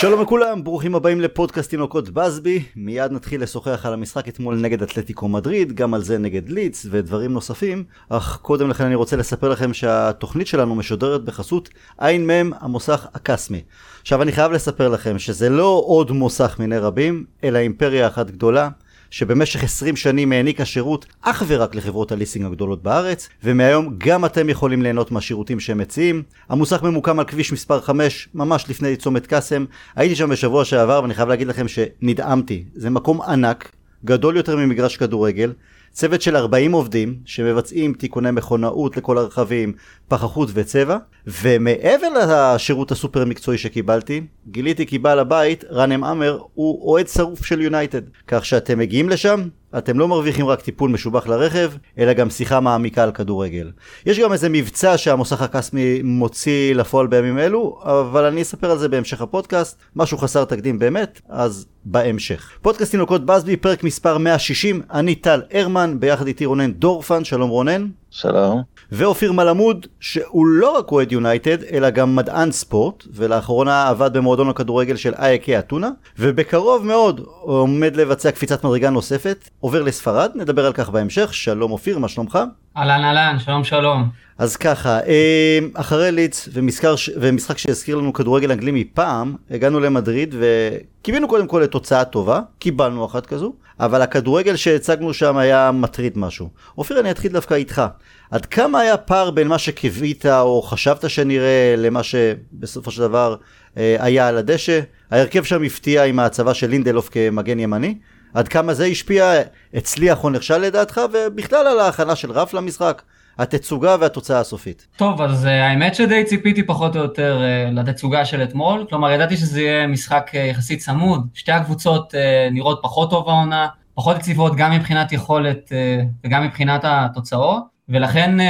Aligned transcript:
שלום 0.00 0.20
לכולם, 0.20 0.64
ברוכים 0.64 0.94
הבאים 0.94 1.20
לפודקאסט 1.20 1.70
תינוקות 1.70 2.10
בסבי. 2.10 2.62
מיד 2.76 3.12
נתחיל 3.12 3.42
לשוחח 3.42 3.86
על 3.86 3.92
המשחק 3.92 4.28
אתמול 4.28 4.56
נגד 4.56 4.82
אתלטיקו 4.82 5.28
מדריד, 5.28 5.72
גם 5.72 5.94
על 5.94 6.02
זה 6.02 6.18
נגד 6.18 6.48
ליץ 6.48 6.86
ודברים 6.90 7.32
נוספים. 7.32 7.84
אך 8.08 8.38
קודם 8.42 8.70
לכן 8.70 8.84
אני 8.84 8.94
רוצה 8.94 9.16
לספר 9.16 9.48
לכם 9.48 9.74
שהתוכנית 9.74 10.46
שלנו 10.46 10.74
משודרת 10.74 11.24
בחסות 11.24 11.68
ע"מ 11.98 12.52
המוסך 12.60 13.06
הקסמי. 13.14 13.62
עכשיו 14.00 14.22
אני 14.22 14.32
חייב 14.32 14.52
לספר 14.52 14.88
לכם 14.88 15.18
שזה 15.18 15.48
לא 15.48 15.82
עוד 15.86 16.12
מוסך 16.12 16.56
מיני 16.58 16.78
רבים, 16.78 17.24
אלא 17.44 17.58
אימפריה 17.58 18.06
אחת 18.06 18.30
גדולה. 18.30 18.68
שבמשך 19.10 19.64
20 19.64 19.96
שנים 19.96 20.32
העניקה 20.32 20.64
שירות 20.64 21.06
אך 21.22 21.42
ורק 21.46 21.74
לחברות 21.74 22.12
הליסינג 22.12 22.46
הגדולות 22.46 22.82
בארץ, 22.82 23.28
ומהיום 23.44 23.94
גם 23.98 24.24
אתם 24.24 24.48
יכולים 24.48 24.82
ליהנות 24.82 25.10
מהשירותים 25.10 25.60
שהם 25.60 25.78
מציעים. 25.78 26.22
המוסך 26.48 26.82
ממוקם 26.82 27.18
על 27.18 27.24
כביש 27.24 27.52
מספר 27.52 27.80
5, 27.80 28.28
ממש 28.34 28.64
לפני 28.68 28.96
צומת 28.96 29.26
קאסם. 29.26 29.64
הייתי 29.96 30.16
שם 30.16 30.30
בשבוע 30.30 30.64
שעבר 30.64 31.00
ואני 31.02 31.14
חייב 31.14 31.28
להגיד 31.28 31.48
לכם 31.48 31.66
שנדהמתי. 31.68 32.64
זה 32.74 32.90
מקום 32.90 33.22
ענק, 33.22 33.72
גדול 34.04 34.36
יותר 34.36 34.56
ממגרש 34.56 34.96
כדורגל, 34.96 35.52
צוות 35.92 36.22
של 36.22 36.36
40 36.36 36.72
עובדים 36.72 37.14
שמבצעים 37.24 37.92
תיקוני 37.92 38.30
מכונאות 38.30 38.96
לכל 38.96 39.18
הרכבים, 39.18 39.72
פחחות 40.08 40.48
וצבע, 40.54 40.96
ומעבר 41.26 42.08
לשירות 42.08 42.90
הסופר 42.92 43.24
מקצועי 43.24 43.58
שקיבלתי, 43.58 44.20
גיליתי 44.50 44.86
כי 44.86 44.98
בעל 44.98 45.18
הבית, 45.18 45.64
רנם 45.70 46.04
עמר, 46.04 46.38
הוא 46.54 46.88
אוהד 46.90 47.08
שרוף 47.08 47.44
של 47.44 47.60
יונייטד. 47.60 48.02
כך 48.26 48.44
שאתם 48.44 48.78
מגיעים 48.78 49.08
לשם, 49.08 49.48
אתם 49.78 49.98
לא 49.98 50.08
מרוויחים 50.08 50.46
רק 50.46 50.60
טיפול 50.60 50.90
משובח 50.90 51.26
לרכב, 51.26 51.72
אלא 51.98 52.12
גם 52.12 52.30
שיחה 52.30 52.60
מעמיקה 52.60 53.02
על 53.02 53.12
כדורגל. 53.12 53.70
יש 54.06 54.18
גם 54.18 54.32
איזה 54.32 54.48
מבצע 54.48 54.98
שהמוסך 54.98 55.42
הקסמי 55.42 56.02
מוציא 56.02 56.74
לפועל 56.74 57.06
בימים 57.06 57.38
אלו, 57.38 57.78
אבל 57.82 58.24
אני 58.24 58.42
אספר 58.42 58.70
על 58.70 58.78
זה 58.78 58.88
בהמשך 58.88 59.20
הפודקאסט, 59.20 59.78
משהו 59.96 60.18
חסר 60.18 60.44
תקדים 60.44 60.78
באמת, 60.78 61.20
אז 61.28 61.66
בהמשך. 61.84 62.50
פודקאסט 62.62 62.90
תינוקות 62.90 63.26
בסבי, 63.26 63.56
פרק 63.56 63.84
מספר 63.84 64.18
160, 64.18 64.82
אני 64.92 65.14
טל 65.14 65.42
הרמן, 65.52 65.96
ביחד 66.00 66.26
איתי 66.26 66.46
רונן 66.46 66.72
דורפן, 66.72 67.24
שלום 67.24 67.50
רונן. 67.50 67.88
שלום. 68.10 68.77
ואופיר 68.92 69.32
מלמוד, 69.32 69.86
שהוא 70.00 70.46
לא 70.46 70.78
רק 70.78 70.92
אוהד 70.92 71.12
יונייטד, 71.12 71.62
אלא 71.72 71.90
גם 71.90 72.16
מדען 72.16 72.52
ספורט, 72.52 73.04
ולאחרונה 73.14 73.88
עבד 73.88 74.12
במועדון 74.12 74.48
הכדורגל 74.48 74.96
של 74.96 75.14
אייקי 75.14 75.58
אתונה, 75.58 75.88
ובקרוב 76.18 76.86
מאוד 76.86 77.20
עומד 77.40 77.96
לבצע 77.96 78.30
קפיצת 78.30 78.64
מדרגה 78.64 78.90
נוספת, 78.90 79.48
עובר 79.60 79.82
לספרד, 79.82 80.30
נדבר 80.34 80.66
על 80.66 80.72
כך 80.72 80.90
בהמשך, 80.90 81.34
שלום 81.34 81.72
אופיר, 81.72 81.98
מה 81.98 82.08
שלומך? 82.08 82.38
אהלן 82.76 83.04
אהלן, 83.04 83.38
שלום 83.38 83.64
שלום. 83.64 84.08
אז 84.38 84.56
ככה, 84.56 85.00
אה, 85.00 85.58
אחרי 85.74 86.12
ליץ 86.12 86.48
ומשחק, 86.52 86.88
ומשחק 87.20 87.58
שהזכיר 87.58 87.96
לנו 87.96 88.12
כדורגל 88.12 88.52
אנגלי 88.52 88.70
מפעם, 88.70 89.36
הגענו 89.50 89.80
למדריד 89.80 90.34
וקיווינו 90.38 91.28
קודם 91.28 91.46
כל 91.46 91.60
לתוצאה 91.64 92.04
טובה, 92.04 92.40
קיבלנו 92.58 93.06
אחת 93.06 93.26
כזו, 93.26 93.52
אבל 93.80 94.02
הכדורגל 94.02 94.56
שהצגנו 94.56 95.14
שם 95.14 95.36
היה 95.36 95.70
מטריד 95.72 96.18
משהו. 96.18 96.48
אופיר, 96.78 97.00
אני 97.00 97.10
אתחיל 97.10 97.32
דווקא 97.32 97.54
איתך. 97.54 97.82
עד 98.30 98.46
כמה 98.46 98.80
היה 98.80 98.96
פער 98.96 99.30
בין 99.30 99.48
מה 99.48 99.58
שקיווית 99.58 100.26
או 100.26 100.62
חשבת 100.62 101.10
שנראה 101.10 101.74
למה 101.76 102.02
שבסופו 102.02 102.90
של 102.90 103.00
דבר 103.00 103.36
אה, 103.76 103.96
היה 103.98 104.28
על 104.28 104.36
הדשא? 104.36 104.80
ההרכב 105.10 105.44
שם 105.44 105.62
הפתיע 105.62 106.04
עם 106.04 106.18
ההצבה 106.18 106.54
של 106.54 106.70
לינדלוף 106.70 107.08
כמגן 107.08 107.58
ימני. 107.58 107.94
עד 108.34 108.48
כמה 108.48 108.74
זה 108.74 108.84
השפיע, 108.84 109.32
הצליח 109.74 110.24
או 110.24 110.30
נכשל 110.30 110.58
לדעתך, 110.58 111.00
ובכלל 111.12 111.66
על 111.66 111.80
ההכנה 111.80 112.16
של 112.16 112.30
רף 112.30 112.54
למשחק, 112.54 113.02
התצוגה 113.38 113.96
והתוצאה 114.00 114.40
הסופית. 114.40 114.86
טוב, 114.96 115.22
אז 115.22 115.44
uh, 115.44 115.48
האמת 115.48 115.94
שדי 115.94 116.24
ציפיתי 116.24 116.62
פחות 116.62 116.96
או 116.96 117.00
יותר 117.02 117.40
uh, 117.40 117.74
לתצוגה 117.74 118.24
של 118.24 118.42
אתמול, 118.42 118.86
כלומר 118.88 119.10
ידעתי 119.10 119.36
שזה 119.36 119.60
יהיה 119.60 119.86
משחק 119.86 120.30
uh, 120.32 120.36
יחסית 120.36 120.78
צמוד, 120.78 121.26
שתי 121.34 121.52
הקבוצות 121.52 122.14
uh, 122.14 122.16
נראות 122.52 122.80
פחות 122.82 123.10
טוב 123.10 123.28
העונה, 123.28 123.68
פחות 123.94 124.16
יציבות 124.16 124.56
גם 124.56 124.72
מבחינת 124.72 125.12
יכולת 125.12 125.68
uh, 125.68 126.26
וגם 126.26 126.44
מבחינת 126.44 126.80
התוצאות, 126.84 127.62
ולכן 127.88 128.36
uh, 128.40 128.44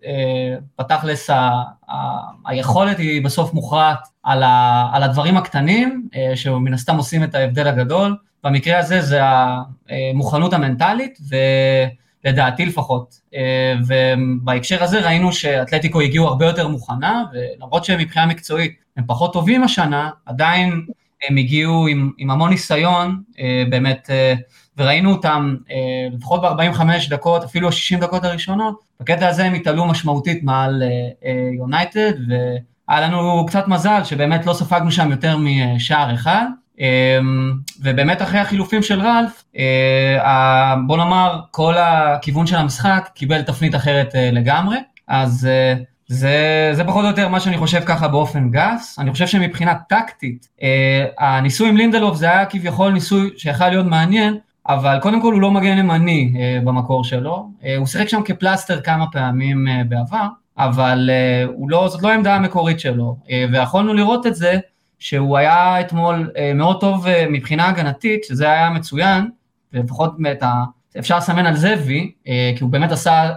uh, 0.00 0.04
בתכלס 0.78 1.30
ה- 1.30 1.62
ה- 1.90 2.26
היכולת 2.46 2.98
היא 2.98 3.24
בסוף 3.24 3.54
מוכרעת 3.54 3.98
על, 4.22 4.42
על 4.92 5.02
הדברים 5.02 5.36
הקטנים, 5.36 6.08
uh, 6.12 6.36
שמן 6.36 6.74
הסתם 6.74 6.96
עושים 6.96 7.24
את 7.24 7.34
ההבדל 7.34 7.66
הגדול, 7.68 8.16
במקרה 8.44 8.78
הזה 8.78 9.00
זה 9.00 9.20
המוכנות 9.22 10.52
המנטלית, 10.52 11.18
ולדעתי 12.26 12.66
לפחות. 12.66 13.20
ובהקשר 13.86 14.82
הזה 14.84 15.00
ראינו 15.06 15.32
שאתלטיקו 15.32 16.00
הגיעו 16.00 16.26
הרבה 16.26 16.46
יותר 16.46 16.68
מוכנה, 16.68 17.24
ולמרות 17.32 17.84
שמבחינה 17.84 18.26
מקצועית 18.26 18.74
הם 18.96 19.04
פחות 19.06 19.32
טובים 19.32 19.62
השנה, 19.62 20.10
עדיין 20.26 20.86
הם 21.28 21.36
הגיעו 21.36 21.86
עם, 21.86 22.10
עם 22.18 22.30
המון 22.30 22.50
ניסיון, 22.50 23.22
באמת, 23.70 24.10
וראינו 24.78 25.12
אותם 25.12 25.56
לפחות 26.12 26.42
ב-45 26.42 26.80
דקות, 27.10 27.44
אפילו 27.44 27.68
ה-60 27.68 28.00
דקות 28.00 28.24
הראשונות, 28.24 28.80
בקטע 29.00 29.28
הזה 29.28 29.44
הם 29.44 29.54
התעלו 29.54 29.86
משמעותית 29.86 30.42
מעל 30.42 30.82
יונייטד, 31.56 32.12
והיה 32.88 33.00
לנו 33.00 33.46
קצת 33.46 33.68
מזל 33.68 34.04
שבאמת 34.04 34.46
לא 34.46 34.52
ספגנו 34.52 34.92
שם 34.92 35.10
יותר 35.10 35.36
משער 35.38 36.14
אחד. 36.14 36.46
אמ, 36.80 37.52
ובאמת 37.80 38.22
אחרי 38.22 38.40
החילופים 38.40 38.82
של 38.82 39.00
רלף, 39.00 39.44
אה, 39.58 40.74
בוא 40.86 40.96
נאמר, 40.96 41.40
כל 41.50 41.74
הכיוון 41.78 42.46
של 42.46 42.56
המשחק 42.56 43.10
קיבל 43.14 43.42
תפנית 43.42 43.74
אחרת 43.74 44.14
אה, 44.14 44.30
לגמרי, 44.30 44.76
אז 45.08 45.48
אה, 45.50 45.74
זה, 46.08 46.70
זה 46.72 46.84
פחות 46.84 47.04
או 47.04 47.08
יותר 47.10 47.28
מה 47.28 47.40
שאני 47.40 47.58
חושב 47.58 47.80
ככה 47.86 48.08
באופן 48.08 48.50
גס. 48.50 48.98
אני 48.98 49.12
חושב 49.12 49.26
שמבחינה 49.26 49.74
טקטית, 49.88 50.48
הניסוי 51.18 51.68
עם 51.68 51.76
לינדלוף 51.76 52.16
זה 52.16 52.26
היה 52.26 52.46
כביכול 52.46 52.92
ניסוי 52.92 53.30
שיכול 53.36 53.68
להיות 53.68 53.86
מעניין, 53.86 54.38
אבל 54.68 54.98
קודם 55.02 55.22
כל 55.22 55.32
הוא 55.32 55.40
לא 55.40 55.50
מגן 55.50 55.78
ימני 55.78 56.34
במקור 56.64 57.04
שלו, 57.04 57.50
הוא 57.78 57.86
שיחק 57.86 58.08
שם 58.08 58.22
כפלסטר 58.24 58.80
כמה 58.80 59.04
פעמים 59.12 59.66
בעבר, 59.88 60.26
אבל 60.58 61.10
לא, 61.68 61.88
זאת 61.88 62.02
לא 62.02 62.08
העמדה 62.08 62.34
המקורית 62.34 62.80
שלו, 62.80 63.16
ויכולנו 63.52 63.94
לראות 63.94 64.26
את 64.26 64.34
זה 64.34 64.58
שהוא 64.98 65.38
היה 65.38 65.80
אתמול 65.80 66.30
אה, 66.36 66.52
מאוד 66.54 66.80
טוב 66.80 67.06
אה, 67.06 67.26
מבחינה 67.30 67.68
הגנתית, 67.68 68.24
שזה 68.24 68.50
היה 68.50 68.70
מצוין, 68.70 69.30
ולפחות 69.72 70.14
באמת 70.18 70.42
אפשר 70.98 71.16
לסמן 71.16 71.46
על 71.46 71.56
זה 71.56 71.74
וי, 71.86 72.12
אה, 72.28 72.52
כי 72.56 72.64
הוא 72.64 72.70
באמת 72.70 72.92
עשה 72.92 73.30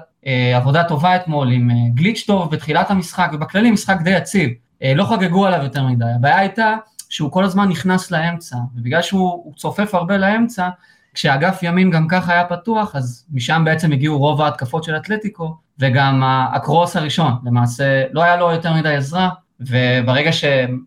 עבודה 0.56 0.84
טובה 0.84 1.16
אתמול 1.16 1.52
עם 1.52 1.69
גליץ' 1.94 2.24
טוב 2.28 2.52
בתחילת 2.52 2.92
המשחק, 2.92 3.30
ובכללי 3.34 3.72
משחק 3.72 3.98
די 4.03 4.09
יציב, 4.09 4.50
לא 4.96 5.03
חגגו 5.03 5.46
עליו 5.46 5.64
יותר 5.64 5.88
מדי, 5.88 6.06
הבעיה 6.16 6.40
הייתה 6.40 6.75
שהוא 7.09 7.31
כל 7.31 7.44
הזמן 7.44 7.69
נכנס 7.69 8.12
לאמצע, 8.12 8.58
ובגלל 8.75 9.02
שהוא 9.02 9.53
צופף 9.56 9.96
הרבה 9.96 10.18
לאמצע, 10.18 10.69
כשאגף 11.14 11.59
ימין 11.64 11.90
גם 11.90 12.08
ככה 12.08 12.34
היה 12.34 12.46
פתוח, 12.46 12.96
אז 12.96 13.25
משם 13.34 13.62
בעצם 13.66 13.92
הגיעו 13.92 14.18
רוב 14.18 14.42
ההתקפות 14.42 14.84
של 14.84 14.98
אתלטיקו, 14.98 15.56
וגם 15.80 16.24
הקרוס 16.24 16.96
הראשון, 16.96 17.34
למעשה 17.44 18.03
לא 18.12 18.24
היה 18.24 18.38
לו 18.38 18.52
יותר 18.52 18.74
מדי 18.74 18.96
עזרה, 18.96 19.30
וברגע 19.59 20.31
שהם 20.31 20.80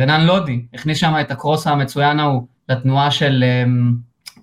רנן 0.00 0.26
לודי 0.26 0.62
הכניס 0.74 0.98
שם 0.98 1.14
את 1.20 1.30
הקרוס 1.30 1.66
המצוין 1.66 2.20
ההוא 2.20 2.42
לתנועה 2.68 3.10
של, 3.10 3.44
אה, 3.46 3.64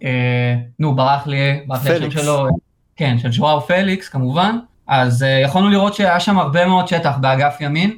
אה, 0.03 0.55
נו 0.79 0.95
ברח 0.95 1.27
לי, 1.27 1.59
ברח 1.67 1.85
לי 1.85 1.95
השם 1.95 2.11
שלו, 2.11 2.47
כן, 2.95 3.19
של 3.19 3.31
שואר 3.31 3.59
פליקס 3.59 4.09
כמובן, 4.09 4.57
אז 4.87 5.25
יכולנו 5.43 5.69
לראות 5.69 5.93
שהיה 5.93 6.19
שם 6.19 6.39
הרבה 6.39 6.65
מאוד 6.65 6.87
שטח 6.87 7.17
באגף 7.17 7.57
ימין, 7.59 7.97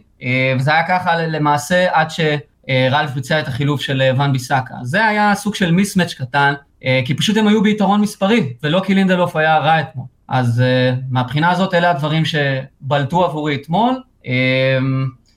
וזה 0.57 0.73
היה 0.73 0.87
ככה 0.87 1.15
למעשה 1.15 1.87
עד 1.91 2.07
שרלף 2.09 3.11
ביצע 3.13 3.39
את 3.39 3.47
החילוף 3.47 3.81
של 3.81 4.01
ון 4.17 4.33
ביסאקה. 4.33 4.75
זה 4.81 5.05
היה 5.05 5.35
סוג 5.35 5.55
של 5.55 5.71
מיסמץ' 5.71 6.13
קטן, 6.13 6.53
כי 7.05 7.13
פשוט 7.13 7.37
הם 7.37 7.47
היו 7.47 7.63
ביתרון 7.63 8.01
מספרי, 8.01 8.53
ולא 8.63 8.81
כי 8.85 8.93
לינדלוף 8.93 9.35
היה 9.35 9.57
רע 9.57 9.79
אתמול. 9.79 10.05
אז 10.27 10.63
מהבחינה 11.09 11.51
הזאת 11.51 11.73
אלה 11.73 11.91
הדברים 11.91 12.23
שבלטו 12.25 13.25
עבורי 13.25 13.55
אתמול. 13.55 13.93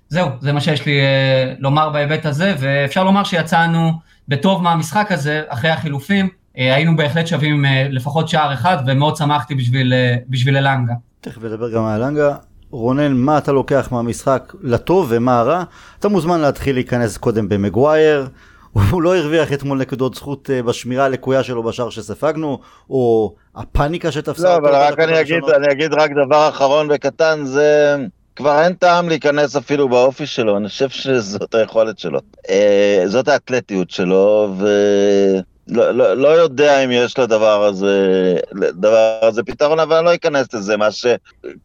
זהו, 0.09 0.29
זה 0.41 0.53
מה 0.53 0.61
שיש 0.61 0.87
לי 0.87 1.01
אה, 1.01 1.55
לומר 1.59 1.91
בהיבט 1.91 2.27
הזה, 2.27 2.55
ואפשר 2.59 3.05
לומר 3.05 3.25
שיצאנו 3.25 3.93
בטוב 4.29 4.63
מהמשחק 4.63 5.13
הזה, 5.13 5.43
אחרי 5.49 5.71
החילופים, 5.71 6.29
אה, 6.59 6.75
היינו 6.75 6.97
בהחלט 6.97 7.27
שווים 7.27 7.65
אה, 7.65 7.87
לפחות 7.91 8.29
שער 8.29 8.53
אחד, 8.53 8.77
ומאוד 8.87 9.17
שמחתי 9.17 9.55
בשביל, 9.55 9.93
בשביל 10.29 10.57
אלנגה. 10.57 10.93
תכף 11.21 11.43
נדבר 11.43 11.71
גם 11.71 11.85
על 11.85 12.03
אלנגה. 12.03 12.35
רונן, 12.71 13.13
מה 13.13 13.39
אתה 13.39 13.53
לוקח 13.53 13.89
מהמשחק 13.93 14.53
לטוב 14.63 15.07
ומה 15.11 15.39
הרע? 15.39 15.63
אתה 15.99 16.09
מוזמן 16.09 16.41
להתחיל 16.41 16.77
להיכנס 16.77 17.17
קודם 17.17 17.49
במגווייר. 17.49 18.29
הוא 18.91 19.03
לא 19.03 19.17
הרוויח 19.17 19.53
אתמול 19.53 19.79
נקודות 19.79 20.15
זכות 20.15 20.51
בשמירה 20.67 21.05
הלקויה 21.05 21.43
שלו 21.43 21.63
בשער 21.63 21.91
שספגנו, 21.91 22.59
או 22.91 23.35
הפאניקה 23.57 24.13
שתפסה 24.13 24.49
לא, 24.49 24.57
אבל 24.57 24.75
רק 24.75 24.99
אני 24.99 25.21
אגיד, 25.21 25.45
אני 25.57 25.73
אגיד 25.73 25.93
רק 25.93 26.11
דבר 26.27 26.49
אחרון 26.49 26.89
וקטן, 26.91 27.45
זה 27.45 27.97
כבר 28.37 28.63
אין 28.63 28.73
טעם 28.73 29.09
להיכנס 29.09 29.57
אפילו 29.57 29.89
באופי 29.89 30.27
שלו, 30.27 30.57
אני 30.57 30.69
חושב 30.69 30.89
שזאת 30.89 31.55
היכולת 31.55 31.99
שלו. 31.99 32.21
אה, 32.51 33.03
זאת 33.07 33.29
האתלטיות 33.29 33.91
שלו, 33.91 34.55
ולא 34.59 35.91
לא, 35.91 36.15
לא 36.15 36.29
יודע 36.29 36.85
אם 36.85 36.91
יש 36.91 37.19
לדבר 37.19 37.65
הזה, 37.65 38.37
לדבר 38.53 39.19
הזה 39.23 39.43
פתרון, 39.43 39.81
אבל 39.81 39.97
אני 39.97 40.05
לא 40.05 40.15
אכנס 40.15 40.55
לזה, 40.55 40.77
מה 40.77 40.93
ש... 40.93 41.07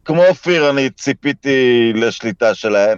כמו 0.06 0.26
אופיר, 0.26 0.70
אני 0.70 0.90
ציפיתי 0.90 1.92
לשליטה 1.96 2.56
שלהם. 2.56 2.98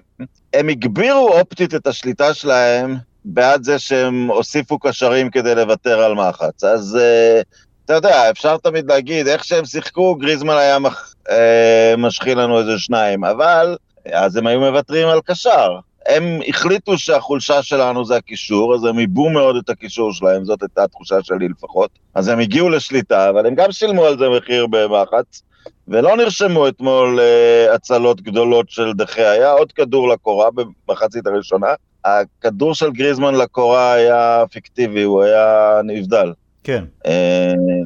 הם 0.54 0.70
הגבירו 0.70 1.30
אופטית 1.30 1.76
את 1.76 1.88
השליטה 1.88 2.34
שלהם 2.34 2.96
בעד 3.26 3.64
זה 3.64 3.80
שהם 3.80 4.28
הוסיפו 4.28 4.80
קשרים 4.80 5.30
כדי 5.30 5.56
לוותר 5.56 6.02
על 6.02 6.14
מחץ. 6.14 6.64
אז 6.64 6.98
אה, 7.02 7.42
אתה 7.86 7.94
יודע, 7.94 8.30
אפשר 8.30 8.58
תמיד 8.58 8.88
להגיד, 8.88 9.28
איך 9.28 9.44
שהם 9.44 9.66
שיחקו, 9.66 10.16
גריזמן 10.16 10.58
היה 10.58 10.80
מח... 10.80 11.13
אה, 11.30 11.94
משחיל 11.98 12.40
לנו 12.40 12.60
איזה 12.60 12.78
שניים, 12.78 13.24
אבל 13.24 13.78
אז 14.12 14.36
הם 14.36 14.48
היו 14.48 14.60
מוותרים 14.60 15.08
על 15.08 15.20
קשר. 15.26 15.80
הם 16.06 16.40
החליטו 16.48 16.98
שהחולשה 16.98 17.64
שלנו 17.64 18.06
זה 18.06 18.16
הקישור, 18.16 18.76
אז 18.76 18.86
הם 18.86 18.98
עיבו 18.98 19.30
מאוד 19.30 19.56
את 19.56 19.70
הקישור 19.70 20.14
שלהם, 20.14 20.46
זאת 20.46 20.62
הייתה 20.62 20.84
התחושה 20.84 21.16
שלי 21.24 21.48
לפחות. 21.48 21.90
אז 22.16 22.28
הם 22.28 22.40
הגיעו 22.40 22.70
לשליטה, 22.70 23.30
אבל 23.30 23.46
הם 23.46 23.56
גם 23.56 23.72
שילמו 23.72 24.06
על 24.06 24.18
זה 24.18 24.30
מחיר 24.30 24.68
במחץ, 24.68 25.44
ולא 25.88 26.18
נרשמו 26.18 26.68
אתמול 26.68 27.20
uh, 27.20 27.76
הצלות 27.76 28.22
גדולות 28.22 28.70
של 28.70 28.94
דחה. 28.94 29.32
היה 29.32 29.52
עוד 29.52 29.72
כדור 29.72 30.10
לקורה 30.10 30.50
במחצית 30.52 31.28
הראשונה. 31.28 31.68
הכדור 32.06 32.76
של 32.76 32.92
גריזמן 32.92 33.36
לקורה 33.36 33.94
היה 33.94 34.44
פיקטיבי, 34.52 35.04
הוא 35.04 35.24
היה 35.24 35.80
נבדל. 35.84 36.34
כן. 36.64 36.84
Uh, 37.06 37.10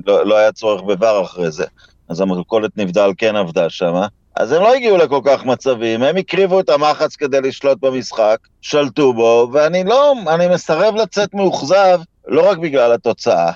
לא, 0.05 0.25
לא 0.25 0.37
היה 0.37 0.51
צורך 0.51 0.81
בבר 0.81 1.21
אחרי 1.23 1.51
זה. 1.51 1.65
אז 2.09 2.21
המלכולת 2.21 2.77
נבדל 2.77 3.11
כן 3.17 3.35
עבדה 3.35 3.69
שמה. 3.69 4.07
אז 4.35 4.51
הם 4.51 4.61
לא 4.61 4.73
הגיעו 4.75 4.97
לכל 4.97 5.21
כך 5.25 5.45
מצבים, 5.45 6.03
הם 6.03 6.17
הקריבו 6.17 6.59
את 6.59 6.69
המחץ 6.69 7.15
כדי 7.15 7.41
לשלוט 7.41 7.77
במשחק, 7.81 8.37
שלטו 8.61 9.13
בו, 9.13 9.49
ואני 9.53 9.83
לא, 9.83 10.13
אני 10.27 10.47
מסרב 10.47 10.95
לצאת 10.95 11.33
מאוכזב, 11.33 11.99
לא 12.27 12.49
רק 12.49 12.57
בגלל 12.57 12.93
התוצאה. 12.93 13.51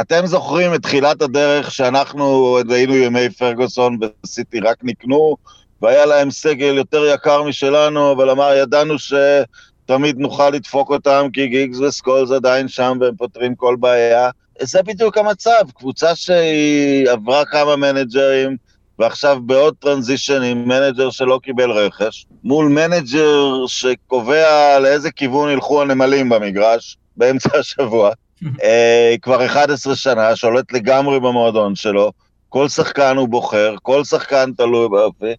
אתם 0.00 0.26
זוכרים 0.26 0.74
את 0.74 0.82
תחילת 0.82 1.22
הדרך 1.22 1.70
שאנחנו 1.70 2.58
היינו 2.70 2.96
ימי 2.96 3.30
פרגוסון 3.30 3.98
וסיטי 4.24 4.60
רק 4.60 4.76
נקנו, 4.82 5.36
והיה 5.82 6.06
להם 6.06 6.30
סגל 6.30 6.74
יותר 6.76 7.06
יקר 7.14 7.42
משלנו, 7.42 8.12
אבל 8.12 8.30
אמר, 8.30 8.54
ידענו 8.54 8.94
שתמיד 8.98 10.18
נוכל 10.18 10.50
לדפוק 10.50 10.90
אותם, 10.90 11.26
כי 11.32 11.46
גיגס 11.46 11.78
וסקולס 11.78 12.30
עדיין 12.30 12.68
שם 12.68 12.98
והם 13.00 13.16
פותרים 13.16 13.54
כל 13.54 13.76
בעיה. 13.80 14.30
זה 14.60 14.82
בדיוק 14.82 15.18
המצב, 15.18 15.62
קבוצה 15.74 16.14
שהיא 16.14 17.10
עברה 17.10 17.44
כמה 17.44 17.76
מנג'רים, 17.76 18.56
ועכשיו 18.98 19.38
בעוד 19.46 19.74
transition 19.78 20.42
עם 20.42 20.68
מנג'ר 20.68 21.10
שלא 21.10 21.40
קיבל 21.42 21.70
רכש, 21.70 22.26
מול 22.44 22.68
מנג'ר 22.68 23.66
שקובע 23.66 24.78
לאיזה 24.78 25.10
כיוון 25.10 25.50
ילכו 25.50 25.82
הנמלים 25.82 26.28
במגרש, 26.28 26.96
באמצע 27.16 27.58
השבוע, 27.58 28.10
אה, 28.62 29.14
כבר 29.22 29.46
11 29.46 29.96
שנה, 29.96 30.36
שולט 30.36 30.72
לגמרי 30.72 31.20
במועדון 31.20 31.74
שלו, 31.74 32.12
כל 32.48 32.68
שחקן 32.68 33.16
הוא 33.16 33.28
בוחר, 33.28 33.74
כל 33.82 34.04
שחקן 34.04 34.52
תלוי 34.56 34.88
באופי. 34.88 35.32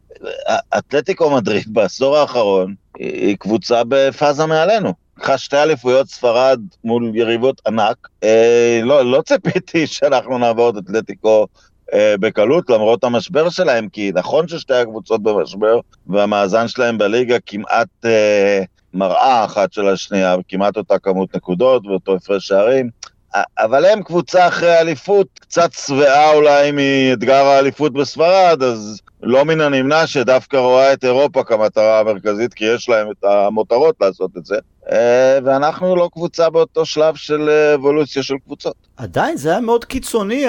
אתלטיקו 0.78 1.30
מדריד 1.30 1.64
בעשור 1.68 2.18
האחרון 2.18 2.76
היא 2.98 3.38
קבוצה 3.38 3.82
בפאזה 3.88 4.46
מעלינו. 4.46 4.94
לקחה 5.20 5.38
שתי 5.38 5.58
אליפויות 5.58 6.08
ספרד 6.08 6.62
מול 6.84 7.12
יריבות 7.14 7.62
ענק. 7.68 8.08
אה, 8.24 8.82
לא, 8.84 9.12
לא 9.12 9.22
ציפיתי 9.22 9.88
שאנחנו 9.94 10.38
נעבור 10.38 10.70
את 10.70 10.76
אתלטיקו 10.78 11.48
אה, 11.94 12.16
בקלות 12.20 12.70
למרות 12.70 13.04
המשבר 13.04 13.50
שלהם, 13.50 13.90
כי 13.90 14.12
נכון 14.16 14.48
ששתי 14.48 14.74
הקבוצות 14.74 15.24
במשבר 15.24 15.80
והמאזן 16.08 16.68
שלהם 16.68 16.98
בליגה 16.98 17.38
כמעט 17.46 17.88
אה, 18.06 18.64
מראה 18.94 19.46
אחת 19.46 19.74
של 19.74 19.88
השנייה, 19.88 20.36
כמעט 20.48 20.78
אותה 20.78 21.00
כמות 21.00 21.36
נקודות 21.36 21.86
ואותו 21.86 22.16
הפרש 22.16 22.48
שערים, 22.48 22.90
אבל 23.36 23.86
הם 23.86 24.04
קבוצה 24.04 24.48
אחרי 24.48 24.80
אליפות, 24.80 25.28
קצת 25.40 25.72
שבעה 25.74 26.34
אולי 26.34 26.72
מאתגר 26.72 27.46
האליפות 27.46 27.94
בספרד, 27.94 28.64
אז 28.64 29.02
לא 29.24 29.46
מן 29.46 29.62
הנמנע 29.62 30.08
שדווקא 30.08 30.58
רואה 30.58 30.94
את 30.94 31.04
אירופה 31.04 31.44
כמטרה 31.44 32.00
המרכזית, 32.00 32.54
כי 32.54 32.66
יש 32.66 32.90
להם 32.90 33.12
את 33.12 33.24
המותרות 33.24 33.96
לעשות 34.02 34.32
את 34.38 34.46
זה. 34.46 34.56
אה, 34.92 35.40
ואנחנו 35.44 35.96
לא 35.96 36.10
קבוצה 36.14 36.50
באותו 36.50 36.86
שלב 36.86 37.16
של 37.16 37.50
אבולוציה 37.76 38.24
של 38.24 38.36
קבוצות. 38.46 38.76
עדיין 38.98 39.38
זה 39.38 39.50
היה 39.50 39.60
מאוד 39.60 39.86
קיצוני, 39.86 40.46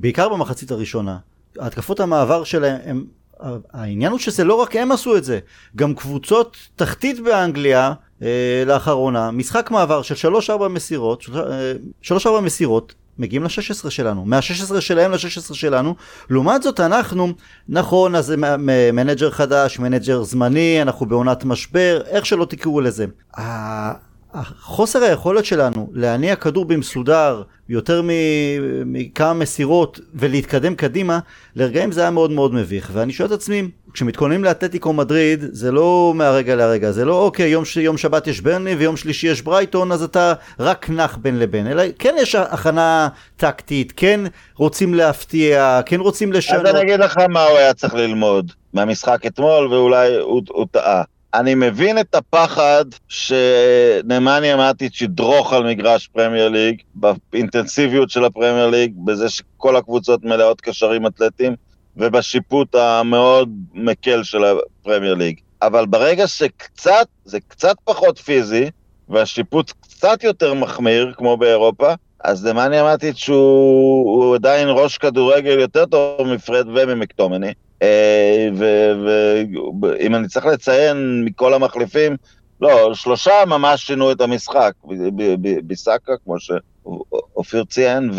בעיקר 0.00 0.28
במחצית 0.28 0.70
הראשונה. 0.70 1.18
התקפות 1.58 2.00
המעבר 2.00 2.44
שלהם, 2.44 2.78
הם, 2.84 3.04
העניין 3.72 4.12
הוא 4.12 4.18
שזה 4.18 4.44
לא 4.44 4.54
רק 4.54 4.76
הם 4.76 4.92
עשו 4.92 5.16
את 5.16 5.24
זה, 5.24 5.38
גם 5.76 5.94
קבוצות 5.94 6.56
תחתית 6.76 7.20
באנגליה 7.20 7.92
לאחרונה, 8.66 9.30
משחק 9.30 9.70
מעבר 9.70 10.02
של 10.02 10.28
3-4 10.48 10.68
מסירות, 10.68 11.24
3-4 12.02 12.12
אה, 12.26 12.40
מסירות, 12.40 12.94
מגיעים 13.18 13.44
ל-16 13.44 13.90
שלנו, 13.90 14.24
מה-16 14.24 14.80
שלהם 14.80 15.12
ל-16 15.12 15.54
שלנו, 15.54 15.94
לעומת 16.30 16.62
זאת 16.62 16.80
אנחנו, 16.80 17.32
נכון, 17.68 18.14
אז 18.14 18.34
מנג'ר 18.92 19.30
חדש, 19.30 19.78
מנג'ר 19.78 20.22
זמני, 20.22 20.82
אנחנו 20.82 21.06
בעונת 21.06 21.44
משבר, 21.44 22.02
איך 22.06 22.26
שלא 22.26 22.44
תקראו 22.44 22.80
לזה. 22.80 23.06
חוסר 24.60 25.02
היכולת 25.02 25.44
שלנו 25.44 25.90
להניע 25.92 26.36
כדור 26.36 26.64
במסודר 26.64 27.42
יותר 27.68 28.02
מכמה 28.86 29.34
מסירות 29.34 30.00
ולהתקדם 30.14 30.74
קדימה, 30.74 31.18
לרגעים 31.56 31.92
זה 31.92 32.00
היה 32.00 32.10
מאוד 32.10 32.30
מאוד 32.30 32.54
מביך. 32.54 32.90
ואני 32.92 33.12
שואל 33.12 33.28
את 33.28 33.32
עצמי, 33.32 33.68
כשמתכוננים 33.92 34.44
לאתלטיקו 34.44 34.92
מדריד, 34.92 35.44
זה 35.52 35.72
לא 35.72 36.12
מהרגע 36.16 36.56
להרגע, 36.56 36.90
זה 36.90 37.04
לא 37.04 37.22
אוקיי, 37.22 37.48
יום, 37.48 37.64
יום 37.80 37.98
שבת 37.98 38.26
יש 38.26 38.40
ברנלי 38.40 38.74
ויום 38.74 38.96
שלישי 38.96 39.26
יש 39.26 39.42
ברייטון, 39.42 39.92
אז 39.92 40.02
אתה 40.02 40.32
רק 40.60 40.90
נח 40.90 41.16
בין 41.16 41.38
לבין, 41.38 41.66
אלא 41.66 41.82
כן 41.98 42.14
יש 42.18 42.34
הכנה 42.34 43.08
טקטית, 43.36 43.92
כן 43.96 44.20
רוצים 44.56 44.94
להפתיע, 44.94 45.80
כן 45.86 46.00
רוצים 46.00 46.32
לשנות. 46.32 46.66
אז 46.66 46.74
אני 46.74 46.82
אגיד 46.82 47.00
לך 47.00 47.18
מה 47.28 47.44
הוא 47.44 47.58
היה 47.58 47.74
צריך 47.74 47.94
ללמוד 47.94 48.52
מהמשחק 48.74 49.26
אתמול, 49.26 49.74
ואולי 49.74 50.16
הוא, 50.16 50.42
הוא 50.48 50.66
טעה. 50.70 51.02
אני 51.34 51.54
מבין 51.54 51.98
את 51.98 52.14
הפחד 52.14 52.84
שנמניה 53.08 54.56
מאטיץ' 54.56 55.00
ידרוך 55.02 55.52
על 55.52 55.66
מגרש 55.66 56.06
פרמייר 56.06 56.48
ליג, 56.48 56.82
באינטנסיביות 56.94 58.10
של 58.10 58.24
הפרמייר 58.24 58.66
ליג, 58.66 58.92
בזה 59.04 59.28
שכל 59.28 59.76
הקבוצות 59.76 60.24
מלאות 60.24 60.60
קשרים 60.60 61.06
אתלטיים, 61.06 61.56
ובשיפוט 61.96 62.74
המאוד 62.74 63.48
מקל 63.74 64.22
של 64.22 64.44
הפרמייר 64.44 65.14
ליג. 65.14 65.40
אבל 65.62 65.86
ברגע 65.86 66.26
שקצת, 66.26 67.06
זה 67.24 67.40
קצת 67.48 67.76
פחות 67.84 68.18
פיזי, 68.18 68.70
והשיפוט 69.08 69.72
קצת 69.80 70.24
יותר 70.24 70.54
מחמיר, 70.54 71.12
כמו 71.16 71.36
באירופה, 71.36 71.92
אז 72.24 72.46
נמניה 72.46 72.82
מאטיץ' 72.82 73.28
הוא, 73.28 73.36
הוא 74.26 74.34
עדיין 74.34 74.68
ראש 74.70 74.98
כדורגל 74.98 75.58
יותר 75.58 75.86
טוב 75.86 76.26
מפרד 76.26 76.66
וממקטומני. 76.68 77.52
אה, 77.82 78.48
ואם 79.82 80.14
אני 80.14 80.28
צריך 80.28 80.46
לציין 80.46 81.24
מכל 81.24 81.54
המחליפים, 81.54 82.16
לא, 82.60 82.94
שלושה 82.94 83.32
ממש 83.46 83.86
שינו 83.86 84.12
את 84.12 84.20
המשחק, 84.20 84.72
ביסאקה, 85.62 86.12
כמו 86.24 86.34
שאופיר 86.40 87.64
ציין, 87.64 88.10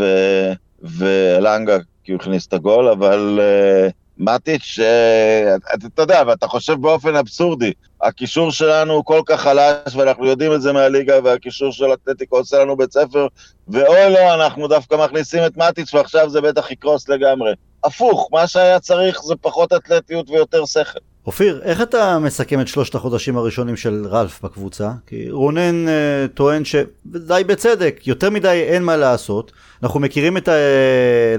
ולנגה, 0.81 1.77
כי 2.03 2.11
הוא 2.11 2.21
הכניס 2.21 2.47
את 2.47 2.53
הגול, 2.53 2.87
אבל 2.87 3.39
uh, 3.39 3.91
מטיץ', 4.17 4.79
uh, 4.79 5.75
אתה 5.85 6.01
יודע, 6.01 6.23
ואתה 6.27 6.47
חושב 6.47 6.73
באופן 6.73 7.15
אבסורדי, 7.15 7.73
הקישור 8.01 8.51
שלנו 8.51 8.93
הוא 8.93 9.05
כל 9.05 9.21
כך 9.25 9.41
חלש, 9.41 9.95
ואנחנו 9.95 10.25
יודעים 10.25 10.53
את 10.53 10.61
זה 10.61 10.73
מהליגה, 10.73 11.19
והקישור 11.23 11.71
של 11.71 11.93
אתלטיקו 11.93 12.37
עושה 12.37 12.59
לנו 12.59 12.77
בית 12.77 12.91
ספר, 12.93 13.27
ואוי 13.67 14.13
לא, 14.13 14.33
אנחנו 14.33 14.67
דווקא 14.67 14.95
מכניסים 14.95 15.45
את 15.45 15.57
מטיץ', 15.57 15.93
ועכשיו 15.93 16.29
זה 16.29 16.41
בטח 16.41 16.71
יקרוס 16.71 17.09
לגמרי. 17.09 17.53
הפוך, 17.83 18.29
מה 18.31 18.47
שהיה 18.47 18.79
צריך 18.79 19.21
זה 19.21 19.35
פחות 19.41 19.73
אתלטיות 19.73 20.29
ויותר 20.29 20.65
שכל. 20.65 20.99
אופיר, 21.25 21.61
איך 21.63 21.81
אתה 21.81 22.19
מסכם 22.19 22.61
את 22.61 22.67
שלושת 22.67 22.95
החודשים 22.95 23.37
הראשונים 23.37 23.75
של 23.75 24.07
רלף 24.09 24.41
בקבוצה? 24.43 24.91
כי 25.07 25.31
רונן 25.31 25.87
uh, 25.87 25.91
טוען 26.33 26.65
שדי 26.65 27.43
בצדק, 27.47 28.07
יותר 28.07 28.29
מדי 28.29 28.47
אין 28.47 28.83
מה 28.83 28.97
לעשות. 28.97 29.51
אנחנו 29.83 29.99
מכירים 29.99 30.37
את 30.37 30.47
ה... 30.47 30.51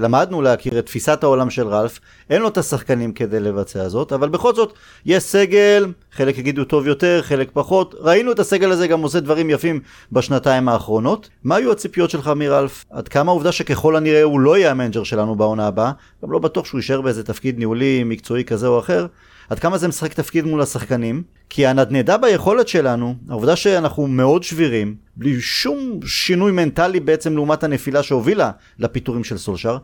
למדנו 0.01 0.41
להכיר 0.41 0.79
את 0.79 0.85
תפיסת 0.85 1.23
העולם 1.23 1.49
של 1.49 1.67
רלף, 1.67 1.99
אין 2.29 2.41
לו 2.41 2.47
את 2.47 2.57
השחקנים 2.57 3.13
כדי 3.13 3.39
לבצע 3.39 3.89
זאת, 3.89 4.13
אבל 4.13 4.29
בכל 4.29 4.55
זאת, 4.55 4.73
יש 5.05 5.23
סגל, 5.23 5.85
חלק 6.11 6.37
יגידו 6.37 6.63
טוב 6.63 6.87
יותר, 6.87 7.21
חלק 7.21 7.49
פחות. 7.53 7.95
ראינו 7.99 8.31
את 8.31 8.39
הסגל 8.39 8.71
הזה 8.71 8.87
גם 8.87 9.01
עושה 9.01 9.19
דברים 9.19 9.49
יפים 9.49 9.79
בשנתיים 10.11 10.69
האחרונות. 10.69 11.29
מה 11.43 11.55
היו 11.55 11.71
הציפיות 11.71 12.09
שלך 12.09 12.31
מרלף? 12.35 12.85
עד 12.89 13.07
כמה 13.07 13.31
העובדה 13.31 13.51
שככל 13.51 13.95
הנראה 13.95 14.23
הוא 14.23 14.39
לא 14.39 14.57
יהיה 14.57 14.71
המנג'ר 14.71 15.03
שלנו 15.03 15.35
בעונה 15.35 15.67
הבאה, 15.67 15.91
גם 16.23 16.31
לא 16.31 16.39
בטוח 16.39 16.65
שהוא 16.65 16.79
יישאר 16.79 17.01
באיזה 17.01 17.23
תפקיד 17.23 17.57
ניהולי 17.57 18.03
מקצועי 18.03 18.43
כזה 18.43 18.67
או 18.67 18.79
אחר. 18.79 19.05
עד 19.49 19.59
כמה 19.59 19.77
זה 19.77 19.87
משחק 19.87 20.13
תפקיד 20.13 20.45
מול 20.45 20.61
השחקנים, 20.61 21.23
כי 21.49 21.67
הנדנדה 21.67 22.17
ביכולת 22.17 22.67
שלנו, 22.67 23.15
העובדה 23.29 23.55
שאנחנו 23.55 24.07
מאוד 24.07 24.43
שבירים, 24.43 24.95
בלי 25.15 25.41
שום 25.41 25.99
שינוי 26.05 26.51
מנטלי 26.51 26.99
בעצם 26.99 27.33
לעומת 27.35 27.63
הנפילה 27.63 28.03
שהובילה 28.03 28.51
לפיטורים 28.79 29.23
של 29.23 29.37
סולשר, 29.37 29.77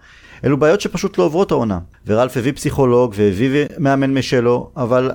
אלו 0.45 0.57
בעיות 0.57 0.81
שפשוט 0.81 1.17
לא 1.17 1.23
עוברות 1.23 1.51
העונה. 1.51 1.79
ורלף 2.07 2.37
הביא 2.37 2.51
פסיכולוג 2.51 3.13
והביא 3.17 3.65
מאמן 3.77 4.13
משלו, 4.13 4.71
אבל 4.77 5.11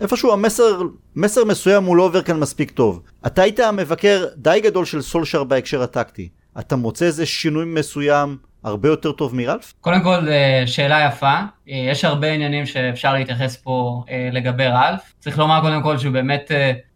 איפשהו 0.00 0.32
המסר, 0.32 0.82
מסר 1.16 1.44
מסוים 1.44 1.84
הוא 1.84 1.96
לא 1.96 2.02
עובר 2.02 2.22
כאן 2.22 2.40
מספיק 2.40 2.70
טוב. 2.70 3.02
אתה 3.26 3.42
היית 3.42 3.60
מבקר 3.60 4.26
די 4.36 4.60
גדול 4.62 4.84
של 4.84 5.02
סולשר 5.02 5.44
בהקשר 5.44 5.82
הטקטי. 5.82 6.28
אתה 6.58 6.76
מוצא 6.76 7.04
איזה 7.04 7.26
שינוי 7.26 7.64
מסוים 7.64 8.36
הרבה 8.64 8.88
יותר 8.88 9.12
טוב 9.12 9.34
מרלף? 9.34 9.74
קודם 9.80 10.02
כל, 10.02 10.28
אה, 10.28 10.62
שאלה 10.66 11.06
יפה. 11.06 11.32
אה, 11.32 11.46
יש 11.68 12.04
הרבה 12.04 12.32
עניינים 12.32 12.66
שאפשר 12.66 13.12
להתייחס 13.12 13.56
פה 13.56 14.04
אה, 14.10 14.28
לגבי 14.32 14.66
רלף. 14.66 15.12
צריך 15.20 15.38
לומר 15.38 15.60
קודם 15.60 15.82
כל 15.82 15.98
שהוא 15.98 16.12
באמת 16.12 16.50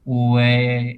הוא 0.05 0.41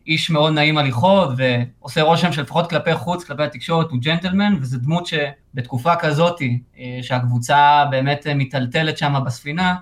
איש 0.06 0.30
מאוד 0.30 0.52
נעים 0.52 0.78
הליכות 0.78 1.28
ועושה 1.36 2.02
רושם 2.02 2.32
שלפחות 2.32 2.70
כלפי 2.70 2.94
חוץ, 2.94 3.24
כלפי 3.24 3.42
התקשורת, 3.42 3.90
הוא 3.90 3.98
ג'נטלמן, 4.02 4.54
וזו 4.60 4.78
דמות 4.78 5.06
שבתקופה 5.06 5.96
כזאת, 5.96 6.40
שהקבוצה 7.02 7.84
באמת 7.90 8.26
מיטלטלת 8.26 8.98
שם 8.98 9.14
בספינה, 9.26 9.74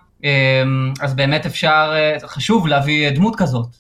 אז 1.01 1.15
באמת 1.15 1.47
אפשר, 1.47 1.93
חשוב 2.27 2.67
להביא 2.67 3.11
דמות 3.11 3.37
כזאת 3.37 3.77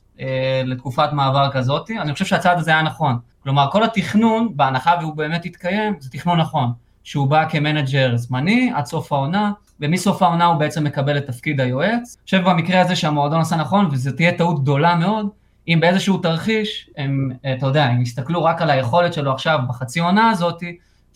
לתקופת 0.65 1.13
מעבר 1.13 1.51
כזאת. 1.53 1.91
אני 2.01 2.13
חושב 2.13 2.25
שהצעד 2.25 2.59
הזה 2.59 2.71
היה 2.71 2.83
נכון. 2.83 3.19
כלומר, 3.43 3.69
כל 3.73 3.85
התכנון, 3.85 4.49
בהנחה 4.57 4.95
והוא 5.01 5.15
באמת 5.17 5.47
יתקיים, 5.47 5.95
זה 6.01 6.11
תכנון 6.11 6.41
נכון. 6.41 6.73
שהוא 7.07 7.29
בא 7.29 7.49
כמנג'ר 7.49 8.17
זמני 8.17 8.73
עד 8.75 8.87
סוף 8.87 9.13
העונה, 9.13 9.53
ומסוף 9.81 10.23
העונה 10.23 10.45
הוא 10.45 10.57
בעצם 10.57 10.85
מקבל 10.85 11.19
את 11.19 11.27
תפקיד 11.27 11.61
היועץ. 11.61 12.17
אני 12.17 12.25
חושב 12.25 12.43
במקרה 12.45 12.81
הזה 12.81 12.97
שהמועדון 12.97 13.41
עשה 13.41 13.57
נכון, 13.57 13.89
וזו 13.93 14.11
תהיה 14.13 14.33
טעות 14.33 14.63
גדולה 14.63 14.95
מאוד, 14.95 15.29
אם 15.69 15.79
באיזשהו 15.81 16.19
תרחיש, 16.19 16.91
הם, 16.97 17.31
אתה 17.59 17.67
יודע, 17.67 17.85
הם 17.85 18.03
יסתכלו 18.03 18.45
רק 18.45 18.63
על 18.63 18.71
היכולת 18.71 19.13
שלו 19.13 19.33
עכשיו 19.33 19.59
בחצי 19.69 20.01
עונה 20.01 20.31
הזאת, 20.31 20.63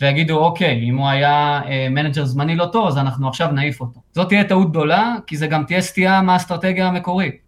ויגידו, 0.01 0.39
אוקיי, 0.39 0.89
אם 0.89 0.99
הוא 0.99 1.09
היה 1.09 1.61
אה, 1.67 1.87
מנג'ר 1.91 2.25
זמני 2.25 2.57
לא 2.57 2.67
טוב, 2.67 2.89
אז 2.89 2.99
אנחנו 2.99 3.29
עכשיו 3.29 3.51
נעיף 3.53 3.81
אותו. 3.81 4.01
זאת 4.15 4.29
תהיה 4.29 4.45
טעות 4.45 4.71
גדולה, 4.71 5.15
כי 5.27 5.37
זה 5.37 5.47
גם 5.47 5.65
תהיה 5.65 5.81
סטייה 5.81 6.23
מהאסטרטגיה 6.23 6.89
המקורית, 6.89 7.35
אה, 7.35 7.40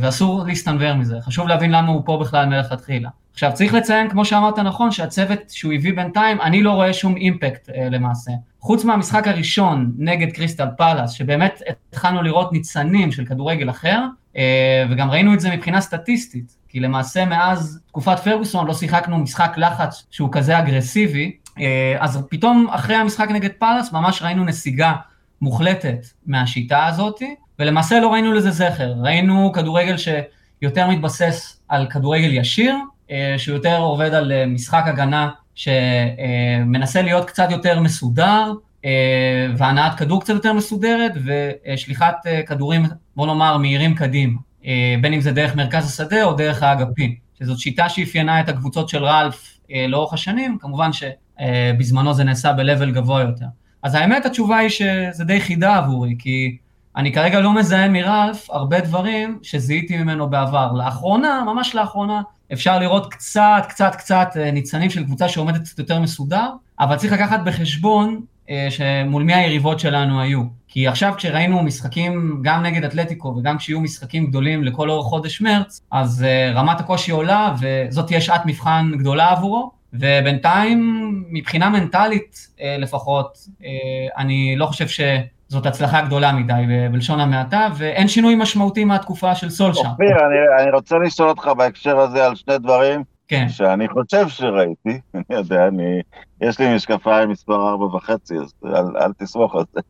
ואסור 0.00 0.44
להסתנוור 0.46 0.94
מזה. 0.94 1.16
חשוב 1.20 1.48
להבין 1.48 1.70
למה 1.70 1.88
הוא 1.88 2.02
פה 2.04 2.18
בכלל 2.20 2.46
מלכתחילה. 2.46 3.08
עכשיו 3.32 3.50
צריך 3.54 3.74
לציין, 3.74 4.10
כמו 4.10 4.24
שאמרת 4.24 4.58
נכון, 4.58 4.90
שהצוות 4.90 5.38
שהוא 5.48 5.72
הביא 5.72 5.92
בינתיים, 5.94 6.40
אני 6.40 6.62
לא 6.62 6.72
רואה 6.72 6.92
שום 6.92 7.16
impact 7.16 7.70
אה, 7.70 7.88
למעשה. 7.90 8.32
חוץ 8.60 8.84
מהמשחק 8.84 9.28
הראשון 9.28 9.92
נגד 9.98 10.32
קריסטל 10.32 10.66
פאלאס, 10.76 11.10
שבאמת 11.10 11.62
התחלנו 11.88 12.22
לראות 12.22 12.52
ניצנים 12.52 13.12
של 13.12 13.24
כדורגל 13.24 13.70
אחר, 13.70 14.04
אה, 14.36 14.84
וגם 14.90 15.10
ראינו 15.10 15.34
את 15.34 15.40
זה 15.40 15.50
מבחינה 15.50 15.80
סטטיסטית, 15.80 16.56
כי 16.68 16.80
למעשה 16.80 17.24
מאז 17.24 17.80
תקופת 17.86 18.18
פרגוסון 18.18 18.66
לא 18.66 18.74
שיחקנו 18.74 19.18
משחק 19.18 19.52
לחץ 19.56 20.06
שהוא 20.10 20.28
כזה 20.32 20.58
אגרסיבי, 20.58 21.36
אה, 21.60 21.96
אז 21.98 22.18
פתאום 22.30 22.66
אחרי 22.70 22.96
המשחק 22.96 23.28
נגד 23.30 23.50
פאלאס 23.58 23.92
ממש 23.92 24.22
ראינו 24.22 24.44
נסיגה 24.44 24.92
מוחלטת 25.40 26.06
מהשיטה 26.26 26.86
הזאת, 26.86 27.22
ולמעשה 27.60 28.00
לא 28.00 28.12
ראינו 28.12 28.32
לזה 28.32 28.50
זכר, 28.50 28.94
ראינו 29.02 29.52
כדורגל 29.52 29.96
שיותר 29.96 30.88
מתבסס 30.88 31.60
על 31.68 31.86
כדורגל 31.86 32.32
ישיר, 32.32 32.74
אה, 33.10 33.34
שהוא 33.38 33.54
יותר 33.54 33.78
עובד 33.78 34.14
על 34.14 34.32
אה, 34.32 34.46
משחק 34.46 34.84
הגנה 34.86 35.30
שמנסה 35.54 37.02
להיות 37.02 37.24
קצת 37.24 37.50
יותר 37.50 37.80
מסודר, 37.80 38.52
אה, 38.84 39.46
והנעת 39.56 39.94
כדור 39.98 40.20
קצת 40.20 40.34
יותר 40.34 40.52
מסודרת, 40.52 41.12
ושליחת 41.24 42.16
כדורים, 42.46 42.86
בוא 43.16 43.26
נאמר, 43.26 43.56
מהירים 43.56 43.94
קדימה, 43.94 44.38
בין 45.00 45.12
אם 45.12 45.20
זה 45.20 45.32
דרך 45.32 45.56
מרכז 45.56 45.86
השדה 45.86 46.24
או 46.24 46.32
דרך 46.32 46.62
האגפים, 46.62 47.14
שזאת 47.38 47.58
שיטה 47.58 47.88
שאפיינה 47.88 48.40
את 48.40 48.48
הקבוצות 48.48 48.88
של 48.88 49.04
רלף 49.04 49.58
לאורך 49.88 50.12
השנים, 50.12 50.58
כמובן 50.60 50.90
שבזמנו 50.92 52.14
זה 52.14 52.24
נעשה 52.24 52.52
ב-level 52.52 52.90
גבוה 52.90 53.20
יותר. 53.20 53.46
אז 53.82 53.94
האמת 53.94 54.26
התשובה 54.26 54.56
היא 54.56 54.68
שזה 54.68 55.24
די 55.24 55.40
חידה 55.40 55.76
עבורי, 55.76 56.14
כי 56.18 56.56
אני 57.00 57.12
כרגע 57.12 57.40
לא 57.40 57.54
מזהה 57.54 57.88
מרלף 57.88 58.50
הרבה 58.50 58.80
דברים 58.80 59.38
שזיהיתי 59.42 59.96
ממנו 59.96 60.30
בעבר. 60.30 60.72
לאחרונה, 60.72 61.42
ממש 61.46 61.74
לאחרונה, 61.74 62.22
אפשר 62.52 62.78
לראות 62.78 63.12
קצת, 63.12 63.62
קצת, 63.68 63.94
קצת 63.94 64.28
אה, 64.36 64.50
ניצנים 64.50 64.90
של 64.90 65.04
קבוצה 65.04 65.28
שעומדת 65.28 65.62
קצת 65.62 65.78
יותר 65.78 66.00
מסודר, 66.00 66.48
אבל 66.80 66.96
צריך 66.96 67.12
לקחת 67.12 67.40
בחשבון 67.44 68.20
אה, 68.50 68.68
שמול 68.70 69.22
מי 69.22 69.34
היריבות 69.34 69.80
שלנו 69.80 70.20
היו. 70.20 70.42
כי 70.68 70.88
עכשיו 70.88 71.14
כשראינו 71.16 71.62
משחקים 71.62 72.40
גם 72.42 72.62
נגד 72.62 72.84
אתלטיקו 72.84 73.28
וגם 73.28 73.58
כשיהיו 73.58 73.80
משחקים 73.80 74.26
גדולים 74.26 74.64
לכל 74.64 74.90
אורך 74.90 75.06
חודש 75.06 75.40
מרץ, 75.40 75.80
אז 75.90 76.24
uh, 76.24 76.56
רמת 76.56 76.80
הקושי 76.80 77.12
עולה 77.12 77.54
וזאת 77.60 78.06
תהיה 78.06 78.20
שעת 78.20 78.46
מבחן 78.46 78.90
גדולה 78.98 79.30
עבורו. 79.30 79.70
ובינתיים, 79.92 81.10
מבחינה 81.30 81.68
מנטלית 81.68 82.48
לפחות, 82.78 83.38
אני 84.16 84.56
לא 84.56 84.66
חושב 84.66 84.88
ש... 84.88 85.00
זאת 85.50 85.66
הצלחה 85.66 86.00
גדולה 86.00 86.32
מדי 86.32 86.62
בלשון 86.92 87.20
המעטה, 87.20 87.68
ואין 87.76 88.08
שינוי 88.08 88.34
משמעותי 88.34 88.84
מהתקופה 88.84 89.34
של 89.34 89.50
סולשה. 89.50 89.88
אופיר, 89.88 90.26
אני, 90.26 90.62
אני 90.62 90.70
רוצה 90.70 90.96
לשאול 90.98 91.28
אותך 91.28 91.50
בהקשר 91.56 91.98
הזה 91.98 92.26
על 92.26 92.34
שני 92.34 92.58
דברים, 92.58 93.02
כן. 93.28 93.48
שאני 93.48 93.88
חושב 93.88 94.28
שראיתי, 94.28 95.00
אני 95.14 95.24
יודע, 95.30 95.68
אני, 95.68 96.00
יש 96.40 96.58
לי 96.58 96.74
משקפיים 96.74 97.30
מספר 97.30 97.68
ארבע 97.68 97.84
וחצי, 97.84 98.34
אז 98.34 98.52
אל, 98.64 98.96
אל 99.00 99.12
תסמוך 99.18 99.54
על 99.54 99.62
זה. 99.74 99.80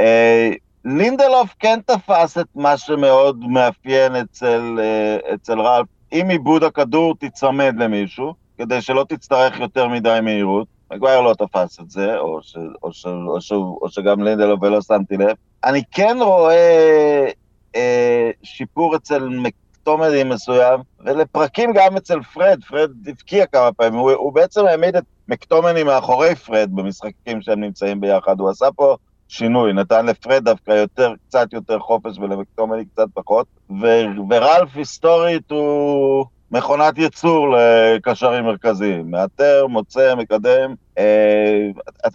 אה, 0.00 0.50
לינדלוף 0.84 1.54
כן 1.58 1.78
תפס 1.86 2.38
את 2.38 2.46
מה 2.54 2.76
שמאוד 2.76 3.44
מאפיין 3.48 4.16
אצל, 4.16 4.78
אה, 4.80 5.34
אצל 5.34 5.60
רלף, 5.60 5.86
עם 6.12 6.26
איבוד 6.30 6.64
הכדור 6.64 7.14
תיצמד 7.14 7.74
למישהו, 7.78 8.34
כדי 8.58 8.80
שלא 8.80 9.04
תצטרך 9.08 9.60
יותר 9.60 9.88
מדי 9.88 10.18
מהירות, 10.22 10.66
מגוויר 10.92 11.20
לא 11.20 11.34
תפס 11.34 11.80
את 11.80 11.90
זה, 11.90 12.18
או, 12.18 12.42
ש, 12.42 12.56
או, 12.82 12.92
ש, 12.92 13.06
או, 13.06 13.40
ש, 13.40 13.52
או 13.52 13.88
שגם 13.88 14.22
לינדלוף 14.22 14.60
ולא 14.60 14.80
שמתי 14.80 15.16
לב. 15.16 15.36
אני 15.64 15.82
כן 15.90 16.16
רואה 16.20 17.28
אה, 17.76 18.30
שיפור 18.42 18.96
אצל 18.96 19.28
מקטומיני 19.28 20.24
מסוים, 20.24 20.80
ולפרקים 21.00 21.72
גם 21.74 21.96
אצל 21.96 22.22
פרד, 22.22 22.64
פרד 22.68 22.90
הבקיע 23.06 23.46
כמה 23.46 23.72
פעמים, 23.72 23.94
הוא, 23.94 24.10
הוא 24.10 24.32
בעצם 24.32 24.66
העמיד 24.66 24.96
את 24.96 25.04
מקטומיני 25.28 25.82
מאחורי 25.82 26.34
פרד 26.34 26.70
במשחקים 26.72 27.42
שהם 27.42 27.60
נמצאים 27.60 28.00
ביחד, 28.00 28.40
הוא 28.40 28.50
עשה 28.50 28.66
פה 28.76 28.96
שינוי, 29.28 29.72
נתן 29.72 30.06
לפרד 30.06 30.44
דווקא 30.44 30.70
יותר, 30.70 31.12
קצת 31.28 31.52
יותר 31.52 31.78
חופש 31.78 32.18
ולמקטומני 32.18 32.84
קצת 32.84 33.06
פחות, 33.14 33.46
ו, 33.82 33.86
ורלף 34.30 34.76
היסטורית 34.76 35.50
הוא... 35.50 36.26
מכונת 36.50 36.98
ייצור 36.98 37.56
לקשרים 37.56 38.44
מרכזיים, 38.44 39.10
מאתר, 39.10 39.66
מוצא, 39.68 40.14
מקדם. 40.14 40.74
אה, 40.98 41.70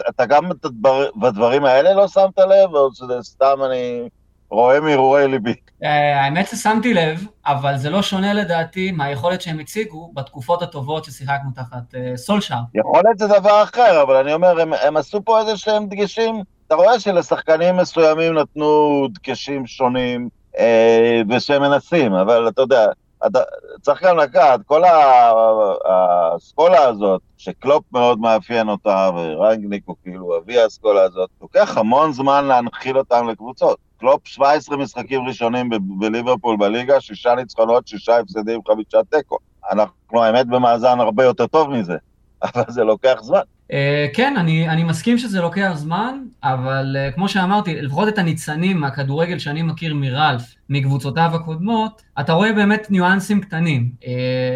אתה 0.09 0.25
גם 0.25 0.43
בדברים 1.15 1.65
האלה 1.65 1.93
לא 1.93 2.07
שמת 2.07 2.39
לב, 2.39 2.75
או 2.75 2.89
שזה 2.93 3.13
סתם 3.21 3.57
אני 3.65 4.09
רואה 4.49 4.79
מהרהורי 4.79 5.27
ליבי? 5.27 5.53
אה, 5.83 6.23
האמת 6.23 6.47
ששמתי 6.47 6.93
לב, 6.93 7.25
אבל 7.45 7.77
זה 7.77 7.89
לא 7.89 8.01
שונה 8.01 8.33
לדעתי 8.33 8.91
מהיכולת 8.91 9.41
שהם 9.41 9.59
הציגו 9.59 10.11
בתקופות 10.13 10.61
הטובות 10.61 11.05
ששיחקנו 11.05 11.49
תחת 11.55 11.95
אה, 11.95 12.17
סולשאר. 12.17 12.57
יכולת 12.75 13.17
זה 13.17 13.27
דבר 13.27 13.63
אחר, 13.63 14.01
אבל 14.01 14.15
אני 14.15 14.33
אומר, 14.33 14.61
הם, 14.61 14.73
הם 14.73 14.97
עשו 14.97 15.21
פה 15.25 15.39
איזה 15.39 15.57
שהם 15.57 15.87
דגשים. 15.87 16.43
אתה 16.67 16.75
רואה 16.75 16.99
שלשחקנים 16.99 17.77
מסוימים 17.77 18.33
נתנו 18.33 19.07
דגשים 19.11 19.67
שונים, 19.67 20.29
אה, 20.59 21.21
ושהם 21.29 21.61
מנסים, 21.61 22.13
אבל 22.13 22.47
אתה 22.47 22.61
יודע, 22.61 22.85
אתה 23.25 23.39
צריך 23.81 24.03
גם 24.03 24.17
לקחת, 24.17 24.59
כל 24.65 24.81
האסכולה 25.85 26.83
הזאת, 26.83 27.21
שקלופ 27.37 27.83
מאוד 27.91 28.19
מאפיין 28.19 28.69
אותה, 28.69 29.09
ורנגניק 29.15 29.83
הוא 29.85 29.95
כאילו 30.03 30.37
אבי 30.37 30.59
האסכולה 30.59 31.03
הזאת, 31.03 31.29
לוקח 31.41 31.77
המון 31.77 32.13
זמן 32.13 32.45
להנחיל 32.45 32.97
אותם 32.97 33.27
לקבוצות. 33.27 33.77
קלופ 33.97 34.27
17 34.27 34.77
משחקים 34.77 35.27
ראשונים 35.27 35.69
בליברפול 35.99 36.57
בליגה, 36.57 37.01
שישה 37.01 37.35
ניצחונות, 37.35 37.87
שישה 37.87 38.17
הפסדים, 38.17 38.61
חמישה 38.67 38.97
תיקו. 39.09 39.37
אנחנו 39.71 40.23
האמת 40.23 40.47
במאזן 40.47 40.99
הרבה 40.99 41.23
יותר 41.23 41.47
טוב 41.47 41.69
מזה, 41.69 41.95
אבל 42.43 42.63
זה 42.67 42.83
לוקח 42.83 43.19
זמן. 43.21 43.39
אה, 43.71 44.07
כן, 44.13 44.33
אני, 44.37 44.69
אני 44.69 44.83
מסכים 44.83 45.17
שזה 45.17 45.41
לוקח 45.41 45.71
זמן, 45.73 46.23
אבל 46.43 46.95
uh, 46.97 47.15
כמו 47.15 47.29
שאמרתי, 47.29 47.81
לפחות 47.81 48.07
את 48.07 48.17
הניצנים 48.17 48.77
מהכדורגל 48.77 49.39
שאני 49.39 49.61
מכיר 49.61 49.95
מרלף, 49.95 50.41
מקבוצותיו 50.69 51.31
הקודמות, 51.33 52.01
אתה 52.19 52.33
רואה 52.33 52.53
באמת 52.53 52.91
ניואנסים 52.91 53.41
קטנים. 53.41 53.89
Uh, 54.01 54.05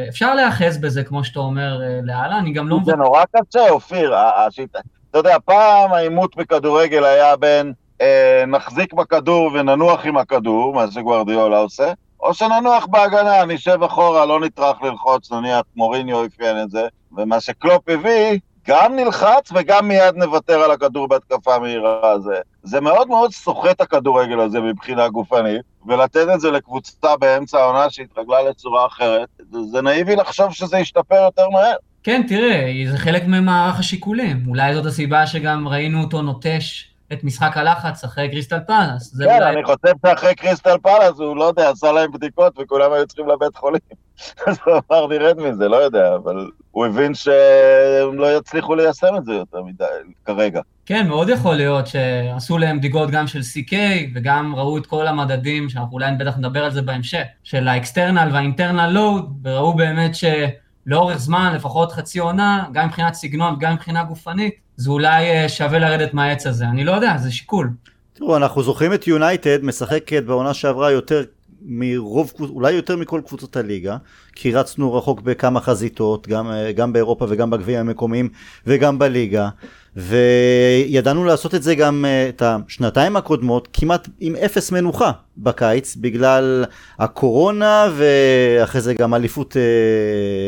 אפשר 0.10 0.36
להיאחז 0.36 0.78
בזה, 0.78 1.04
כמו 1.04 1.24
שאתה 1.24 1.40
אומר, 1.40 1.80
uh, 1.80 2.06
לאללה, 2.06 2.40
אני 2.40 2.54
גם 2.54 2.70
לא... 2.70 2.80
זה 2.86 2.96
נורא 2.96 3.24
קשה, 3.36 3.70
אופיר. 3.70 4.16
השיטה... 4.16 4.80
אתה 5.12 5.20
יודע, 5.20 5.38
פעם 5.46 5.94
העימות 5.94 6.36
בכדורגל 6.36 7.04
היה 7.04 7.36
בין 7.36 7.74
אה, 8.02 8.44
נחזיק 8.48 8.94
בכדור 8.94 9.52
וננוח 9.54 10.06
עם 10.06 10.18
הכדור, 10.18 10.74
מה 10.74 10.92
שגוורדיולה 10.92 11.58
עושה, 11.58 11.94
או 12.20 12.34
שננוח 12.34 12.86
בהגנה, 12.86 13.46
נשב 13.46 13.84
אחורה, 13.84 14.26
לא 14.26 14.40
נטרח 14.40 14.82
ללחוץ, 14.82 15.32
נניח 15.32 15.62
מוריניו 15.76 16.26
אפיין 16.26 16.62
את 16.64 16.70
זה, 16.72 16.88
ומה 17.18 17.40
שקלופ 17.42 17.90
הביא, 17.90 18.40
גם 18.68 18.96
נלחץ 18.96 19.52
וגם 19.56 19.88
מיד 19.88 20.16
נוותר 20.16 20.60
על 20.60 20.72
הכדור 20.72 21.08
בהתקפה 21.08 21.60
מהירה. 21.60 22.20
זה, 22.20 22.40
זה 22.64 22.82
מאוד 22.82 23.08
מאוד 23.08 23.32
סוחט 23.32 23.82
הכדורגל 23.82 24.40
הזה 24.40 24.62
מבחינה 24.62 25.10
גופנית, 25.10 25.62
ולתת 25.88 26.28
את 26.34 26.40
זה 26.40 26.52
לקבוצה 26.52 27.18
באמצע 27.18 27.60
העונה 27.60 27.90
שהתרגלה 27.90 28.42
לצורה 28.50 28.86
אחרת, 28.86 29.28
זה 29.72 29.82
נאיבי 29.82 30.16
לחשוב 30.16 30.54
שזה 30.54 30.78
ישתפר 30.78 31.16
יותר 31.16 31.50
מהר. 31.50 31.76
כן, 32.04 32.22
תראה, 32.28 32.72
זה 32.92 32.98
חלק 32.98 33.24
ממערך 33.28 33.80
השיקולים. 33.80 34.44
אולי 34.48 34.76
זאת 34.76 34.86
הסיבה 34.86 35.28
שגם 35.28 35.68
ראינו 35.68 36.02
אותו 36.02 36.22
נוטש 36.22 36.92
את 37.14 37.24
משחק 37.24 37.58
הלחץ 37.58 38.04
אחרי 38.04 38.30
קריסטל 38.30 38.60
פלאס. 38.68 39.18
כן, 39.20 39.26
אולי... 39.26 39.54
אני 39.54 39.64
חושב 39.64 39.94
שאחרי 40.06 40.36
קריסטל 40.36 40.78
פלאס 40.78 41.20
הוא, 41.20 41.38
לא 41.38 41.44
יודע, 41.44 41.70
עשה 41.70 41.92
להם 41.92 42.12
בדיקות 42.12 42.54
וכולם 42.60 42.94
היו 42.94 43.08
צריכים 43.08 43.30
לבית 43.30 43.56
חולים. 43.56 44.05
אז 44.48 44.58
הוא 44.66 44.74
אמר, 44.92 45.08
נרד 45.08 45.38
מזה, 45.38 45.68
לא 45.68 45.76
יודע, 45.76 46.16
אבל 46.16 46.50
הוא 46.72 46.86
הבין 46.86 47.14
שהם 47.14 48.20
לא 48.20 48.38
יצליחו 48.38 48.76
ליישם 48.76 49.16
את 49.18 49.26
זה 49.26 49.34
יותר 49.34 49.64
מדי, 49.64 49.86
כרגע. 50.26 50.62
כן, 50.86 51.08
מאוד 51.08 51.30
יכול 51.30 51.56
להיות 51.56 51.88
שעשו 51.88 52.58
להם 52.58 52.78
בדיקות 52.78 53.12
גם 53.12 53.28
של 53.28 53.40
CK, 53.40 53.74
וגם 54.16 54.56
ראו 54.56 54.78
את 54.78 54.86
כל 54.86 55.08
המדדים, 55.08 55.70
שאנחנו 55.70 55.94
אולי 55.94 56.12
בטח 56.20 56.38
נדבר 56.38 56.64
על 56.64 56.72
זה 56.72 56.82
בהמשך, 56.82 57.24
של 57.44 57.68
ה-external 57.68 58.34
וה-internal 58.34 58.96
load, 58.96 59.24
וראו 59.44 59.74
באמת 59.74 60.12
שלאורך 60.16 61.18
זמן, 61.18 61.54
לפחות 61.56 61.92
חצי 61.92 62.20
עונה, 62.20 62.66
גם 62.72 62.88
מבחינת 62.88 63.14
סגנון, 63.14 63.56
גם 63.60 63.74
מבחינה 63.74 64.04
גופנית, 64.04 64.54
זה 64.78 64.90
אולי 64.90 65.32
אה, 65.32 65.50
שווה 65.50 65.80
לרדת 65.80 66.14
מהעץ 66.14 66.48
הזה. 66.48 66.66
אני 66.66 66.84
לא 66.84 66.92
יודע, 66.92 67.18
זה 67.18 67.32
שיקול. 67.32 67.70
תראו, 68.14 68.38
אנחנו 68.38 68.64
זוכרים 68.64 68.94
את 68.94 69.08
יונייטד 69.08 69.64
משחקת 69.64 70.24
בעונה 70.24 70.54
שעברה 70.54 70.92
יותר 70.92 71.24
מרוב, 71.68 72.34
אולי 72.40 72.72
יותר 72.72 72.96
מכל 72.96 73.22
קבוצות 73.28 73.56
הליגה, 73.56 73.98
כי 74.36 74.52
רצנו 74.52 74.94
רחוק 74.94 75.22
בכמה 75.22 75.62
חזיתות, 75.62 76.28
גם, 76.28 76.52
גם 76.76 76.94
באירופה 76.94 77.26
וגם 77.30 77.50
בגביע 77.50 77.80
המקומיים 77.80 78.30
וגם 78.68 79.00
בליגה, 79.00 79.50
וידענו 79.96 81.26
לעשות 81.26 81.56
את 81.56 81.64
זה 81.64 81.76
גם 81.76 82.06
אה, 82.08 82.30
את 82.30 82.42
השנתיים 82.46 83.18
הקודמות 83.18 83.68
כמעט 83.74 84.10
עם 84.20 84.36
אפס 84.36 84.72
מנוחה 84.72 85.12
בקיץ, 85.38 85.96
בגלל 85.96 86.66
הקורונה 87.00 87.90
ואחרי 87.96 88.82
זה 88.82 88.94
גם 88.94 89.14
אליפות 89.14 89.58
אה, 89.58 89.62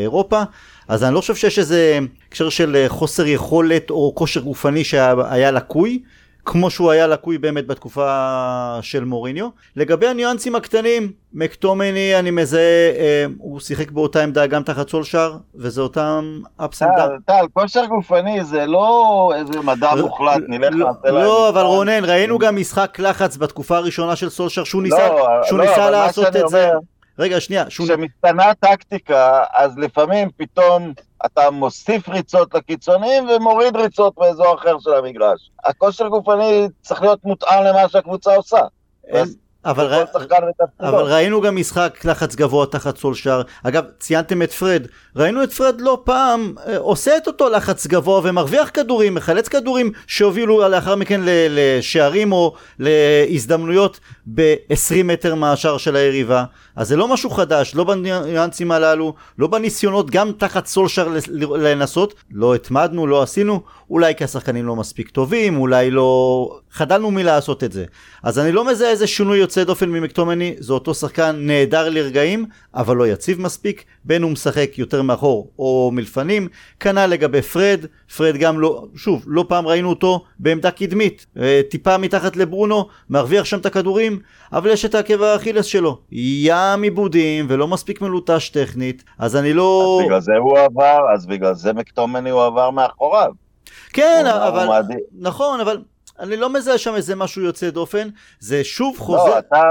אירופה. 0.03 0.43
אז 0.87 1.03
אני 1.03 1.15
לא 1.15 1.21
חושב 1.21 1.35
שיש 1.35 1.59
איזה 1.59 1.99
הקשר 2.27 2.49
של 2.49 2.75
אה, 2.75 2.89
חוסר 2.89 3.27
יכולת 3.27 3.89
או 3.89 4.13
כושר 4.15 4.39
גופני 4.41 4.83
שהיה 4.83 5.51
לקוי, 5.51 5.99
כמו 6.49 6.69
שהוא 6.69 6.91
היה 6.91 7.07
לקוי 7.07 7.37
באמת 7.37 7.67
בתקופה 7.67 8.79
של 8.81 9.03
מוריניו. 9.03 9.49
לגבי 9.75 10.07
הניואנסים 10.07 10.55
הקטנים, 10.55 11.11
מקטומיני 11.33 12.19
אני 12.19 12.31
מזהה, 12.31 12.59
אה, 12.97 13.25
הוא 13.37 13.59
שיחק 13.59 13.91
באותה 13.91 14.23
עמדה 14.23 14.47
גם 14.47 14.63
תחת 14.63 14.89
סולשר, 14.89 15.37
וזה 15.55 15.81
אותם 15.81 16.39
ups 16.57 16.81
and... 16.81 16.91
טל, 16.95 17.09
טל, 17.25 17.45
כושר 17.53 17.85
גופני 17.85 18.43
זה 18.43 18.65
לא 18.65 19.31
איזה 19.35 19.61
מדע 19.61 19.95
מוחלט, 19.95 20.41
נלך 20.47 20.73
לא, 20.75 20.87
נעשה 20.87 21.11
להם... 21.11 21.23
לא, 21.23 21.49
אבל 21.49 21.61
מבחן. 21.61 21.73
רונן, 21.75 22.05
ראינו 22.05 22.39
גם 22.39 22.55
משחק 22.55 22.99
לחץ 22.99 23.37
בתקופה 23.37 23.77
הראשונה 23.77 24.15
של 24.15 24.29
סולשר, 24.29 24.63
שהוא 24.63 24.83
ניסה, 24.83 25.07
לא, 25.07 25.27
שהוא 25.43 25.59
לא, 25.59 25.65
ניסה 25.65 25.83
אבל 25.83 25.91
לעשות 25.91 26.35
את 26.35 26.49
זה. 26.49 26.69
רגע, 27.19 27.39
שנייה, 27.39 27.69
שהוא... 27.69 27.87
כשמשתנה 27.87 28.53
טקטיקה, 28.59 29.43
אז 29.53 29.77
לפעמים 29.77 30.29
פתאום 30.37 30.93
אתה 31.25 31.51
מוסיף 31.51 32.09
ריצות 32.09 32.53
לקיצונים 32.55 33.29
ומוריד 33.29 33.75
ריצות 33.75 34.13
באזור 34.17 34.55
אחר 34.55 34.75
של 34.79 34.93
המגרש. 34.93 35.49
הכושר 35.65 36.07
גופני 36.07 36.67
צריך 36.81 37.01
להיות 37.01 37.19
מותאם 37.23 37.63
למה 37.63 37.89
שהקבוצה 37.89 38.35
עושה. 38.35 38.59
אין- 39.07 39.27
אבל, 39.65 39.93
ר... 39.93 40.03
אבל 40.79 41.03
ראינו 41.13 41.41
גם 41.41 41.55
משחק 41.55 42.05
לחץ 42.05 42.35
גבוה 42.35 42.65
תחת 42.65 42.97
סולשר. 42.97 43.41
אגב, 43.63 43.83
ציינתם 43.99 44.41
את 44.41 44.51
פרד. 44.51 44.87
ראינו 45.15 45.43
את 45.43 45.53
פרד 45.53 45.81
לא 45.81 46.01
פעם 46.03 46.53
אה, 46.67 46.77
עושה 46.77 47.17
את 47.17 47.27
אותו 47.27 47.49
לחץ 47.49 47.87
גבוה 47.87 48.21
ומרוויח 48.23 48.69
כדורים, 48.73 49.15
מחלץ 49.15 49.47
כדורים 49.47 49.91
שהובילו 50.07 50.69
לאחר 50.69 50.95
מכן 50.95 51.21
לשערים 51.25 52.31
או 52.31 52.53
להזדמנויות 52.79 53.99
ב-20 54.33 55.03
מטר 55.03 55.35
מהשער 55.35 55.77
של 55.77 55.95
היריבה. 55.95 56.43
אז 56.75 56.87
זה 56.87 56.95
לא 56.95 57.07
משהו 57.07 57.29
חדש, 57.29 57.75
לא 57.75 57.83
בניואנסים 57.83 58.71
הללו, 58.71 59.13
לא 59.37 59.47
בניסיונות 59.47 60.11
גם 60.11 60.31
תחת 60.37 60.65
סולשר 60.65 61.07
לנסות. 61.59 62.13
לא 62.31 62.55
התמדנו, 62.55 63.07
לא 63.07 63.23
עשינו, 63.23 63.61
אולי 63.89 64.15
כי 64.15 64.23
השחקנים 64.23 64.65
לא 64.65 64.75
מספיק 64.75 65.09
טובים, 65.09 65.57
אולי 65.57 65.91
לא... 65.91 66.59
חדלנו 66.71 67.11
מלעשות 67.11 67.63
את 67.63 67.71
זה. 67.71 67.85
אז 68.23 68.39
אני 68.39 68.51
לא 68.51 68.67
מזהה 68.67 68.89
איזה 68.89 69.07
שינוי 69.07 69.37
יוצא 69.37 69.63
דופן 69.63 69.89
ממקטומני, 69.89 70.55
זה 70.59 70.73
אותו 70.73 70.93
שחקן 70.93 71.35
נהדר 71.39 71.89
לרגעים, 71.89 72.45
אבל 72.75 72.95
לא 72.95 73.07
יציב 73.07 73.41
מספיק, 73.41 73.83
בין 74.05 74.23
הוא 74.23 74.31
משחק 74.31 74.71
יותר 74.77 75.01
מאחור 75.01 75.51
או 75.59 75.91
מלפנים, 75.93 76.47
כנ"ל 76.79 77.05
לגבי 77.05 77.41
פרד, 77.41 77.85
פרד 78.17 78.37
גם 78.37 78.59
לא, 78.59 78.85
שוב, 78.95 79.23
לא 79.27 79.45
פעם 79.47 79.67
ראינו 79.67 79.89
אותו 79.89 80.23
בעמדה 80.39 80.71
קדמית, 80.71 81.25
אה, 81.39 81.61
טיפה 81.69 81.97
מתחת 81.97 82.35
לברונו, 82.35 82.87
מרוויח 83.09 83.45
שם 83.45 83.59
את 83.59 83.65
הכדורים, 83.65 84.16
אבל 84.53 84.69
יש 84.69 84.85
את 84.85 84.95
העקב 84.95 85.21
האכילס 85.21 85.65
שלו, 85.65 85.99
ים 86.11 86.81
עיבודים 86.83 87.45
ולא 87.49 87.67
מספיק 87.67 88.01
מלוטש 88.01 88.49
טכנית, 88.49 89.03
אז 89.19 89.35
אני 89.35 89.53
לא... 89.53 89.97
אז 90.01 90.05
בגלל 90.05 90.21
זה 90.21 90.31
הוא 90.39 90.59
עבר, 90.59 90.99
אז 91.13 91.25
בגלל 91.25 91.53
זה 91.53 91.73
מקטומני 91.73 92.29
הוא 92.29 92.43
עבר 92.43 92.69
מאחוריו. 92.69 93.31
כן, 93.93 94.23
הוא- 94.25 94.47
אבל... 94.47 94.67
מעדיף. 94.67 94.97
נכון, 95.19 95.59
אבל... 95.59 95.81
אני 96.19 96.37
לא 96.37 96.53
מזהה 96.53 96.77
שם 96.77 96.95
איזה 96.95 97.15
משהו 97.15 97.41
יוצא 97.41 97.69
דופן, 97.69 98.07
זה 98.39 98.63
שוב 98.63 98.95
לא, 98.99 99.03
חוזר, 99.03 99.39
אתה, 99.39 99.63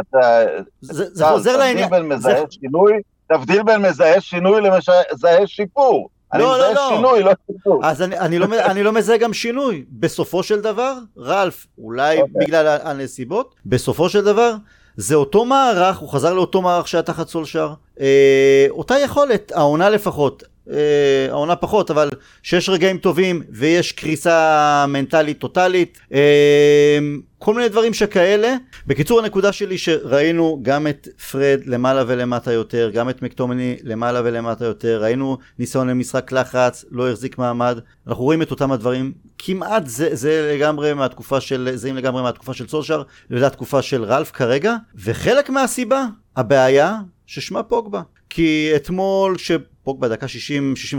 אתה, 0.00 0.44
זה, 0.80 1.04
זה 1.12 1.24
חוזר 1.26 1.56
לעניין, 1.56 1.88
תבדיל 1.88 2.00
בין 2.08 2.20
זה- 2.20 2.28
מזהה 2.28 2.44
שינוי, 2.50 2.92
תבדיל 3.32 3.62
בין 3.62 3.82
מזהה 3.82 4.20
שינוי 4.20 4.60
למזהה 4.60 5.46
שיפור. 5.46 6.08
לא, 6.38 6.58
לא, 6.58 6.74
לא. 6.74 6.90
שינוי, 6.96 7.22
לא 7.22 7.32
שיפור. 7.46 7.86
אז 7.86 8.02
אני, 8.02 8.18
אני, 8.18 8.38
לא, 8.38 8.46
אני 8.64 8.82
לא 8.82 8.92
מזהה 8.92 9.16
גם 9.16 9.32
שינוי. 9.32 9.84
בסופו 9.90 10.42
של 10.42 10.60
דבר, 10.60 10.94
רלף, 11.18 11.66
אולי 11.78 12.20
אוקיי. 12.20 12.46
בגלל 12.46 12.78
הנסיבות, 12.82 13.54
בסופו 13.66 14.08
של 14.08 14.24
דבר, 14.24 14.54
זה 14.96 15.14
אותו 15.14 15.44
מערך, 15.44 15.98
הוא 15.98 16.08
חזר 16.08 16.34
לאותו 16.34 16.62
מערך 16.62 16.88
שהיה 16.88 17.02
תחת 17.02 17.28
סולשר. 17.28 17.72
אה, 18.00 18.66
אותה 18.70 18.98
יכולת, 18.98 19.52
העונה 19.52 19.90
לפחות. 19.90 20.42
אה, 20.70 21.26
העונה 21.30 21.56
פחות, 21.56 21.90
אבל 21.90 22.10
שיש 22.42 22.68
רגעים 22.68 22.98
טובים 22.98 23.42
ויש 23.50 23.92
קריסה 23.92 24.84
מנטלית 24.88 25.38
טוטאלית, 25.38 25.98
אה, 26.12 26.98
כל 27.38 27.54
מיני 27.54 27.68
דברים 27.68 27.94
שכאלה. 27.94 28.56
בקיצור, 28.86 29.20
הנקודה 29.20 29.52
שלי 29.52 29.78
שראינו 29.78 30.58
גם 30.62 30.86
את 30.86 31.08
פרד 31.30 31.60
למעלה 31.66 32.04
ולמטה 32.06 32.52
יותר, 32.52 32.90
גם 32.94 33.10
את 33.10 33.22
מקטומני 33.22 33.76
למעלה 33.82 34.20
ולמטה 34.24 34.64
יותר, 34.64 35.02
ראינו 35.02 35.38
ניסיון 35.58 35.88
למשחק 35.88 36.32
לחץ, 36.32 36.84
לא 36.90 37.10
החזיק 37.10 37.38
מעמד, 37.38 37.78
אנחנו 38.06 38.24
רואים 38.24 38.42
את 38.42 38.50
אותם 38.50 38.72
הדברים, 38.72 39.12
כמעט 39.38 39.86
זה, 39.86 40.08
זה 40.12 40.54
לגמרי 40.56 40.94
מהתקופה 40.94 41.40
של, 41.40 41.70
זהים 41.74 41.96
לגמרי 41.96 42.22
מהתקופה 42.22 42.54
של 42.54 42.68
סולשר, 42.68 43.02
לזה 43.30 43.46
התקופה 43.46 43.82
של 43.82 44.04
רלף 44.04 44.30
כרגע, 44.30 44.76
וחלק 44.94 45.50
מהסיבה, 45.50 46.04
הבעיה 46.36 46.96
ששמה 47.26 47.62
פוגבה. 47.62 48.02
כי 48.30 48.72
אתמול 48.76 49.38
שפוגבה 49.84 50.08
דקה 50.08 50.26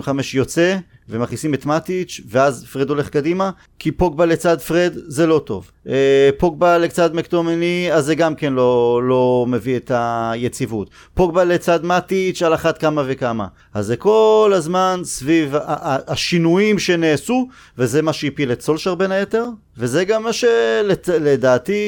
60-65 0.08 0.10
יוצא 0.34 0.78
ומכניסים 1.10 1.54
את 1.54 1.65
מטיץ' 1.65 2.22
ואז 2.30 2.65
פרד 2.65 2.89
הולך 2.89 3.10
קדימה 3.10 3.50
כי 3.80 3.91
פוגבה 3.91 4.26
לצד 4.26 4.60
פרד 4.62 4.94
זה 5.08 5.28
לא 5.28 5.41
טוב. 5.46 5.72
אה, 5.89 6.30
פוגבה 6.38 6.78
לצד 6.78 7.15
מקטומני 7.15 7.89
אז 7.94 8.06
זה 8.06 8.15
גם 8.15 8.36
כן 8.36 8.54
לא, 8.54 9.02
לא 9.04 9.46
מביא 9.50 9.78
את 9.78 9.91
היציבות. 9.96 10.89
פוגבה 11.13 11.44
לצד 11.44 11.86
מטיץ' 11.86 12.41
על 12.41 12.54
אחת 12.54 12.78
כמה 12.78 13.04
וכמה. 13.08 13.48
אז 13.74 13.86
זה 13.86 13.96
כל 13.98 14.52
הזמן 14.56 15.02
סביב 15.04 15.56
ה- 15.56 15.60
ה- 15.65 15.98
השינויים 16.08 16.80
שנעשו 16.80 17.48
וזה 17.78 18.02
מה 18.02 18.13
שהפיל 18.13 18.52
את 18.52 18.62
סולשר 18.62 18.96
בין 18.96 19.12
היתר 19.12 19.46
וזה 19.78 20.04
גם 20.06 20.24
מה 20.24 20.34
שלדעתי 20.34 21.82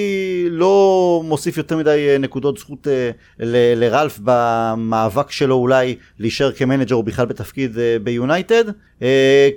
לא 0.50 1.22
מוסיף 1.26 1.58
יותר 1.58 1.78
מדי 1.78 2.08
אה, 2.10 2.18
נקודות 2.18 2.58
זכות 2.58 2.88
אה, 2.88 3.10
ל- 3.40 3.80
לרלף 3.84 4.20
במאבק 4.24 5.32
שלו 5.32 5.56
אולי 5.56 5.96
להישאר 6.20 6.52
כמנג'ר 6.52 6.96
או 6.96 7.04
בכלל 7.04 7.26
בתפקיד 7.26 7.80
אה, 7.80 7.98
ביונייטד 8.04 8.64
אה, 9.02 9.07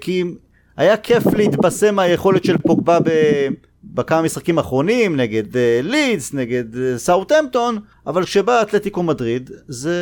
כי 0.01 0.25
היה 0.77 0.97
כיף 0.97 1.27
להתבשם 1.35 1.95
מהיכולת 1.95 2.45
של 2.45 2.59
פוגבה 2.59 2.99
ב... 3.01 3.09
בכמה 3.85 4.23
משחקים 4.23 4.59
האחרונים 4.59 5.17
נגד 5.17 5.57
אה, 5.57 5.81
לידס, 5.83 6.35
נגד 6.35 6.77
אה, 6.77 6.99
סאוטהמפטון, 6.99 7.79
אבל 8.07 8.25
כשבא 8.25 8.63
אתלטיקו 8.63 9.03
מדריד 9.03 9.51
זה 9.69 9.95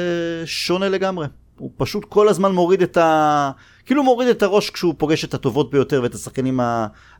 שונה 0.44 0.88
לגמרי. 0.88 1.26
הוא 1.58 1.70
פשוט 1.76 2.04
כל 2.04 2.28
הזמן 2.28 2.52
מוריד 2.52 2.82
את 2.82 2.96
ה... 2.96 3.50
כאילו 3.86 4.02
מוריד 4.04 4.28
את 4.28 4.42
הראש 4.42 4.70
כשהוא 4.70 4.94
פוגש 4.98 5.24
את 5.24 5.34
הטובות 5.34 5.70
ביותר 5.70 6.00
ואת 6.02 6.14
השחקנים 6.14 6.60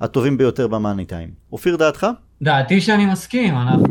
הטובים 0.01 0.38
ביותר 0.38 0.69
ב-money 0.68 1.05
time. 1.05 1.31
אופיר 1.53 1.77
דעתך? 1.77 2.07
דעתי 2.43 2.81
שאני 2.81 3.07
מסכים, 3.07 3.55
אנחנו... 3.55 3.85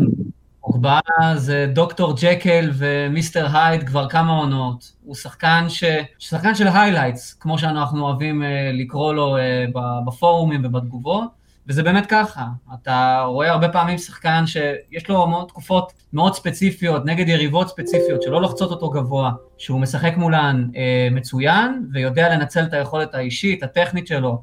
פוגבה 0.67 0.99
זה 1.35 1.67
דוקטור 1.73 2.13
ג'קל 2.21 2.71
ומיסטר 2.73 3.47
הייד 3.57 3.83
כבר 3.83 4.09
כמה 4.09 4.37
עונות. 4.37 4.91
הוא 5.03 5.15
שחקן 5.15 5.65
ש... 5.69 5.83
שחקן 6.19 6.55
של 6.55 6.67
highlights, 6.73 7.33
כמו 7.33 7.59
שאנחנו 7.59 8.05
אוהבים 8.05 8.43
אה, 8.43 8.71
לקרוא 8.73 9.13
לו 9.13 9.37
אה, 9.37 9.65
בפורומים 10.05 10.61
ובתגובות, 10.65 11.29
וזה 11.67 11.83
באמת 11.83 12.05
ככה. 12.05 12.45
אתה 12.73 13.23
רואה 13.27 13.51
הרבה 13.51 13.69
פעמים 13.69 13.97
שחקן 13.97 14.43
שיש 14.47 15.09
לו 15.09 15.27
מאוד 15.27 15.47
תקופות 15.47 15.93
מאוד 16.13 16.33
ספציפיות, 16.33 17.05
נגד 17.05 17.29
יריבות 17.29 17.69
ספציפיות, 17.69 18.21
שלא 18.21 18.41
לוחצות 18.41 18.71
אותו 18.71 18.89
גבוה, 18.89 19.31
שהוא 19.57 19.79
משחק 19.79 20.13
מולן 20.17 20.67
אה, 20.75 21.07
מצוין, 21.11 21.87
ויודע 21.93 22.29
לנצל 22.35 22.63
את 22.63 22.73
היכולת 22.73 23.15
האישית, 23.15 23.63
הטכנית 23.63 24.07
שלו, 24.07 24.41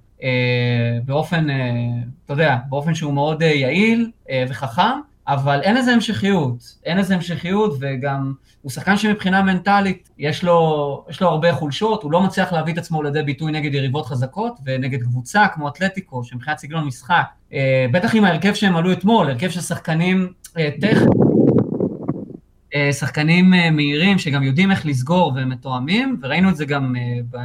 באופן, 1.04 1.46
אתה 2.24 2.32
יודע, 2.32 2.56
באופן 2.68 2.94
שהוא 2.94 3.12
מאוד 3.12 3.42
יעיל 3.42 4.10
וחכם, 4.48 5.00
אבל 5.28 5.60
אין 5.62 5.76
לזה 5.76 5.92
המשכיות, 5.92 6.74
אין 6.84 6.98
לזה 6.98 7.14
המשכיות, 7.14 7.76
וגם 7.80 8.32
הוא 8.62 8.70
שחקן 8.70 8.96
שמבחינה 8.96 9.42
מנטלית 9.42 10.10
יש 10.18 10.44
לו, 10.44 11.04
יש 11.10 11.20
לו 11.20 11.28
הרבה 11.28 11.54
חולשות, 11.54 12.02
הוא 12.02 12.12
לא 12.12 12.22
מצליח 12.22 12.52
להביא 12.52 12.72
את 12.72 12.78
עצמו 12.78 13.02
לידי 13.02 13.22
ביטוי 13.22 13.52
נגד 13.52 13.74
יריבות 13.74 14.06
חזקות, 14.06 14.52
ונגד 14.66 15.02
קבוצה 15.02 15.46
כמו 15.54 15.68
אתלטיקו, 15.68 16.24
שמבחינת 16.24 16.58
סגנון 16.58 16.86
משחק, 16.86 17.24
אה, 17.52 17.86
בטח 17.92 18.14
עם 18.14 18.24
ההרכב 18.24 18.54
שהם 18.54 18.76
עלו 18.76 18.92
אתמול, 18.92 19.30
הרכב 19.30 19.50
של 19.50 19.60
שחקנים 19.60 20.32
אה, 20.58 20.70
טכניים, 20.80 21.33
שחקנים 22.92 23.54
אה, 23.54 23.70
מהירים 23.70 24.18
שגם 24.18 24.42
יודעים 24.42 24.70
איך 24.70 24.86
לסגור 24.86 25.32
והם 25.36 25.48
מתואמים, 25.48 26.20
וראינו 26.22 26.50
את 26.50 26.56
זה 26.56 26.64
גם 26.64 26.94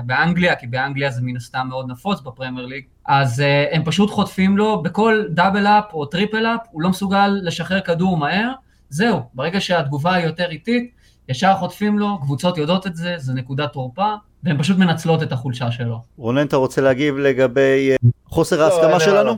באנגליה, 0.05 0.55
כי 0.55 0.67
באנגליה 0.67 1.11
זה 1.11 1.21
מן 1.23 1.35
הסתם 1.35 1.65
מאוד 1.69 1.91
נפוץ 1.91 2.21
בפרמייר 2.21 2.65
ליג, 2.65 2.83
אז 3.05 3.43
הם 3.71 3.83
פשוט 3.85 4.09
חוטפים 4.09 4.57
לו 4.57 4.81
בכל 4.83 5.23
double 5.29 5.67
up 5.67 5.93
או 5.93 6.05
triple 6.05 6.45
up, 6.45 6.59
הוא 6.71 6.81
לא 6.81 6.89
מסוגל 6.89 7.39
לשחרר 7.41 7.79
כדור 7.79 8.17
מהר, 8.17 8.51
זהו, 8.89 9.19
ברגע 9.33 9.61
שהתגובה 9.61 10.13
היא 10.13 10.25
יותר 10.25 10.49
איטית, 10.49 10.91
ישר 11.29 11.53
חוטפים 11.59 11.99
לו, 11.99 12.17
קבוצות 12.21 12.57
יודעות 12.57 12.87
את 12.87 12.95
זה, 12.95 13.13
זה 13.17 13.33
נקודת 13.33 13.73
תורפה, 13.73 14.13
והן 14.43 14.57
פשוט 14.57 14.77
מנצלות 14.77 15.23
את 15.23 15.31
החולשה 15.31 15.71
שלו. 15.71 16.01
רונן, 16.17 16.47
אתה 16.47 16.57
רוצה 16.57 16.81
להגיב 16.81 17.17
לגבי 17.17 17.95
חוסר 18.25 18.63
ההסכמה 18.63 18.91
לא, 18.91 18.99
שלנו? 18.99 19.35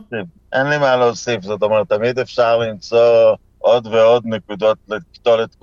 אין 0.54 0.68
לי 0.68 0.78
מה 0.78 0.96
להוסיף, 0.96 1.42
זאת 1.44 1.64
אומרת, 1.64 1.90
תמיד 1.90 2.20
אפשר 2.20 2.58
למצוא 2.58 3.36
עוד 3.62 3.88
ועוד 3.88 4.24
נקודות 4.26 4.78
לקטול 4.88 5.44
את 5.44 5.56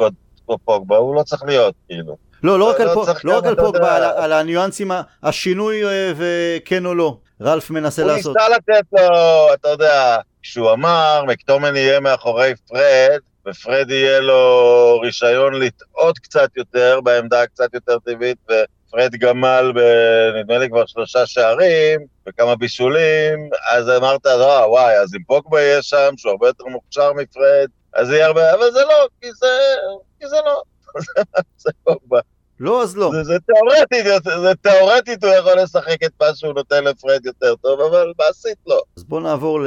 פוגבה, 0.64 0.96
הוא 0.96 1.14
לא 1.14 1.22
צריך 1.22 1.42
להיות, 1.46 1.74
כאילו. 1.88 2.16
לא, 2.42 2.58
לא 2.58 2.70
רק 2.70 2.80
לא 2.80 2.90
על, 2.90 3.14
לא 3.24 3.38
רק 3.38 3.44
על 3.44 3.56
פוגבה, 3.56 3.96
על, 4.24 4.32
הניואנסים, 4.32 4.90
השינוי 5.22 5.84
אה, 5.84 6.12
וכן 6.16 6.86
או 6.86 6.94
לא. 6.94 7.16
רלף 7.40 7.70
מנסה 7.70 8.02
הוא 8.02 8.10
לעשות. 8.10 8.36
הוא 8.36 8.46
ניסה 8.48 8.56
לתת 8.56 8.86
לו, 8.92 9.54
אתה 9.54 9.68
יודע, 9.68 10.16
כשהוא 10.42 10.72
אמר, 10.72 11.24
מקטומן 11.26 11.76
יהיה 11.76 12.00
מאחורי 12.00 12.52
פרד, 12.68 13.18
ופרד 13.48 13.90
יהיה 13.90 14.20
לו 14.20 15.00
רישיון 15.02 15.54
לטעות 15.54 16.18
קצת 16.18 16.56
יותר, 16.56 17.00
בעמדה 17.00 17.46
קצת 17.46 17.74
יותר 17.74 17.98
טבעית, 17.98 18.38
ופרד 18.44 19.14
גמל, 19.14 19.72
נדמה 20.40 20.58
לי 20.58 20.68
כבר 20.68 20.86
שלושה 20.86 21.26
שערים, 21.26 22.00
וכמה 22.28 22.56
בישולים, 22.56 23.50
אז 23.70 23.88
אמרת, 23.88 24.26
לא, 24.26 24.66
וואי, 24.68 24.96
אז 24.96 25.14
אם 25.14 25.22
פוגבה 25.26 25.60
יהיה 25.60 25.82
שם, 25.82 26.10
שהוא 26.16 26.30
הרבה 26.30 26.46
יותר 26.46 26.64
מוכשר 26.64 27.12
מפרד, 27.12 27.68
אז 27.98 28.10
יהיה 28.10 28.26
הרבה, 28.26 28.54
אבל 28.54 28.70
זה 28.72 28.80
לא, 28.80 29.08
כי 29.20 29.28
זה, 29.32 29.46
כי 30.20 30.28
זה 30.28 30.36
לא, 30.46 30.62
זה 31.62 31.70
פוגבה. 31.84 32.20
לא, 32.60 32.82
אז 32.82 32.96
לא. 32.96 33.10
זה, 33.12 33.24
זה 33.24 33.38
תיאורטית, 33.46 34.22
זה 34.42 34.54
תיאורטית 34.54 35.24
הוא 35.24 35.32
יכול 35.32 35.52
לשחק 35.62 35.96
את 36.04 36.10
מה 36.20 36.26
שהוא 36.34 36.52
נותן 36.52 36.84
לפרד 36.84 37.26
יותר 37.26 37.54
טוב, 37.54 37.80
אבל 37.80 38.12
מעשית 38.18 38.56
לא. 38.66 38.80
אז 38.96 39.04
בוא 39.04 39.20
נעבור 39.20 39.60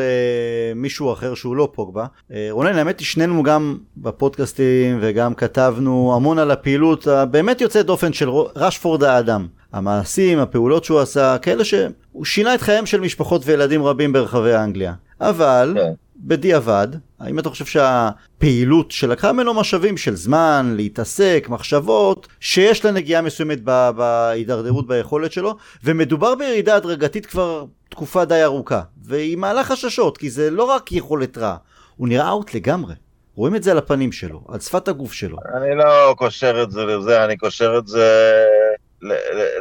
למישהו 0.74 1.14
אחר 1.14 1.34
שהוא 1.36 1.56
לא 1.56 1.70
פוגבה. 1.74 2.06
אה, 2.32 2.48
רונן, 2.52 2.78
האמת 2.78 3.00
היא 3.00 3.06
שנינו 3.06 3.44
גם 3.44 3.78
בפודקאסטים 3.98 5.00
וגם 5.02 5.34
כתבנו 5.34 6.14
המון 6.16 6.40
על 6.40 6.52
הפעילות 6.52 7.08
הבאמת 7.08 7.62
יוצאת 7.62 7.86
דופן 7.86 8.14
של 8.14 8.30
רשפורד 8.56 9.04
האדם. 9.04 9.48
המעשים, 9.74 10.40
הפעולות 10.40 10.84
שהוא 10.84 11.00
עשה, 11.00 11.38
כאלה 11.42 11.66
שהוא 11.66 12.26
שינה 12.26 12.56
את 12.56 12.62
חייהם 12.62 12.86
של 12.86 13.00
משפחות 13.00 13.42
וילדים 13.46 13.84
רבים 13.84 14.14
ברחבי 14.14 14.56
אנגליה. 14.56 14.94
אבל, 15.22 15.74
כן. 15.78 15.94
בדיעבד, 16.24 16.88
האם 17.20 17.40
אתה 17.40 17.50
חושב 17.50 17.66
שהפעילות 17.66 18.92
שלקחה 18.92 19.34
ממנו 19.34 19.54
משאבים 19.54 19.98
של 19.98 20.16
זמן, 20.16 20.74
להתעסק, 20.76 21.48
מחשבות, 21.50 22.28
שיש 22.40 22.86
לה 22.86 22.92
נגיעה 22.92 23.22
מסוימת 23.22 23.62
בהידרדרות 23.96 24.88
ביכולת 24.88 25.32
שלו, 25.32 25.56
ומדובר 25.84 26.36
בירידה 26.36 26.76
הדרגתית 26.76 27.26
כבר 27.26 27.66
תקופה 27.90 28.26
די 28.26 28.44
ארוכה, 28.44 28.82
והיא 29.04 29.38
מעלה 29.38 29.64
חששות, 29.64 30.18
כי 30.18 30.30
זה 30.30 30.50
לא 30.50 30.64
רק 30.64 30.92
יכולת 30.92 31.38
רע, 31.38 31.56
הוא 31.96 32.08
נראה 32.08 32.30
אאוט 32.30 32.54
לגמרי. 32.54 32.94
רואים 33.36 33.56
את 33.56 33.64
זה 33.64 33.72
על 33.72 33.78
הפנים 33.78 34.12
שלו, 34.12 34.42
על 34.48 34.60
שפת 34.60 34.88
הגוף 34.88 35.14
שלו. 35.14 35.38
אני 35.56 35.76
לא 35.76 36.16
קושר 36.18 36.64
את 36.64 36.72
זה 36.72 36.86
לזה, 36.86 37.26
אני 37.26 37.38
קושר 37.38 37.78
את 37.78 37.88
זה 37.88 38.44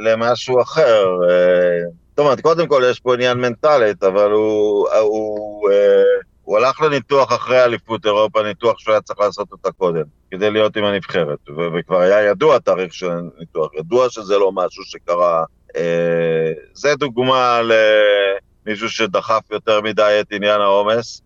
למשהו 0.01 0.62
אחר. 0.62 1.05
אה, 1.31 1.81
זאת 2.11 2.18
אומרת, 2.18 2.40
קודם 2.40 2.66
כל 2.66 2.83
יש 2.90 3.01
פה 3.01 3.14
עניין 3.14 3.38
מנטלית, 3.38 4.03
אבל 4.03 4.31
הוא, 4.31 4.88
הוא, 5.01 5.70
אה, 5.70 6.03
הוא 6.51 6.59
הלך 6.59 6.81
לניתוח 6.81 7.33
אחרי 7.33 7.65
אליפות 7.65 8.07
אירופה, 8.07 8.43
ניתוח 8.43 8.79
שהוא 8.79 8.93
היה 8.93 9.01
צריך 9.01 9.21
לעשות 9.21 9.53
אותה 9.53 9.73
קודם, 9.73 10.03
כדי 10.31 10.51
להיות 10.51 10.77
עם 10.77 10.85
הנבחרת. 10.85 11.39
וכבר 11.75 11.99
היה 11.99 12.31
ידוע 12.31 12.59
תאריך 12.59 12.95
של 12.95 13.11
הניתוח, 13.11 13.75
ידוע 13.75 14.11
שזה 14.11 14.39
לא 14.39 14.53
משהו 14.53 14.85
שקרה. 14.85 15.45
אה, 15.77 16.53
זה 16.75 16.95
דוגמה 16.95 17.61
למישהו 17.63 18.89
שדחף 18.91 19.43
יותר 19.51 19.81
מדי 19.81 20.19
את 20.21 20.27
עניין 20.33 20.61
העומס, 20.61 21.23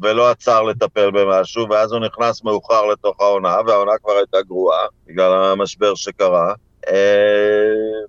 ולא 0.00 0.30
עצר 0.30 0.62
לטפל 0.62 1.10
במשהו, 1.10 1.70
ואז 1.70 1.92
הוא 1.92 2.00
נכנס 2.00 2.44
מאוחר 2.44 2.86
לתוך 2.86 3.20
העונה, 3.20 3.56
והעונה 3.66 3.92
כבר 4.02 4.12
הייתה 4.12 4.42
גרועה, 4.46 4.86
בגלל 5.06 5.32
המשבר 5.32 5.94
שקרה. 5.94 6.54
אה, 6.88 6.94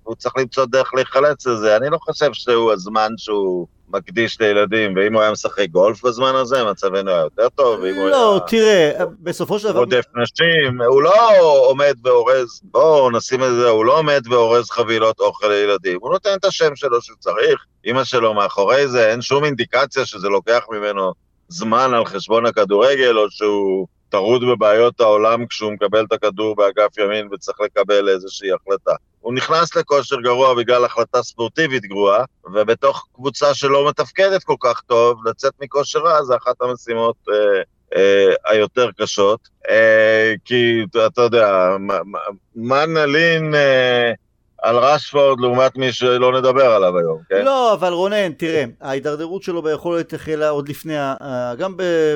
הוא 0.02 0.14
צריך 0.14 0.36
למצוא 0.36 0.64
דרך 0.64 0.94
להיחלץ 0.94 1.46
לזה. 1.46 1.76
אני 1.76 1.90
לא 1.90 1.98
חושב 1.98 2.32
שהוא 2.32 2.72
הזמן 2.72 3.10
שהוא 3.16 3.66
מקדיש 3.88 4.40
לילדים, 4.40 4.96
ואם 4.96 5.14
הוא 5.14 5.22
היה 5.22 5.32
משחק 5.32 5.68
גולף 5.70 6.04
בזמן 6.04 6.34
הזה, 6.34 6.64
מצבנו 6.64 7.10
היה 7.10 7.20
יותר 7.20 7.48
טוב, 7.48 7.80
ואם 7.80 7.94
הוא 7.94 8.08
לא, 8.08 8.40
תראה, 8.46 8.90
בסופו 9.20 9.58
של 9.58 9.68
דבר... 9.68 9.78
רודף 9.78 10.04
נשים, 10.22 10.82
הוא 10.82 11.02
לא 11.02 11.38
עומד 11.66 11.94
ואורז, 12.04 12.60
בואו 12.62 13.10
נשים 13.10 13.44
את 13.44 13.54
זה, 13.54 13.68
הוא 13.68 13.84
לא 13.84 13.98
עומד 13.98 14.22
ואורז 14.30 14.70
חבילות 14.70 15.20
אוכל 15.20 15.48
לילדים, 15.48 15.98
הוא 16.00 16.12
נותן 16.12 16.34
את 16.34 16.44
השם 16.44 16.76
שלו 16.76 17.02
שצריך, 17.02 17.64
אימא 17.84 18.04
שלו 18.04 18.34
מאחורי 18.34 18.88
זה, 18.88 19.10
אין 19.10 19.22
שום 19.22 19.44
אינדיקציה 19.44 20.06
שזה 20.06 20.28
לוקח 20.28 20.64
ממנו 20.70 21.12
זמן 21.48 21.94
על 21.94 22.04
חשבון 22.04 22.46
הכדורגל, 22.46 23.18
או 23.18 23.30
שהוא 23.30 23.86
טרוד 24.08 24.42
בבעיות 24.44 25.00
העולם 25.00 25.46
כשהוא 25.46 25.72
מקבל 25.72 26.04
את 26.04 26.12
הכדור 26.12 26.56
באגף 26.56 26.98
ימין 26.98 27.28
וצריך 27.32 27.60
לקבל 27.60 28.08
איזושהי 28.08 28.48
החלטה. 28.52 28.92
הוא 29.24 29.34
נכנס 29.34 29.76
לכושר 29.76 30.20
גרוע 30.20 30.54
בגלל 30.54 30.84
החלטה 30.84 31.22
ספורטיבית 31.22 31.84
גרועה, 31.84 32.24
ובתוך 32.54 33.06
קבוצה 33.14 33.54
שלא 33.54 33.88
מתפקדת 33.88 34.44
כל 34.44 34.54
כך 34.60 34.80
טוב, 34.80 35.26
לצאת 35.26 35.52
מכושר 35.60 35.98
רע 35.98 36.24
זה 36.24 36.36
אחת 36.36 36.54
המשימות 36.60 37.16
אה, 37.28 37.62
אה, 37.96 38.34
היותר 38.46 38.90
קשות. 39.00 39.40
אה, 39.70 40.32
כי 40.44 40.82
אתה 41.06 41.22
יודע, 41.22 41.76
מה, 41.78 41.98
מה 42.54 42.86
נלין... 42.86 43.54
אה, 43.54 44.12
על 44.64 44.76
רשפורד 44.76 45.40
לעומת 45.40 45.76
מי 45.76 45.92
שלא 45.92 46.38
נדבר 46.38 46.66
עליו 46.66 46.98
היום, 46.98 47.18
כן? 47.28 47.44
לא, 47.44 47.72
אבל 47.72 47.92
רונן, 47.92 48.32
תראה, 48.32 48.64
ההידרדרות 48.80 49.42
שלו 49.42 49.62
ביכולת 49.62 50.14
החלה 50.14 50.48
עוד 50.48 50.68
לפני, 50.68 50.94
גם 51.58 51.74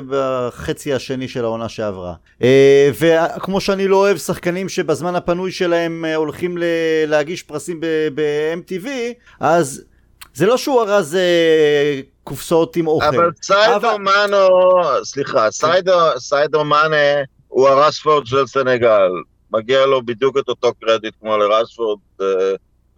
בחצי 0.09 0.95
השני 0.95 1.29
של 1.29 1.45
העונה 1.45 1.69
שעברה. 1.69 2.15
אה, 2.43 2.91
וכמו 3.01 3.61
שאני 3.61 3.89
לא 3.89 3.97
אוהב 3.97 4.17
שחקנים 4.17 4.69
שבזמן 4.69 5.17
הפנוי 5.17 5.53
שלהם 5.53 6.05
אה, 6.05 6.15
הולכים 6.15 6.59
להגיש 7.07 7.43
פרסים 7.43 7.81
ב-MTV, 8.15 8.89
אז 9.41 9.85
זה 10.35 10.47
לא 10.47 10.57
שהוא 10.57 10.83
ארז 10.83 11.15
אה, 11.15 12.01
קופסאות 12.25 12.77
עם 12.77 12.87
אוכל. 12.87 13.07
אבל 13.07 13.31
סיידו 13.43 13.77
אבל... 13.77 13.97
מנו, 13.97 14.49
סליחה, 15.05 15.51
סיידו, 15.51 15.93
סיידו 16.19 16.65
מאנה 16.65 17.23
הוא 17.49 17.69
הרשפורד 17.69 18.27
של 18.27 18.47
סנגל. 18.47 19.09
מגיע 19.53 19.87
לו 19.87 20.03
בדיוק 20.03 20.39
את 20.39 20.49
אותו 20.49 20.73
קרדיט 20.81 21.15
כמו 21.21 21.37
לרשפורד, 21.37 21.99
אה, 22.21 22.27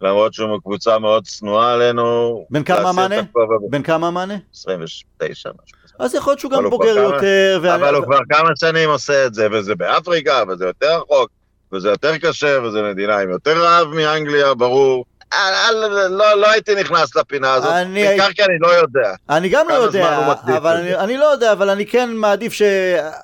למרות 0.01 0.33
שהוא 0.33 0.57
מקבוצה 0.57 0.99
מאוד 0.99 1.27
צנועה 1.27 1.73
עלינו. 1.73 2.45
בן 2.49 2.63
כמה 2.63 2.91
מאנה? 2.91 3.21
בן 3.69 3.83
כמה 3.83 4.11
מאנה? 4.11 4.35
29, 4.53 5.49
משהו. 5.63 5.77
אז 5.99 6.15
יכול 6.15 6.31
להיות 6.31 6.39
שהוא 6.39 6.51
גם 6.51 6.69
בוגר 6.69 6.97
יותר. 6.97 7.61
אבל 7.75 7.95
הוא 7.95 8.05
כבר 8.05 8.19
כמה 8.29 8.49
שנים 8.55 8.89
עושה 8.89 9.25
את 9.25 9.33
זה, 9.33 9.47
וזה 9.51 9.75
באפריקה, 9.75 10.43
וזה 10.49 10.65
יותר 10.65 10.97
רחוק, 10.97 11.29
וזה 11.73 11.89
יותר 11.89 12.17
קשה, 12.17 12.59
וזה 12.63 12.81
מדינה 12.83 13.19
עם 13.19 13.29
יותר 13.29 13.63
רעב 13.63 13.87
מאנגליה, 13.87 14.53
ברור. 14.53 15.05
לא, 16.09 16.33
לא 16.33 16.51
הייתי 16.51 16.75
נכנס 16.75 17.15
לפינה 17.15 17.53
הזאת, 17.53 17.73
בעיקר 17.93 18.31
כי 18.31 18.43
אני 18.43 18.59
לא 18.59 18.67
יודע. 18.67 19.13
אני 19.29 19.49
גם 19.49 19.69
לא 19.69 19.73
יודע, 19.73 20.19
אבל 20.57 20.77
אני, 20.77 20.95
אני 20.95 21.17
לא 21.17 21.25
יודע, 21.25 21.51
אבל 21.51 21.69
אני 21.69 21.85
כן 21.85 22.09
מעדיף 22.13 22.53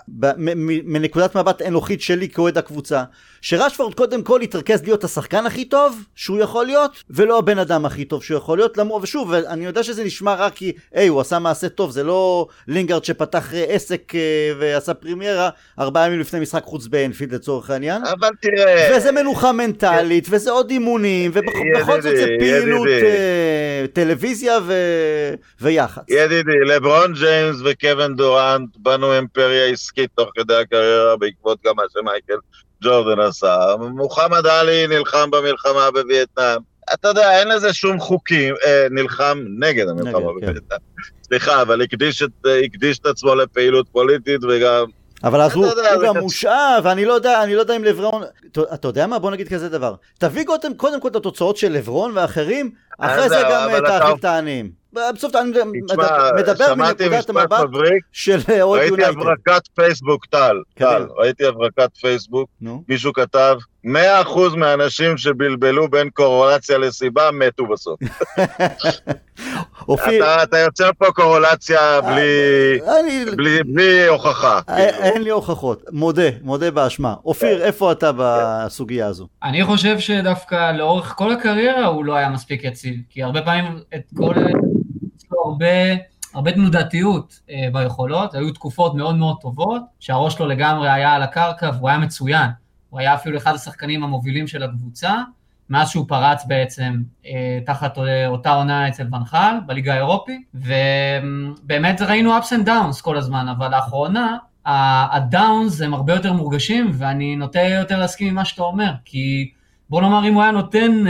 שמנקודת 0.09 1.35
מבט 1.35 1.61
אנוכית 1.61 2.01
שלי 2.01 2.29
כאוהד 2.29 2.57
הקבוצה, 2.57 3.03
שרשפורד 3.41 3.93
קודם 3.93 4.23
כל 4.23 4.39
יתרכז 4.43 4.83
להיות 4.83 5.03
השחקן 5.03 5.45
הכי 5.45 5.65
טוב 5.65 6.03
שהוא 6.15 6.39
יכול 6.39 6.65
להיות, 6.65 7.03
ולא 7.09 7.37
הבן 7.37 7.59
אדם 7.59 7.85
הכי 7.85 8.05
טוב 8.05 8.23
שהוא 8.23 8.37
יכול 8.37 8.57
להיות, 8.57 8.77
למרות, 8.77 9.03
ושוב, 9.03 9.33
אני 9.33 9.65
יודע 9.65 9.83
שזה 9.83 10.03
נשמע 10.03 10.33
רק 10.33 10.53
כי, 10.53 10.71
היי, 10.93 11.07
הוא 11.07 11.21
עשה 11.21 11.39
מעשה 11.39 11.69
טוב, 11.69 11.91
זה 11.91 12.03
לא 12.03 12.47
לינגארד 12.67 13.05
שפתח 13.05 13.53
אה, 13.53 13.63
עסק 13.63 14.15
אה, 14.15 14.51
ועשה 14.59 14.93
פרימיירה 14.93 15.49
ארבעה 15.79 16.07
ימים 16.07 16.19
לפני 16.19 16.39
משחק 16.39 16.63
חוץ 16.63 16.87
באנפילד 16.87 17.33
לצורך 17.33 17.69
העניין. 17.69 18.01
אבל 18.05 18.29
תראה... 18.41 18.97
וזה 18.97 19.11
מנוחה 19.11 19.51
מנטלית, 19.51 20.27
וזה 20.29 20.51
עוד 20.51 20.69
אימונים, 20.69 21.31
ובכל 21.33 21.96
זאת 22.01 22.17
זה 22.17 22.25
פעילות 22.39 22.87
אה, 22.87 23.85
טלוויזיה. 23.93 24.57
ויח"צ. 25.61 26.03
ידידי, 26.09 26.59
לברון 26.65 27.13
ג'יימס 27.13 27.57
וקווין 27.65 28.15
דורנט 28.15 28.69
בנו 28.77 29.13
אימפריה 29.13 29.65
עסקית 29.65 30.09
תוך 30.15 30.29
כדי 30.35 30.55
הקריירה 30.55 31.17
בעקבות 31.17 31.59
גם 31.65 31.73
מה 31.75 31.83
שמייקל 31.93 32.37
ג'ורדן 32.83 33.19
עשה. 33.19 33.75
מוחמד 33.79 34.47
עלי 34.47 34.87
נלחם 34.87 35.31
במלחמה 35.31 35.91
בווייטנאם. 35.91 36.61
אתה 36.93 37.07
יודע, 37.07 37.39
אין 37.39 37.47
לזה 37.47 37.73
שום 37.73 37.99
חוקים, 37.99 38.55
אה, 38.65 38.87
נלחם 38.91 39.45
נגד 39.59 39.87
המלחמה 39.87 40.19
נגד, 40.19 40.25
בווייטנאם. 40.25 40.61
כן. 40.69 41.03
סליחה, 41.23 41.61
אבל 41.61 41.81
אה, 42.45 42.59
הקדיש 42.65 42.99
את 42.99 43.05
עצמו 43.05 43.35
לפעילות 43.35 43.87
פוליטית 43.91 44.43
וגם... 44.43 44.85
אבל 45.23 45.41
אז 45.41 45.53
הוא, 45.53 45.65
יודע, 45.65 45.93
הוא 45.93 46.03
גם 46.03 46.17
מושעה, 46.17 46.79
ואני 46.83 47.05
לא 47.05 47.13
יודע, 47.13 47.43
אני 47.43 47.55
לא 47.55 47.59
יודע 47.59 47.75
אם 47.75 47.83
לברון... 47.83 48.23
אתה 48.73 48.87
יודע 48.87 49.07
מה? 49.07 49.19
בוא 49.19 49.31
נגיד 49.31 49.47
כזה 49.47 49.69
דבר. 49.69 49.95
תביא 50.17 50.45
קודם, 50.45 50.73
קודם 50.73 51.01
כל 51.01 51.07
את 51.07 51.15
התוצאות 51.15 51.57
של 51.57 51.71
לברון 51.71 52.11
ואחרים, 52.15 52.71
אחרי 52.99 53.29
זה 53.29 53.41
גם 53.51 53.69
תאכיל 53.85 54.15
את 54.19 54.25
העניים. 54.25 54.87
בסוף 54.93 55.35
אני 55.35 55.49
מדבר 56.35 56.75
מנקודת 56.75 57.29
המבט 57.29 57.59
של 58.11 58.39
אוהד 58.61 58.81
ראיתי 58.81 59.01
יונייטד. 59.01 59.19
הברקת 59.21 59.61
פייסבוק, 59.75 60.25
טל. 60.25 60.55
טל, 60.73 61.07
ראיתי 61.17 61.45
הברקת 61.45 61.89
פייסבוק, 62.01 62.49
מישהו 62.89 63.13
כתב, 63.13 63.55
100% 63.85 63.89
מהאנשים 64.57 65.17
שבלבלו 65.17 65.89
בין 65.89 66.09
קורולציה 66.09 66.77
לסיבה 66.77 67.29
מתו 67.33 67.67
בסוף. 67.67 67.99
אופיר, 69.87 70.23
אתה, 70.23 70.43
אתה 70.43 70.57
יוצר 70.57 70.89
פה 70.97 71.05
קורולציה 71.11 72.01
בלי, 72.01 72.79
אני, 72.99 73.25
בלי, 73.35 73.63
בלי 73.63 74.07
הוכחה. 74.07 74.59
אה, 74.69 74.75
כאילו. 74.75 75.03
אין 75.03 75.21
לי 75.21 75.29
הוכחות, 75.29 75.83
מודה, 75.91 76.29
מודה 76.41 76.71
באשמה. 76.71 77.15
אופיר, 77.25 77.63
איפה 77.63 77.91
אתה 77.91 78.11
בסוגיה 78.17 79.07
הזו? 79.07 79.27
אני 79.43 79.63
חושב 79.63 79.99
שדווקא 79.99 80.71
לאורך 80.71 81.13
כל 81.17 81.31
הקריירה 81.31 81.85
הוא 81.85 82.05
לא 82.05 82.15
היה 82.15 82.29
מספיק 82.29 82.63
יציב, 82.63 82.95
כי 83.09 83.23
הרבה 83.23 83.41
פעמים 83.41 83.79
את 83.95 84.03
כל... 84.17 84.33
הרבה, 85.45 85.65
הרבה 86.33 86.51
תנודתיות 86.51 87.39
אה, 87.49 87.67
ביכולות, 87.73 88.35
היו 88.35 88.51
תקופות 88.53 88.95
מאוד 88.95 89.15
מאוד 89.15 89.35
טובות, 89.41 89.81
שהראש 89.99 90.33
שלו 90.33 90.47
לגמרי 90.47 90.89
היה 90.89 91.13
על 91.13 91.23
הקרקע 91.23 91.69
והוא 91.73 91.89
היה 91.89 91.97
מצוין. 91.97 92.49
הוא 92.89 92.99
היה 92.99 93.15
אפילו 93.15 93.37
אחד 93.37 93.55
השחקנים 93.55 94.03
המובילים 94.03 94.47
של 94.47 94.63
הקבוצה, 94.63 95.15
מאז 95.69 95.89
שהוא 95.89 96.05
פרץ 96.07 96.45
בעצם 96.45 97.01
אה, 97.25 97.59
תחת 97.65 97.97
אה, 97.97 98.27
אותה 98.27 98.53
עונה 98.53 98.87
אצל 98.87 99.07
ונחל 99.15 99.55
בליגה 99.65 99.93
האירופית, 99.93 100.41
ובאמת 100.53 102.01
ראינו 102.01 102.37
ups 102.37 102.49
and 102.49 102.67
downs 102.67 103.01
כל 103.01 103.17
הזמן, 103.17 103.47
אבל 103.57 103.71
לאחרונה 103.71 104.37
הדאונס 105.11 105.81
הם 105.81 105.93
הרבה 105.93 106.13
יותר 106.13 106.33
מורגשים, 106.33 106.91
ואני 106.93 107.35
נוטה 107.35 107.61
יותר 107.61 107.99
להסכים 107.99 108.27
עם 108.27 108.35
מה 108.35 108.45
שאתה 108.45 108.63
אומר, 108.63 108.91
כי 109.05 109.51
בוא 109.89 110.01
נאמר 110.01 110.27
אם 110.27 110.33
הוא 110.33 110.43
היה 110.43 110.51
נותן, 110.51 111.07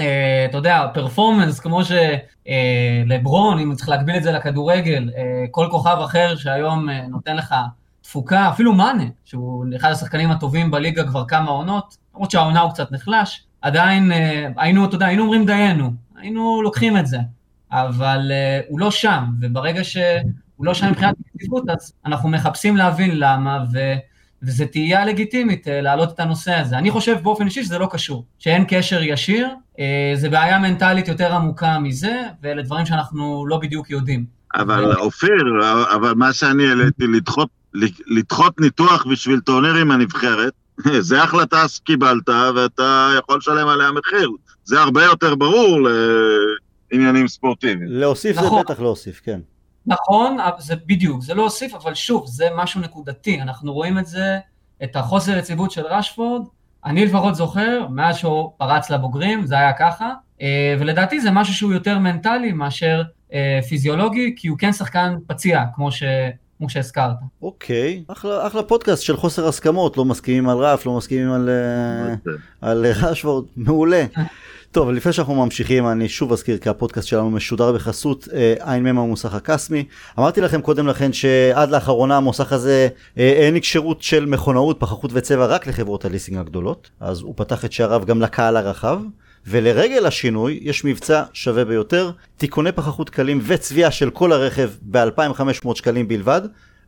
אה, 0.00 0.46
אתה 0.50 0.58
יודע, 0.58 0.86
פרפורמנס 0.94 1.60
כמו 1.60 1.80
שלברון, 1.84 3.58
אם 3.58 3.74
צריך 3.74 3.88
להקביל 3.88 4.16
את 4.16 4.22
זה 4.22 4.32
לכדורגל, 4.32 5.10
כל 5.50 5.68
כוכב 5.70 5.96
אחר 6.04 6.36
שהיום 6.36 6.88
נותן 6.90 7.36
לך 7.36 7.54
תפוקה, 8.10 8.48
אפילו 8.48 8.72
מאנה, 8.72 9.04
שהוא 9.24 9.64
אחד 9.76 9.90
השחקנים 9.90 10.30
הטובים 10.30 10.70
בליגה 10.70 11.06
כבר 11.06 11.24
כמה 11.28 11.50
עונות, 11.50 11.96
למרות 12.14 12.30
שהעונה 12.30 12.60
הוא 12.60 12.70
קצת 12.70 12.92
נחלש, 12.92 13.44
עדיין 13.62 14.12
אה, 14.12 14.48
היינו, 14.56 14.84
אתה 14.84 14.94
יודע, 14.94 15.06
היינו 15.06 15.22
אומרים 15.22 15.46
דיינו, 15.46 15.92
היינו 16.16 16.62
לוקחים 16.62 16.96
את 16.96 17.06
זה, 17.06 17.18
אבל 17.72 18.28
אה, 18.30 18.60
הוא 18.68 18.80
לא 18.80 18.90
שם, 18.90 19.24
וברגע 19.40 19.84
שהוא 19.84 20.04
לא 20.60 20.74
שם 20.74 20.90
מבחינת 20.90 21.14
יציבות, 21.34 21.70
אז 21.70 21.92
אנחנו 22.06 22.28
מחפשים 22.28 22.76
להבין 22.76 23.10
למה, 23.18 23.64
ו... 23.72 23.78
וזה 24.42 24.66
תהייה 24.66 25.04
לגיטימית 25.04 25.68
אה, 25.68 25.80
להעלות 25.80 26.12
את 26.12 26.20
הנושא 26.20 26.54
הזה. 26.54 26.78
אני 26.78 26.90
חושב 26.90 27.16
באופן 27.22 27.44
אישי 27.44 27.64
שזה 27.64 27.78
לא 27.78 27.88
קשור, 27.90 28.24
שאין 28.38 28.64
קשר 28.68 29.02
ישיר, 29.02 29.48
זה 30.14 30.28
בעיה 30.30 30.58
מנטלית 30.58 31.08
יותר 31.08 31.34
עמוקה 31.34 31.78
מזה, 31.78 32.22
ואלה 32.42 32.62
דברים 32.62 32.86
שאנחנו 32.86 33.46
לא 33.46 33.58
בדיוק 33.58 33.90
יודעים. 33.90 34.24
אבל 34.54 34.92
אופיר, 34.96 35.44
אבל 35.94 36.12
מה 36.16 36.32
שאני 36.32 36.68
העליתי, 36.68 37.06
לדחות, 37.06 37.59
לדחות 38.06 38.60
ניתוח 38.60 39.06
בשביל 39.06 39.40
טורניר 39.40 39.74
עם 39.74 39.90
הנבחרת, 39.90 40.52
זה 41.08 41.22
החלטה 41.22 41.68
שקיבלת 41.68 42.28
ואתה 42.28 43.10
יכול 43.18 43.38
לשלם 43.38 43.68
עליה 43.68 43.92
מחיר. 43.92 44.30
זה 44.64 44.80
הרבה 44.80 45.04
יותר 45.04 45.34
ברור 45.34 45.78
לעניינים 46.92 47.28
ספורטיביים. 47.28 47.88
להוסיף 47.90 48.36
זה 48.36 48.46
נכון. 48.46 48.62
בטח 48.62 48.80
להוסיף, 48.80 49.20
כן. 49.24 49.40
נכון, 49.86 50.36
זה 50.58 50.74
בדיוק, 50.86 51.22
זה 51.22 51.34
לא 51.34 51.42
הוסיף, 51.42 51.74
אבל 51.74 51.94
שוב, 51.94 52.26
זה 52.26 52.48
משהו 52.56 52.80
נקודתי. 52.80 53.40
אנחנו 53.40 53.72
רואים 53.72 53.98
את 53.98 54.06
זה, 54.06 54.38
את 54.82 54.96
החוסר 54.96 55.38
יציבות 55.38 55.70
של 55.70 55.86
רשפורד. 55.86 56.46
אני 56.84 57.06
לפחות 57.06 57.34
זוכר, 57.34 57.86
מאז 57.90 58.16
שהוא 58.16 58.52
פרץ 58.58 58.90
לבוגרים, 58.90 59.46
זה 59.46 59.54
היה 59.54 59.72
ככה, 59.72 60.12
אה, 60.42 60.76
ולדעתי 60.80 61.20
זה 61.20 61.30
משהו 61.30 61.54
שהוא 61.54 61.72
יותר 61.72 61.98
מנטלי 61.98 62.52
מאשר 62.52 63.02
אה, 63.32 63.60
פיזיולוגי, 63.68 64.34
כי 64.36 64.48
הוא 64.48 64.58
כן 64.58 64.72
שחקן 64.72 65.14
פציע, 65.26 65.64
כמו, 65.74 65.92
ש... 65.92 66.02
כמו 66.60 66.70
שהזכרת. 66.70 67.16
אוקיי, 67.42 68.04
אחלה, 68.08 68.46
אחלה 68.46 68.62
פודקאסט 68.62 69.02
של 69.02 69.16
חוסר 69.16 69.48
הסכמות, 69.48 69.96
לא 69.96 70.04
מסכימים 70.04 70.48
על 70.48 70.58
רף, 70.58 70.86
לא 70.86 70.96
מסכימים 70.96 71.32
על, 71.32 71.48
אה, 71.48 72.14
על 72.60 72.86
רשוורד, 72.86 73.44
מעולה. 73.56 74.04
טוב, 74.72 74.90
לפני 74.90 75.12
שאנחנו 75.12 75.34
ממשיכים, 75.34 75.86
אני 75.86 76.08
שוב 76.08 76.32
אזכיר 76.32 76.58
כי 76.58 76.68
הפודקאסט 76.68 77.08
שלנו 77.08 77.30
משודר 77.30 77.72
בחסות 77.72 78.28
אה, 78.32 78.54
עין 78.60 78.82
מ' 78.82 78.98
המוסך 78.98 79.34
הקסמי. 79.34 79.84
אמרתי 80.18 80.40
לכם 80.40 80.60
קודם 80.60 80.86
לכן 80.86 81.12
שעד 81.12 81.70
לאחרונה 81.70 82.16
המוסך 82.16 82.52
הזה 82.52 82.88
אה, 83.18 83.38
העניק 83.42 83.64
שירות 83.64 84.02
של 84.02 84.26
מכונאות, 84.26 84.80
פחחות 84.80 85.10
וצבע 85.14 85.46
רק 85.46 85.66
לחברות 85.66 86.04
הליסינג 86.04 86.38
הגדולות, 86.38 86.90
אז 87.00 87.20
הוא 87.20 87.34
פתח 87.36 87.64
את 87.64 87.72
שעריו 87.72 88.02
גם 88.06 88.20
לקהל 88.20 88.56
הרחב. 88.56 89.00
ולרגל 89.46 90.06
השינוי 90.06 90.58
יש 90.62 90.84
מבצע 90.84 91.22
שווה 91.32 91.64
ביותר, 91.64 92.10
תיקוני 92.36 92.72
פחחות 92.72 93.10
קלים 93.10 93.40
וצביעה 93.46 93.90
של 93.90 94.10
כל 94.10 94.32
הרכב 94.32 94.70
ב-2500 94.82 95.74
שקלים 95.74 96.08
בלבד. 96.08 96.40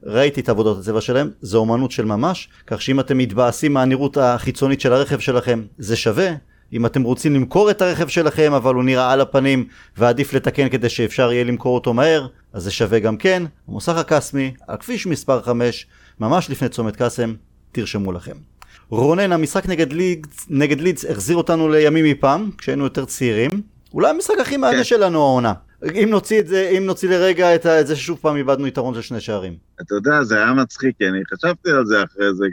ראיתי 0.04 0.40
את 0.40 0.48
עבודות 0.48 0.78
הצבע 0.78 1.00
שלהם, 1.00 1.30
זה 1.40 1.56
אומנות 1.56 1.90
של 1.90 2.04
ממש, 2.04 2.48
כך 2.66 2.82
שאם 2.82 3.00
אתם 3.00 3.18
מתבאסים 3.18 3.72
מהנראות 3.72 4.16
החיצונית 4.16 4.80
של 4.80 4.92
הרכב 4.92 5.18
שלכם, 5.18 5.62
זה 5.78 5.96
שווה. 5.96 6.30
אם 6.72 6.86
אתם 6.86 7.02
רוצים 7.02 7.34
למכור 7.34 7.70
את 7.70 7.82
הרכב 7.82 8.08
שלכם, 8.08 8.52
אבל 8.52 8.74
הוא 8.74 8.84
נראה 8.84 9.12
על 9.12 9.20
הפנים, 9.20 9.68
ועדיף 9.96 10.32
לתקן 10.32 10.68
כדי 10.68 10.88
שאפשר 10.88 11.32
יהיה 11.32 11.44
למכור 11.44 11.74
אותו 11.74 11.94
מהר, 11.94 12.26
אז 12.52 12.62
זה 12.62 12.70
שווה 12.70 12.98
גם 12.98 13.16
כן. 13.16 13.42
המוסך 13.68 13.96
הקסמי, 13.96 14.54
על 14.68 14.76
כביש 14.76 15.06
מספר 15.06 15.42
5, 15.42 15.86
ממש 16.20 16.50
לפני 16.50 16.68
צומת 16.68 16.96
קאסם, 16.96 17.34
תרשמו 17.72 18.12
לכם. 18.12 18.51
רונן, 18.92 19.32
המשחק 19.32 19.68
נגד 19.68 19.92
לידס, 19.92 20.46
נגד 20.50 20.80
לידס 20.80 21.04
החזיר 21.04 21.36
אותנו 21.36 21.68
לימים 21.68 22.04
מפעם, 22.04 22.50
כשהיינו 22.58 22.84
יותר 22.84 23.04
צעירים. 23.04 23.50
אולי 23.94 24.10
המשחק 24.10 24.34
הכי 24.40 24.56
מעניין 24.56 24.82
כן. 24.82 24.84
שלנו 24.84 25.18
העונה. 25.18 25.52
אם 25.94 26.08
נוציא 26.10 26.40
את 26.40 26.46
זה, 26.46 26.70
אם 26.78 26.86
נוציא 26.86 27.08
לרגע 27.08 27.54
את, 27.54 27.66
את 27.66 27.86
זה 27.86 27.96
ששוב 27.96 28.18
פעם 28.22 28.36
איבדנו 28.36 28.66
יתרון 28.66 28.94
של 28.94 29.00
שני 29.00 29.20
שערים. 29.20 29.56
אתה 29.80 29.94
יודע, 29.94 30.22
זה 30.22 30.36
היה 30.36 30.52
מצחיק, 30.52 30.96
כי 30.98 31.08
אני 31.08 31.18
חשבתי 31.34 31.70
על 31.70 31.86
זה 31.86 32.02
אחרי 32.04 32.34
זה, 32.34 32.46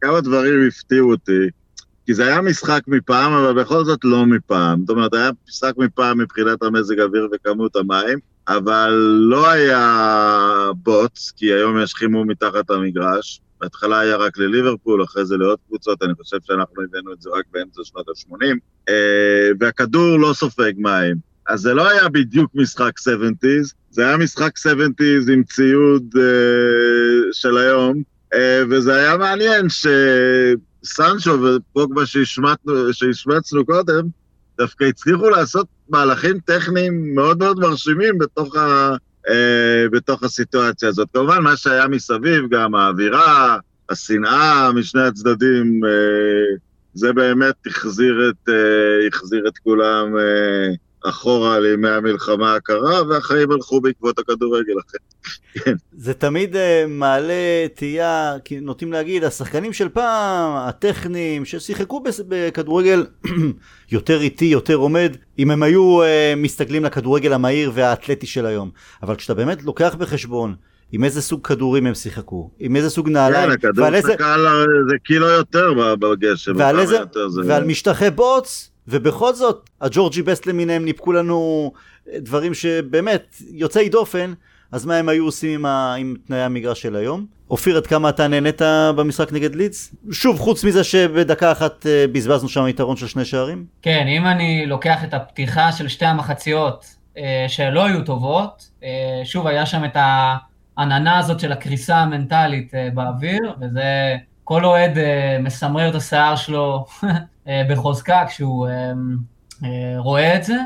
כמה 0.00 0.20
דברים 0.20 0.68
הפתיעו 0.68 1.10
אותי. 1.10 1.48
כי 2.06 2.14
זה 2.14 2.26
היה 2.26 2.40
משחק 2.40 2.80
מפעם, 2.86 3.32
אבל 3.32 3.62
בכל 3.62 3.84
זאת 3.84 4.00
לא 4.04 4.26
מפעם. 4.26 4.80
זאת 4.80 4.90
אומרת, 4.90 5.14
היה 5.14 5.30
משחק 5.48 5.72
מפעם 5.76 6.18
מבחינת 6.18 6.62
המזג 6.62 6.98
האוויר 6.98 7.28
וכמות 7.34 7.76
המים, 7.76 8.18
אבל 8.48 8.90
לא 9.20 9.50
היה 9.50 10.70
בוץ, 10.76 11.32
כי 11.36 11.46
היום 11.52 11.80
יש 11.82 11.94
חימום 11.94 12.30
מתחת 12.30 12.70
המגרש. 12.70 13.40
בהתחלה 13.64 14.00
היה 14.00 14.16
רק 14.16 14.38
לליברפול, 14.38 15.04
אחרי 15.04 15.26
זה 15.26 15.36
לעוד 15.36 15.58
קבוצות, 15.68 16.02
אני 16.02 16.14
חושב 16.14 16.36
שאנחנו 16.44 16.82
הבאנו 16.82 17.12
את 17.12 17.22
זה 17.22 17.30
רק 17.30 17.44
באמצע 17.52 17.80
שנות 17.84 18.08
ה-80, 18.08 18.92
והכדור 19.60 20.18
לא 20.18 20.32
סופג 20.34 20.72
מים. 20.76 21.16
אז 21.48 21.60
זה 21.60 21.74
לא 21.74 21.88
היה 21.88 22.08
בדיוק 22.08 22.50
משחק 22.54 22.92
70's, 22.98 23.72
זה 23.90 24.06
היה 24.06 24.16
משחק 24.16 24.58
70's 24.58 25.32
עם 25.32 25.44
ציוד 25.44 26.14
אה, 26.16 27.32
של 27.32 27.56
היום, 27.56 28.02
אה, 28.34 28.62
וזה 28.70 28.94
היה 28.94 29.16
מעניין 29.16 29.66
שסנצ'ו 29.68 31.30
ופוגבה 31.42 32.02
שהשמצנו 32.92 33.66
קודם, 33.66 34.06
דווקא 34.58 34.84
הצליחו 34.84 35.30
לעשות 35.30 35.66
מהלכים 35.88 36.38
טכניים 36.40 37.14
מאוד 37.14 37.38
מאוד 37.38 37.58
מרשימים 37.58 38.18
בתוך, 38.18 38.56
ה, 38.56 38.96
אה, 39.28 39.88
בתוך 39.92 40.22
הסיטואציה 40.22 40.88
הזאת. 40.88 41.08
כמובן, 41.12 41.42
מה 41.42 41.56
שהיה 41.56 41.88
מסביב, 41.88 42.44
גם 42.50 42.74
האווירה, 42.74 43.58
השנאה 43.90 44.72
משני 44.72 45.02
הצדדים, 45.02 45.84
אה, 45.84 46.56
זה 46.94 47.12
באמת 47.12 47.54
החזיר 47.66 48.30
את, 48.30 48.48
אה, 48.48 49.48
את 49.48 49.58
כולם 49.58 50.16
אה, 50.18 50.68
אחורה 51.08 51.60
לימי 51.60 51.88
המלחמה 51.88 52.54
הקרה, 52.54 53.02
והחיים 53.08 53.50
הלכו 53.50 53.80
בעקבות 53.80 54.18
הכדורגל 54.18 54.72
אחרי. 54.86 55.74
זה 55.92 56.14
תמיד 56.14 56.54
uh, 56.54 56.58
מעלה 56.88 57.34
תהייה, 57.74 58.34
כי 58.44 58.60
נוטים 58.60 58.92
להגיד, 58.92 59.24
השחקנים 59.24 59.72
של 59.72 59.88
פעם, 59.88 60.56
הטכניים, 60.56 61.44
ששיחקו 61.44 62.02
בכדורגל 62.28 63.06
יותר 63.92 64.20
איטי, 64.20 64.44
יותר 64.44 64.74
עומד, 64.74 65.16
אם 65.38 65.50
הם 65.50 65.62
היו 65.62 66.02
uh, 66.02 66.06
מסתגלים 66.36 66.84
לכדורגל 66.84 67.32
המהיר 67.32 67.70
והאתלטי 67.74 68.26
של 68.26 68.46
היום. 68.46 68.70
אבל 69.02 69.16
כשאתה 69.16 69.34
באמת 69.34 69.62
לוקח 69.62 69.94
בחשבון 69.98 70.54
עם 70.92 71.04
איזה 71.04 71.22
סוג 71.22 71.46
כדורים 71.46 71.86
הם 71.86 71.94
שיחקו, 71.94 72.50
עם 72.58 72.76
איזה 72.76 72.90
סוג 72.90 73.08
נעליים, 73.08 73.48
כן, 73.50 73.54
הכדור 73.54 73.84
ועל 73.84 73.94
איזה, 73.94 74.12
שקל 74.12 74.46
זה 74.88 74.94
קילו 75.04 75.26
יותר 75.28 75.72
בגשם. 75.96 76.52
ועל 76.56 76.78
איזה, 76.80 76.96
יותר 76.96 77.28
זה- 77.28 77.40
ועל 77.46 77.64
משטחי 77.64 78.10
בוץ, 78.10 78.70
ובכל 78.88 79.34
זאת, 79.34 79.70
הג'ורג'י 79.80 80.22
בסט 80.22 80.46
למיניהם 80.46 80.84
ניפקו 80.84 81.12
לנו 81.12 81.72
אה, 82.12 82.18
דברים 82.18 82.54
שבאמת 82.54 83.36
יוצאי 83.50 83.88
דופן, 83.88 84.32
אז 84.72 84.86
מה 84.86 84.96
הם 84.96 85.08
היו 85.08 85.24
עושים 85.24 85.60
עם, 85.60 85.66
ה... 85.66 85.94
עם 85.94 86.14
תנאי 86.26 86.42
המגרש 86.42 86.82
של 86.82 86.96
היום? 86.96 87.26
אופיר, 87.50 87.76
עד 87.76 87.86
כמה 87.86 88.08
אתה 88.08 88.28
נהנית 88.28 88.62
במשחק 88.96 89.32
נגד 89.32 89.54
לידס? 89.54 89.94
שוב, 90.12 90.38
חוץ 90.38 90.64
מזה 90.64 90.84
שבדקה 90.84 91.52
אחת 91.52 91.86
אה, 91.86 92.04
בזבזנו 92.12 92.48
שם 92.48 92.68
יתרון 92.68 92.96
של 92.96 93.06
שני 93.06 93.24
שערים? 93.24 93.64
כן, 93.82 94.06
אם 94.06 94.26
אני 94.26 94.66
לוקח 94.66 95.04
את 95.04 95.14
הפתיחה 95.14 95.72
של 95.72 95.88
שתי 95.88 96.04
המחציות 96.04 96.86
אה, 97.18 97.44
שלא 97.48 97.84
היו 97.84 98.04
טובות, 98.04 98.70
אה, 98.84 99.20
שוב, 99.24 99.46
היה 99.46 99.66
שם 99.66 99.84
את 99.84 99.96
העננה 100.76 101.18
הזאת 101.18 101.40
של 101.40 101.52
הקריסה 101.52 101.96
המנטלית 101.96 102.74
אה, 102.74 102.88
באוויר, 102.94 103.54
וזה, 103.60 104.16
כל 104.44 104.64
אוהד 104.64 104.98
אה, 104.98 105.38
מסמרר 105.40 105.88
את 105.88 105.94
השיער 105.94 106.36
שלו 106.36 106.84
בחוזקה 107.46 108.24
כשהוא 108.28 108.68
אה, 108.68 108.92
אה, 109.64 109.94
רואה 109.98 110.36
את 110.36 110.44
זה. 110.44 110.56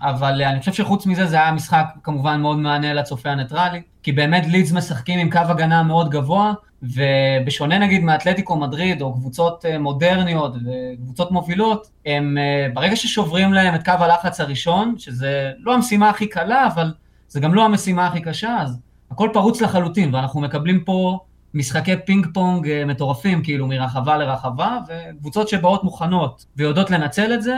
אבל 0.00 0.42
אני 0.42 0.60
חושב 0.60 0.72
שחוץ 0.72 1.06
מזה 1.06 1.26
זה 1.26 1.36
היה 1.36 1.52
משחק 1.52 1.84
כמובן 2.02 2.40
מאוד 2.40 2.58
מהנה 2.58 2.94
לצופה 2.94 3.30
הניטרלי, 3.30 3.82
כי 4.02 4.12
באמת 4.12 4.46
לידס 4.46 4.72
משחקים 4.72 5.18
עם 5.18 5.30
קו 5.30 5.38
הגנה 5.38 5.82
מאוד 5.82 6.10
גבוה, 6.10 6.52
ובשונה 6.82 7.78
נגיד 7.78 8.04
מאתלטיקו 8.04 8.56
מדריד 8.56 9.02
או 9.02 9.14
קבוצות 9.14 9.64
מודרניות 9.80 10.54
וקבוצות 10.56 11.30
מובילות, 11.30 11.86
הם 12.06 12.38
ברגע 12.74 12.96
ששוברים 12.96 13.52
להם 13.52 13.74
את 13.74 13.84
קו 13.84 13.92
הלחץ 13.98 14.40
הראשון, 14.40 14.94
שזה 14.98 15.52
לא 15.58 15.74
המשימה 15.74 16.10
הכי 16.10 16.26
קלה, 16.26 16.66
אבל 16.66 16.92
זה 17.28 17.40
גם 17.40 17.54
לא 17.54 17.64
המשימה 17.64 18.06
הכי 18.06 18.20
קשה, 18.20 18.56
אז 18.60 18.78
הכל 19.10 19.30
פרוץ 19.32 19.60
לחלוטין, 19.60 20.14
ואנחנו 20.14 20.40
מקבלים 20.40 20.84
פה 20.84 21.18
משחקי 21.54 21.96
פינג 22.04 22.26
פונג 22.34 22.68
אה, 22.68 22.84
מטורפים, 22.84 23.42
כאילו 23.42 23.66
מרחבה 23.66 24.16
לרחבה, 24.16 24.78
וקבוצות 24.88 25.48
שבאות 25.48 25.84
מוכנות 25.84 26.46
ויודעות 26.56 26.90
לנצל 26.90 27.34
את 27.34 27.42
זה, 27.42 27.56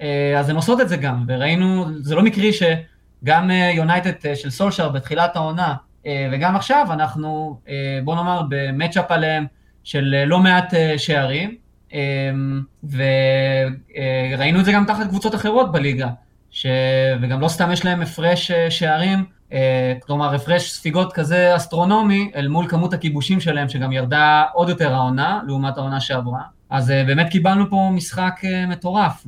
אה, 0.00 0.38
אז 0.38 0.48
הן 0.48 0.56
עושות 0.56 0.80
את 0.80 0.88
זה 0.88 0.96
גם, 0.96 1.24
וראינו, 1.28 1.86
זה 1.98 2.14
לא 2.14 2.22
מקרי 2.22 2.50
שגם 2.52 3.50
יונייטד 3.74 4.12
אה, 4.26 4.36
של 4.36 4.50
סולשר 4.50 4.88
בתחילת 4.88 5.36
העונה, 5.36 5.74
וגם 6.32 6.56
עכשיו 6.56 6.86
אנחנו, 6.90 7.60
בוא 8.04 8.14
נאמר, 8.14 8.42
במצ'אפ 8.48 9.10
עליהם 9.10 9.46
של 9.84 10.24
לא 10.26 10.38
מעט 10.38 10.74
שערים, 10.96 11.56
וראינו 12.90 14.60
את 14.60 14.64
זה 14.64 14.72
גם 14.72 14.84
תחת 14.84 15.06
קבוצות 15.08 15.34
אחרות 15.34 15.72
בליגה, 15.72 16.08
ש... 16.50 16.66
וגם 17.22 17.40
לא 17.40 17.48
סתם 17.48 17.72
יש 17.72 17.84
להם 17.84 18.02
הפרש 18.02 18.52
שערים 18.52 19.24
כלומר, 20.06 20.34
הפרש 20.34 20.72
ספיגות 20.72 21.12
כזה 21.12 21.56
אסטרונומי 21.56 22.32
אל 22.36 22.48
מול 22.48 22.68
כמות 22.68 22.94
הכיבושים 22.94 23.40
שלהם, 23.40 23.68
שגם 23.68 23.92
ירדה 23.92 24.44
עוד 24.52 24.68
יותר 24.68 24.94
העונה, 24.94 25.40
לעומת 25.46 25.78
העונה 25.78 26.00
שעברה. 26.00 26.40
אז 26.70 26.90
אה, 26.90 27.04
באמת 27.06 27.30
קיבלנו 27.30 27.70
פה 27.70 27.90
משחק 27.92 28.40
אה, 28.44 28.66
מטורף. 28.66 29.24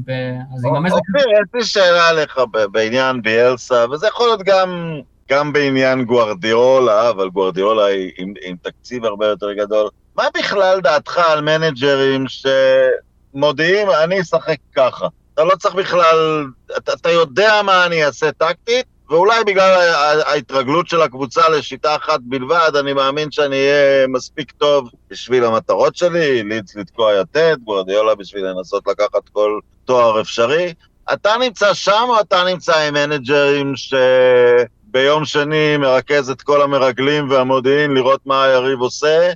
אז 0.55 0.65
עם 0.65 0.75
המזג... 0.75 0.95
אופיר, 0.95 1.33
יש 1.33 1.49
לי 1.55 1.65
שאלה 1.65 2.09
עליך 2.09 2.41
בעניין 2.73 3.23
ביאלסה, 3.23 3.85
וזה 3.91 4.07
יכול 4.07 4.27
להיות 4.27 4.43
גם, 4.43 5.01
גם 5.31 5.53
בעניין 5.53 6.05
גוארדיולה, 6.05 7.11
אבל 7.11 7.29
גוארדיולה 7.29 7.87
עם, 8.19 8.35
עם 8.43 8.57
תקציב 8.63 9.05
הרבה 9.05 9.27
יותר 9.27 9.53
גדול. 9.53 9.89
מה 10.17 10.25
בכלל 10.39 10.81
דעתך 10.81 11.19
על 11.19 11.41
מנג'רים 11.41 12.25
שמודיעים, 12.29 13.89
אני 14.05 14.21
אשחק 14.21 14.57
ככה? 14.77 15.07
אתה 15.35 15.45
לא 15.45 15.57
צריך 15.57 15.75
בכלל, 15.75 16.47
אתה, 16.77 16.93
אתה 16.93 17.11
יודע 17.11 17.61
מה 17.65 17.87
אני 17.87 18.05
אעשה 18.05 18.33
טקטית, 18.33 18.87
ואולי 19.13 19.45
בגלל 19.45 19.95
ההתרגלות 20.27 20.89
של 20.89 21.03
הקבוצה 21.03 21.49
לשיטה 21.49 21.97
אחת 21.97 22.21
בלבד, 22.23 22.71
אני 22.81 22.93
מאמין 22.93 23.31
שאני 23.31 23.57
אהיה 23.57 24.07
מספיק 24.07 24.51
טוב 24.51 24.89
בשביל 25.11 25.45
המטרות 25.45 25.97
שלי, 25.97 26.43
לידס 26.43 26.77
לתקוע 26.77 27.13
יתד, 27.15 27.57
גורדיאלה 27.65 28.15
בשביל 28.15 28.47
לנסות 28.47 28.87
לקחת 28.87 29.29
כל 29.33 29.59
תואר 29.85 30.21
אפשרי. 30.21 30.75
אתה 31.13 31.31
נמצא 31.41 31.75
שם 31.75 32.05
או 32.09 32.21
אתה 32.21 32.45
נמצא 32.45 32.79
עם 32.79 32.95
מנג'רים 32.95 33.73
שביום 33.77 35.25
שני 35.25 35.77
מרכז 35.77 36.31
את 36.31 36.43
כל 36.43 36.63
המרגלים 36.63 37.31
והמודיעין 37.31 37.95
לראות 37.95 38.21
מה 38.27 38.45
היריב 38.45 38.81
עושה, 38.81 39.31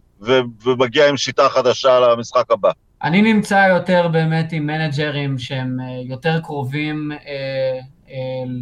ומגיע 0.64 1.08
עם 1.08 1.16
שיטה 1.16 1.48
חדשה 1.48 2.00
למשחק 2.00 2.50
הבא? 2.50 2.70
אני 3.06 3.22
נמצא 3.22 3.66
יותר 3.70 4.08
באמת 4.08 4.52
עם 4.52 4.66
מנג'רים 4.66 5.38
שהם 5.38 5.80
אה, 5.80 5.86
יותר 6.04 6.40
קרובים 6.40 7.12
אה, 7.26 7.80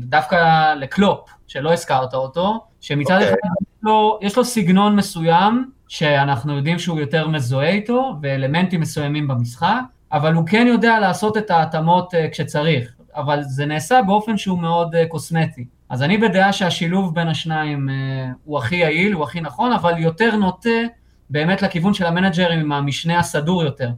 דווקא 0.01 0.75
לקלופ, 0.75 1.31
שלא 1.47 1.73
הזכרת 1.73 2.15
אותו, 2.15 2.65
שמצד 2.81 3.19
okay. 3.19 3.23
אוקיי. 3.23 3.29
אחד 3.29 3.49
יש 3.63 3.83
לו, 3.83 4.19
יש 4.23 4.37
לו 4.37 4.45
סגנון 4.45 4.97
מסוים, 4.97 5.71
שאנחנו 5.89 6.57
יודעים 6.57 6.79
שהוא 6.79 7.01
יותר 7.01 7.29
מזוהה 7.29 7.69
איתו, 7.69 8.15
ואלמנטים 8.23 8.81
מסוימים 8.81 9.29
במשחק, 9.29 9.81
אבל 10.13 10.35
הוא 10.35 10.47
כן 10.47 10.67
יודע 10.69 11.01
לעשות 11.01 11.37
את 11.37 11.51
ההתאמות 11.51 12.15
כשצריך, 12.33 12.95
אבל 13.15 13.43
זה 13.43 13.67
נעשה 13.67 14.01
באופן 14.07 14.37
שהוא 14.37 14.59
מאוד 14.59 14.95
קוסמטי. 15.09 15.65
אז 15.89 16.03
אני 16.03 16.19
בדעה 16.19 16.53
שהשילוב 16.53 17.15
בין 17.15 17.29
השניים 17.29 17.89
הוא 18.45 18.59
הכי 18.59 18.77
יעיל, 18.77 19.13
הוא 19.13 19.25
הכי 19.25 19.41
נכון, 19.41 19.73
אבל 19.73 19.99
יותר 19.99 20.37
נוטה 20.37 20.71
באמת 21.31 21.63
לכיוון 21.63 21.95
של 21.95 22.07
המנג'רים 22.07 22.61
עם 22.61 22.73
המשנה 22.73 23.19
הסדור 23.19 23.63
יותר, 23.63 23.89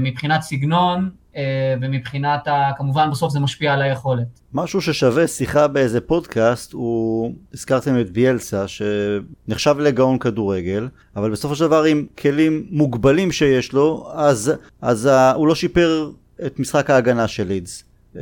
מבחינת 0.00 0.42
סגנון, 0.42 1.10
אה, 1.36 1.74
ומבחינת, 1.80 2.48
ה... 2.48 2.70
כמובן 2.76 3.10
בסוף 3.10 3.32
זה 3.32 3.40
משפיע 3.40 3.72
על 3.72 3.82
היכולת. 3.82 4.26
משהו 4.52 4.80
ששווה 4.80 5.26
שיחה 5.26 5.68
באיזה 5.68 6.00
פודקאסט 6.00 6.72
הוא, 6.72 7.34
הזכרתם 7.54 8.00
את 8.00 8.10
ביאלסה 8.10 8.64
שנחשב 8.68 9.78
לגאון 9.78 10.18
כדורגל, 10.18 10.88
אבל 11.16 11.30
בסופו 11.30 11.56
של 11.56 11.64
דבר 11.64 11.84
עם 11.84 12.06
כלים 12.18 12.66
מוגבלים 12.70 13.32
שיש 13.32 13.72
לו, 13.72 14.08
אז, 14.14 14.52
אז 14.82 15.06
ה... 15.06 15.32
הוא 15.32 15.48
לא 15.48 15.54
שיפר 15.54 16.10
את 16.46 16.58
משחק 16.58 16.90
ההגנה 16.90 17.28
של 17.28 17.46
לידס. 17.48 17.84
Uh, 18.14 18.16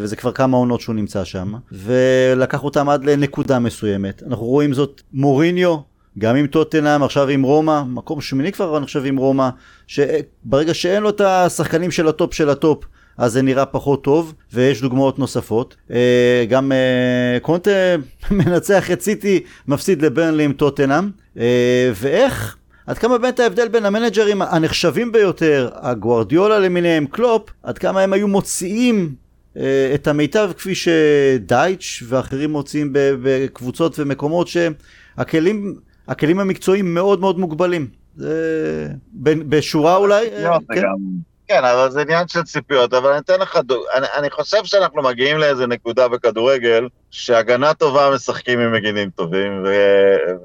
וזה 0.00 0.16
כבר 0.16 0.32
כמה 0.32 0.56
עונות 0.56 0.80
שהוא 0.80 0.94
נמצא 0.94 1.24
שם, 1.24 1.54
ולקח 1.72 2.64
אותם 2.64 2.88
עד 2.88 3.04
לנקודה 3.04 3.58
מסוימת. 3.58 4.22
אנחנו 4.26 4.46
רואים 4.46 4.72
זאת 4.72 5.02
מוריניו 5.12 5.76
גם 6.18 6.36
עם 6.36 6.46
טוטנאם, 6.46 7.02
עכשיו 7.02 7.28
עם 7.28 7.42
רומא, 7.42 7.82
מקום 7.82 8.20
שמיני 8.20 8.52
כבר 8.52 8.76
אני 8.76 8.86
חושב 8.86 9.04
עם 9.04 9.16
רומא, 9.16 9.48
שברגע 9.86 10.74
שאין 10.74 11.02
לו 11.02 11.10
את 11.10 11.20
השחקנים 11.20 11.90
של 11.90 12.08
ה-top 12.08 12.34
של 12.34 12.50
ה-top, 12.50 12.84
אז 13.18 13.32
זה 13.32 13.42
נראה 13.42 13.66
פחות 13.66 14.04
טוב, 14.04 14.34
ויש 14.52 14.80
דוגמאות 14.80 15.18
נוספות. 15.18 15.76
אה, 15.90 16.44
גם 16.48 16.72
אה, 16.72 17.38
קונטה 17.42 17.70
מנצח 18.30 18.90
את 18.90 19.00
סיטי, 19.00 19.40
מפסיד 19.68 20.02
לברנלי 20.02 20.44
עם 20.44 20.52
טוטנאם, 20.52 21.10
אה, 21.38 21.90
ואיך, 21.94 22.56
עד 22.86 22.98
כמה 22.98 23.18
באמת 23.18 23.40
ההבדל 23.40 23.68
בין 23.68 23.84
המנג'רים 23.84 24.42
הנחשבים 24.42 25.12
ביותר, 25.12 25.70
הגוארדיולה 25.74 26.58
למיניהם, 26.58 27.06
קלופ, 27.06 27.50
עד 27.62 27.78
כמה 27.78 28.00
הם 28.00 28.12
היו 28.12 28.28
מוציאים 28.28 29.14
את 29.94 30.06
המיטב 30.06 30.50
כפי 30.56 30.74
שדייטש 30.74 32.02
ואחרים 32.08 32.50
מוציאים 32.50 32.88
בקבוצות 32.92 33.98
ומקומות 33.98 34.48
שהכלים 34.48 35.74
הכלים 36.08 36.40
המקצועיים 36.40 36.94
מאוד 36.94 37.20
מאוד 37.20 37.38
מוגבלים. 37.38 37.86
זה 38.16 38.88
בשורה 39.22 39.96
אולי? 39.96 40.30
לא, 40.42 40.58
כן. 40.74 40.82
כן, 41.48 41.64
אבל 41.64 41.90
זה 41.90 42.00
עניין 42.00 42.28
של 42.28 42.42
ציפיות, 42.42 42.94
אבל 42.94 43.10
אני 43.10 43.18
אתן 43.18 43.40
לך 43.40 43.56
דוגמא, 43.56 43.84
אני, 43.94 44.06
אני 44.16 44.30
חושב 44.30 44.64
שאנחנו 44.64 45.02
מגיעים 45.02 45.38
לאיזה 45.38 45.66
נקודה 45.66 46.08
בכדורגל, 46.08 46.88
שהגנה 47.10 47.74
טובה 47.74 48.10
משחקים 48.14 48.60
עם 48.60 48.72
מגינים 48.72 49.10
טובים, 49.10 49.62
ו, 49.64 49.74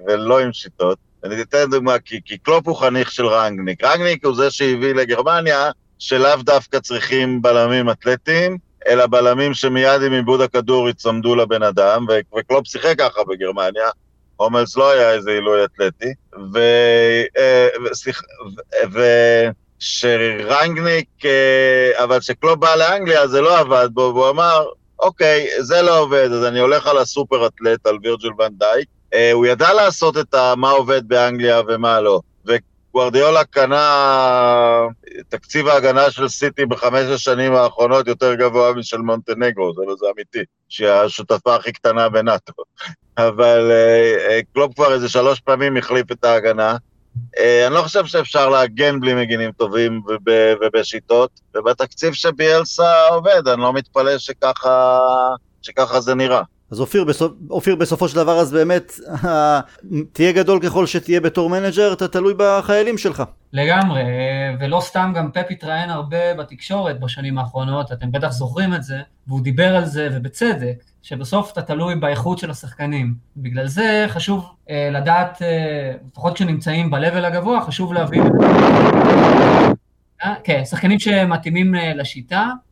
ולא 0.07 0.39
עם 0.39 0.53
שיטות. 0.53 0.97
אני 1.23 1.41
אתן 1.41 1.69
דוגמא, 1.71 1.97
כי, 2.05 2.19
כי 2.25 2.37
קלופ 2.37 2.67
הוא 2.67 2.75
חניך 2.75 3.11
של 3.11 3.25
רנגניק. 3.25 3.83
רנגניק 3.83 4.25
הוא 4.25 4.35
זה 4.35 4.51
שהביא 4.51 4.93
לגרמניה, 4.93 5.71
שלאו 5.99 6.41
דווקא 6.41 6.79
צריכים 6.79 7.41
בלמים 7.41 7.89
אתלטיים, 7.89 8.57
אלא 8.87 9.07
בלמים 9.07 9.53
שמיד 9.53 10.01
עם 10.01 10.13
עיבוד 10.13 10.41
הכדור 10.41 10.89
יצמדו 10.89 11.35
לבן 11.35 11.63
אדם, 11.63 12.05
וקלופ 12.37 12.67
שיחק 12.67 12.95
ככה 12.97 13.21
בגרמניה, 13.27 13.89
הומלס 14.37 14.77
לא 14.77 14.91
היה 14.91 15.13
איזה 15.13 15.31
עילוי 15.31 15.65
אתלטי, 15.65 16.13
ושרנגניק, 19.81 21.07
אה, 21.25 22.03
אבל 22.03 22.19
כשקלופ 22.19 22.59
בא 22.59 22.75
לאנגליה 22.75 23.27
זה 23.27 23.41
לא 23.41 23.59
עבד 23.59 23.89
בו, 23.93 24.11
והוא 24.15 24.29
אמר, 24.29 24.65
אוקיי, 24.99 25.47
זה 25.59 25.81
לא 25.81 25.99
עובד, 25.99 26.29
אז 26.31 26.45
אני 26.45 26.59
הולך 26.59 26.87
על 26.87 26.97
הסופר 26.97 27.47
אתלט, 27.47 27.87
על 27.87 27.97
וירג'יל 28.03 28.29
ואן 28.39 28.51
דייק. 28.57 28.87
אה, 29.13 29.31
הוא 29.31 29.45
ידע 29.45 29.73
לעשות 29.73 30.17
את 30.17 30.35
מה 30.57 30.69
עובד 30.69 31.07
באנגליה 31.07 31.61
ומה 31.67 32.01
לא. 32.01 32.21
גוורדיולה 32.97 33.43
קנה 33.43 34.87
תקציב 35.29 35.67
ההגנה 35.67 36.11
של 36.11 36.27
סיטי 36.27 36.65
בחמש 36.65 37.05
השנים 37.05 37.53
האחרונות 37.53 38.07
יותר 38.07 38.33
גבוה 38.33 38.73
משל 38.73 38.97
מונטנגרו, 38.97 39.73
זה, 39.73 39.81
לא 39.87 39.95
זה 39.99 40.05
אמיתי, 40.15 40.39
שהיא 40.69 40.89
השותפה 40.89 41.55
הכי 41.55 41.71
קטנה 41.71 42.09
בנאטו. 42.09 42.53
אבל 43.17 43.71
uh, 43.71 44.29
uh, 44.29 44.53
קלופ 44.53 44.75
כבר 44.75 44.93
איזה 44.93 45.09
שלוש 45.09 45.39
פעמים 45.39 45.77
החליף 45.77 46.11
את 46.11 46.23
ההגנה. 46.23 46.77
אני 47.39 47.73
לא 47.73 47.81
חושב 47.81 48.05
שאפשר 48.05 48.49
להגן 48.49 48.99
בלי 48.99 49.13
מגינים 49.15 49.51
טובים 49.51 50.01
וב, 50.07 50.33
ובשיטות, 50.61 51.31
ובתקציב 51.55 52.13
שביאלסה 52.13 53.07
עובד, 53.09 53.47
אני 53.47 53.61
לא 53.61 53.73
מתפלא 53.73 54.17
שככה, 54.17 54.99
שככה 55.61 55.99
זה 55.99 56.15
נראה. 56.15 56.41
אז 56.71 56.79
אופיר, 56.79 57.03
בסופ... 57.03 57.33
אופיר 57.49 57.75
בסופו 57.75 58.09
של 58.09 58.15
דבר 58.15 58.39
אז 58.39 58.51
באמת 58.51 58.91
תהיה 60.13 60.31
גדול 60.31 60.59
ככל 60.61 60.85
שתהיה 60.85 61.21
בתור 61.21 61.49
מנג'ר, 61.49 61.93
אתה 61.93 62.07
תלוי 62.07 62.33
בחיילים 62.37 62.97
שלך. 62.97 63.23
לגמרי, 63.53 64.03
ולא 64.59 64.79
סתם 64.79 65.13
גם 65.15 65.31
פפ 65.31 65.45
התראיין 65.49 65.89
הרבה 65.89 66.33
בתקשורת 66.33 66.99
בשנים 66.99 67.37
האחרונות, 67.37 67.91
אתם 67.91 68.11
בטח 68.11 68.31
זוכרים 68.31 68.73
את 68.73 68.83
זה, 68.83 68.99
והוא 69.27 69.41
דיבר 69.41 69.75
על 69.75 69.85
זה, 69.85 70.09
ובצדק, 70.11 70.83
שבסוף 71.01 71.51
אתה 71.51 71.61
תלוי 71.61 71.95
באיכות 71.95 72.37
של 72.37 72.51
השחקנים. 72.51 73.13
בגלל 73.37 73.67
זה 73.67 74.05
חשוב 74.07 74.45
אה, 74.69 74.89
לדעת, 74.91 75.41
אה, 75.41 75.93
לפחות 76.11 76.35
כשנמצאים 76.35 76.91
ב-level 76.91 77.25
הגבוה, 77.25 77.61
חשוב 77.61 77.93
להבין... 77.93 78.23
אה, 80.23 80.33
כן, 80.43 80.65
שחקנים 80.65 80.99
שמתאימים 80.99 81.75
אה, 81.75 81.93
לשיטה, 81.93 82.37
אה, 82.37 82.66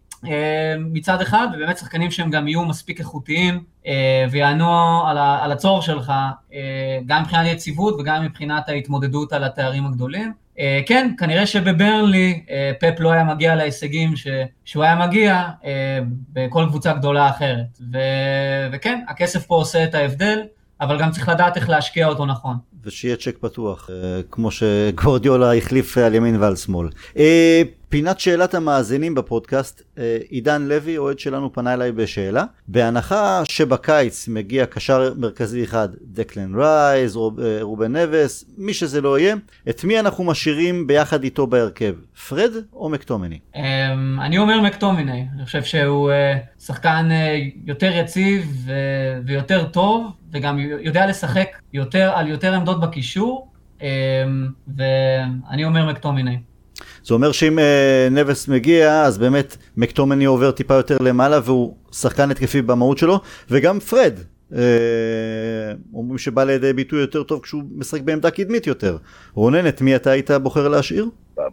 מצד 0.80 1.22
אחד, 1.22 1.48
ובאמת 1.56 1.78
שחקנים 1.78 2.12
שהם 2.12 2.30
גם 2.30 2.48
יהיו 2.48 2.66
מספיק 2.66 3.00
איכותיים 3.00 3.64
אה, 3.88 4.26
ויענו 4.32 5.02
על 5.42 5.52
הצורך 5.52 5.84
שלך, 5.84 6.14
אה, 6.54 7.00
גם 7.06 7.22
מבחינת 7.22 7.48
יציבות 7.48 7.96
וגם 8.00 8.24
מבחינת 8.24 8.70
ההתמודדות 8.70 9.34
על 9.34 9.44
התארים 9.44 9.86
הגדולים. 9.86 10.34
אה, 10.60 10.80
כן, 10.86 11.12
כנראה 11.18 11.48
שבברנלי 11.48 12.44
פפ 12.80 13.00
לא 13.00 13.12
היה 13.12 13.24
מגיע 13.24 13.56
להישגים 13.56 14.16
ש, 14.16 14.28
שהוא 14.66 14.84
היה 14.84 15.08
מגיע 15.08 15.44
בכל 16.34 16.66
קבוצה 16.70 16.94
גדולה 16.94 17.30
אחרת. 17.30 17.80
ו, 17.94 17.98
וכן, 18.72 19.02
הכסף 19.08 19.46
פה 19.46 19.56
עושה 19.56 19.84
את 19.84 19.96
ההבדל, 19.96 20.40
אבל 20.82 21.00
גם 21.00 21.12
צריך 21.12 21.30
לדעת 21.30 21.58
איך 21.58 21.70
להשקיע 21.70 22.08
אותו 22.08 22.26
נכון. 22.26 22.56
ושיהיה 22.84 23.16
צ'ק 23.16 23.38
פתוח, 23.40 23.90
כמו 24.32 24.50
שגורדיולה 24.52 25.56
החליף 25.56 25.98
על 25.98 26.16
ימין 26.16 26.42
ועל 26.42 26.56
שמאל. 26.56 26.90
אה, 27.96 28.00
פינת 28.00 28.20
שאלת 28.20 28.54
המאזינים 28.54 29.16
בפודקאסט, 29.16 29.82
אה, 29.98 30.18
עידן 30.30 30.62
לוי, 30.62 30.98
אוהד 30.98 31.20
שלנו, 31.20 31.54
פנה 31.54 31.74
אליי 31.74 31.92
בשאלה. 31.92 32.44
בהנחה 32.68 33.42
שבקיץ 33.50 34.28
מגיע 34.28 34.66
קשר 34.66 35.14
מרכזי 35.18 35.64
אחד, 35.64 35.90
דקלן 36.02 36.56
רייז, 36.56 37.16
רוב, 37.16 37.40
רובן 37.62 37.96
נבס, 37.96 38.46
מי 38.58 38.74
שזה 38.74 39.02
לא 39.02 39.20
יהיה, 39.20 39.36
את 39.70 39.84
מי 39.84 40.00
אנחנו 40.00 40.24
משאירים 40.24 40.88
ביחד 40.88 41.24
איתו 41.24 41.48
בהרכב, 41.48 41.94
פרד 42.30 42.52
או 42.74 42.90
מקטומני? 42.90 43.40
אמ, 43.56 43.62
אני 44.22 44.38
אומר 44.38 44.62
מקטומני, 44.62 45.26
אני 45.36 45.46
חושב 45.46 45.64
שהוא 45.64 46.12
שחקן 46.60 47.10
יותר 47.66 47.92
יציב 47.92 48.70
ויותר 49.26 49.64
טוב, 49.64 50.12
וגם 50.32 50.60
יודע 50.60 51.08
לשחק 51.08 51.48
יותר 51.74 52.12
על 52.16 52.28
יותר 52.28 52.54
עמדות 52.54 52.82
בקישור, 52.82 53.52
אמ, 53.82 53.88
ואני 54.78 55.66
אומר 55.66 55.90
מקטומיני. 55.92 56.38
זה 57.04 57.14
אומר 57.14 57.32
שאם 57.32 57.60
אה, 57.60 58.08
נבס 58.12 58.48
מגיע, 58.48 59.02
אז 59.04 59.18
באמת 59.18 59.58
מקטומני 59.78 60.26
עובר 60.26 60.52
טיפה 60.52 60.74
יותר 60.74 60.98
למעלה, 61.00 61.40
והוא 61.44 61.76
שחקן 61.92 62.32
התקפי 62.32 62.62
במהות 62.62 62.98
שלו, 62.98 63.20
וגם 63.50 63.80
פרד. 63.80 64.20
אה, 64.56 65.74
אומרים 65.94 66.18
שבא 66.18 66.44
לידי 66.44 66.74
ביטוי 66.74 67.02
יותר 67.02 67.24
טוב 67.24 67.42
כשהוא 67.42 67.64
משחק 67.76 68.02
בעמדה 68.02 68.32
קדמית 68.32 68.68
יותר. 68.68 68.98
רונן, 69.34 69.68
את 69.68 69.82
מי 69.82 69.96
אתה 69.96 70.12
היית 70.12 70.32
בוחר 70.32 70.68
להשאיר? 70.68 71.10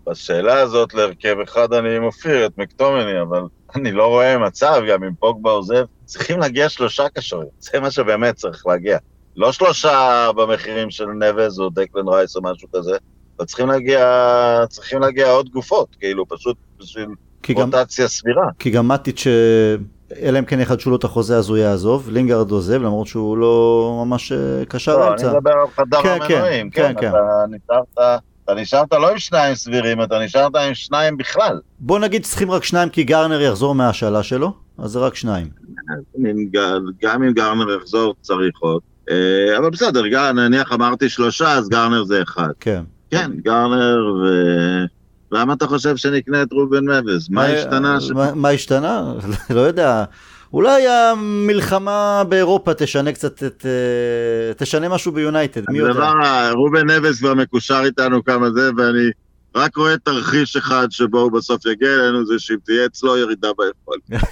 בשאלה 0.07 0.61
הזאת 0.61 0.95
להרכב 0.95 1.37
אחד 1.43 1.73
אני 1.73 1.99
מופיע 1.99 2.47
את 2.47 2.59
מקטומני, 2.59 3.21
אבל 3.23 3.41
אני 3.77 3.93
לא 3.93 4.07
רואה 4.07 4.39
מצב, 4.39 4.83
גם 4.89 5.05
אם 5.05 5.15
פוגבה 5.19 5.51
עוזב, 5.51 5.85
צריכים 6.05 6.39
להגיע 6.39 6.69
שלושה 6.69 7.09
קשרים, 7.09 7.49
זה 7.59 7.81
מה 7.81 7.91
שבאמת 7.91 8.35
צריך 8.35 8.67
להגיע. 8.67 8.99
לא 9.37 9.53
שלושה 9.53 10.31
במחירים 10.37 10.91
של 10.91 11.07
נבז 11.07 11.59
או 11.59 11.71
דקלן 11.71 12.09
רייס 12.09 12.37
או 12.37 12.43
משהו 12.43 12.69
כזה, 12.75 12.97
אבל 13.43 13.47
צריכים 13.47 13.69
להגיע, 13.69 14.65
צריכים 14.69 15.01
להגיע 15.01 15.31
עוד 15.31 15.49
גופות, 15.49 15.97
כאילו, 16.01 16.29
פשוט 16.29 16.57
בשביל 16.79 17.09
רוטציה 17.55 18.09
סבירה. 18.09 18.47
כי 18.59 18.71
גם 18.71 18.89
מטיץ', 18.89 19.27
אלא 20.21 20.39
אם 20.39 20.45
כן 20.45 20.61
יחדשו 20.61 20.91
לו 20.91 20.97
את 20.97 21.05
החוזה 21.05 21.37
אז 21.37 21.49
הוא 21.49 21.57
יעזוב, 21.57 22.09
לינגרד 22.11 22.51
עוזב, 22.51 22.83
למרות 22.83 23.07
שהוא 23.07 23.39
לא 23.39 24.03
ממש 24.07 24.33
אה, 24.33 24.65
קשר 24.69 24.99
לא, 24.99 25.13
אמצע. 25.13 25.29
אני 25.29 25.37
מדבר 25.37 25.51
על 25.51 25.69
חדר 25.77 26.03
כן, 26.03 26.19
כן, 26.29 26.35
המנועים, 26.35 26.71
כן, 26.71 26.93
כן, 26.95 27.01
כן. 27.01 27.09
אתה 27.09 27.45
נשארת... 27.49 28.21
אתה 28.45 28.55
נשארת 28.55 28.93
לא 28.93 29.11
עם 29.11 29.19
שניים 29.19 29.55
סבירים, 29.55 30.03
אתה 30.03 30.19
נשארת 30.19 30.57
עם 30.57 30.75
שניים 30.75 31.17
בכלל. 31.17 31.61
בוא 31.79 31.99
נגיד 31.99 32.23
צריכים 32.23 32.51
רק 32.51 32.65
שניים 32.65 32.89
כי 32.89 33.05
גרנר 33.05 33.41
יחזור 33.41 33.75
מהשאלה 33.75 34.23
שלו, 34.23 34.53
אז 34.79 34.91
זה 34.91 34.99
רק 34.99 35.15
שניים. 35.15 35.47
גם 37.03 37.23
אם 37.23 37.33
גרנר 37.33 37.77
יחזור 37.77 38.15
צריך 38.21 38.59
עוד. 38.61 38.83
אה, 39.11 39.59
אבל 39.59 39.71
בסדר, 39.71 40.33
נניח 40.33 40.73
אמרתי 40.73 41.09
שלושה, 41.09 41.53
אז 41.53 41.69
גרנר 41.69 42.05
זה 42.05 42.23
אחד. 42.23 42.49
כן. 42.61 42.83
כן, 43.13 43.31
גרנר 43.45 44.15
ו... 44.15 44.27
למה 45.33 45.53
אתה 45.53 45.67
חושב 45.67 45.97
שנקנה 45.97 46.43
את 46.43 46.53
רובן 46.53 46.91
מבז? 46.91 47.29
מה 47.31 47.47
השתנה? 47.47 47.99
מה 48.35 48.51
השתנה? 48.55 49.15
לא 49.51 49.61
יודע. 49.61 50.05
אולי 50.53 50.89
המלחמה 50.89 52.23
באירופה 52.29 52.75
תשנה 52.75 53.13
קצת 53.13 53.43
את... 53.43 53.67
אה, 53.67 54.55
תשנה 54.57 54.89
משהו 54.89 55.13
ביונייטד, 55.13 55.71
מי 55.71 55.79
יודע? 55.79 56.11
רובן 56.53 56.91
נבס 56.91 57.19
כבר 57.19 57.35
מקושר 57.35 57.81
איתנו 57.85 58.25
כמה 58.25 58.51
זה, 58.51 58.71
ואני 58.77 59.11
רק 59.55 59.77
רואה 59.77 59.99
תרחיש 59.99 60.57
אחד 60.57 60.87
שבו 60.91 61.21
הוא 61.21 61.33
בסוף 61.33 61.67
יגיע 61.67 61.95
אלינו, 61.95 62.27
זה 62.27 62.35
שאם 62.39 62.57
תהיה 62.65 62.87
אצלו 62.87 63.17
ירידה 63.17 63.49
ביכולת. 63.59 64.03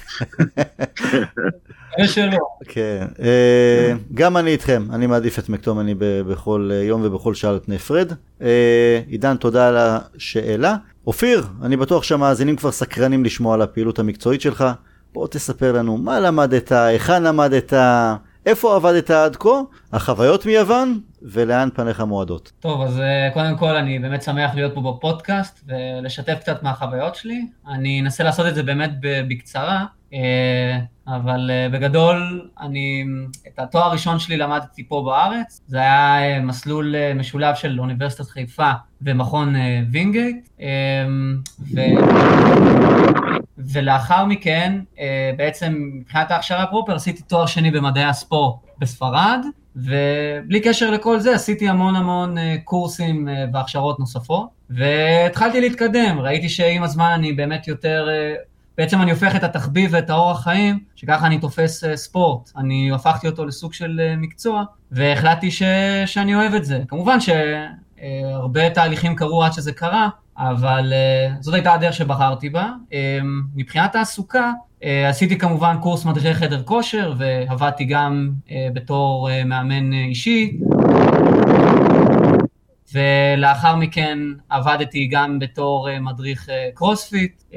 כן, 2.69 3.07
אה, 3.23 3.93
גם 4.15 4.37
אני 4.37 4.51
איתכם, 4.51 4.87
אני 4.93 5.07
מעדיף 5.07 5.39
את 5.39 5.49
מקטומני 5.49 5.95
בכל 5.99 6.71
יום 6.85 7.01
ובכל 7.05 7.35
שעה 7.35 7.51
על 7.51 7.61
פני 7.65 7.79
פרד. 7.79 8.13
אה, 8.43 9.01
עידן, 9.07 9.37
תודה 9.37 9.69
על 9.69 9.77
השאלה. 9.79 10.77
אופיר, 11.07 11.47
אני 11.63 11.77
בטוח 11.77 12.03
שהמאזינים 12.03 12.57
כבר 12.57 12.71
סקרנים 12.71 13.25
לשמוע 13.25 13.55
על 13.55 13.63
הפעילות 13.63 13.99
המקצועית 13.99 14.41
שלך. 14.41 14.65
בוא 15.13 15.29
תספר 15.29 15.73
לנו 15.73 15.97
מה 15.97 16.21
למדת, 16.21 16.73
היכן 16.73 17.23
למדת, 17.23 17.73
איפה 18.47 18.77
עבדת 18.77 19.11
עד 19.11 19.37
כה, 19.37 19.61
החוויות 19.93 20.47
מיוון 20.47 21.01
ולאן 21.23 21.69
פניך 21.75 22.01
מועדות. 22.01 22.53
טוב, 22.61 22.83
אז 22.83 23.01
אה, 23.01 23.31
קודם 23.35 23.57
כל 23.57 23.77
אני 23.77 23.99
באמת 23.99 24.23
שמח 24.23 24.55
להיות 24.55 24.75
פה 24.75 24.81
בפודקאסט 24.81 25.65
ולשתף 25.67 26.39
קצת 26.41 26.63
מהחוויות 26.63 27.15
שלי. 27.15 27.47
אני 27.69 28.01
אנסה 28.01 28.25
לעשות 28.25 28.47
את 28.47 28.55
זה 28.55 28.63
באמת 28.63 28.91
בקצרה, 29.29 29.77
אה, 29.77 29.85
אבל 31.07 31.51
אה, 31.51 31.69
בגדול, 31.73 32.49
אני, 32.61 33.05
את 33.49 33.59
התואר 33.59 33.85
הראשון 33.85 34.19
שלי 34.19 34.37
למדתי 34.37 34.89
פה 34.89 35.03
בארץ, 35.07 35.61
זה 35.67 35.79
היה 35.79 36.41
מסלול 36.41 36.95
משולב 37.15 37.55
של 37.55 37.81
אוניברסיטת 37.81 38.31
חיפה 38.31 38.71
ומכון 39.03 39.55
וינגייט, 39.91 40.49
ו... 41.75 41.81
ולאחר 43.73 44.25
מכן, 44.25 44.81
אה, 44.99 45.31
בעצם 45.37 45.75
מבחינת 46.01 46.31
ההכשרה 46.31 46.67
פרופר, 46.67 46.95
עשיתי 46.95 47.23
תואר 47.23 47.47
שני 47.47 47.71
במדעי 47.71 48.05
הספורט 48.05 48.55
בספרד, 48.79 49.41
ובלי 49.77 50.61
קשר 50.61 50.91
לכל 50.91 51.21
זה 51.21 51.35
עשיתי 51.35 51.69
המון 51.69 51.97
המון 51.97 52.39
אה, 52.39 52.57
קורסים 52.65 53.29
אה, 53.29 53.45
והכשרות 53.53 54.01
נוספות, 54.01 54.49
והתחלתי 54.71 55.61
להתקדם, 55.61 56.19
ראיתי 56.21 56.49
שעם 56.49 56.83
הזמן 56.83 57.11
אני 57.15 57.33
באמת 57.33 57.69
יותר, 57.69 58.09
בעצם 58.81 59.03
אני 59.03 59.11
הופך 59.11 59.37
את 59.37 59.45
התחביב 59.45 59.91
ואת 59.93 60.11
האורח 60.11 60.45
חיים, 60.45 60.79
שככה 60.97 61.27
אני 61.27 61.39
תופס 61.39 61.85
ספורט, 61.95 62.51
אני 62.57 62.91
הפכתי 62.95 63.27
אותו 63.27 63.45
לסוג 63.45 63.73
של 63.73 64.01
מקצוע, 64.17 64.65
והחלטתי 64.93 65.51
ש... 65.51 65.63
שאני 66.07 66.35
אוהב 66.35 66.55
את 66.55 66.65
זה. 66.65 66.83
כמובן 66.89 67.19
שהרבה 67.21 68.71
תהליכים 68.71 69.15
קרו 69.15 69.45
עד 69.45 69.53
שזה 69.53 69.73
קרה, 69.73 70.09
אבל 70.39 70.93
זאת 71.41 71.55
הייתה 71.55 71.73
הדרך 71.75 71.95
שבחרתי 71.95 72.49
בה. 72.49 72.71
מבחינת 73.55 73.93
תעסוקה, 73.93 74.53
עשיתי 75.09 75.39
כמובן 75.39 75.77
קורס 75.81 76.05
מדריכי 76.05 76.35
חדר 76.35 76.63
כושר, 76.63 77.15
ועבדתי 77.19 77.85
גם 77.85 78.31
בתור 78.73 79.29
מאמן 79.45 79.93
אישי. 79.93 80.59
ולאחר 82.95 83.77
מכן 83.77 84.19
עבדתי 84.49 85.07
גם 85.07 85.39
בתור 85.39 85.89
uh, 85.89 86.01
מדריך 86.01 86.49
uh, 86.49 86.53
קרוספיט, 86.75 87.43
um, 87.51 87.55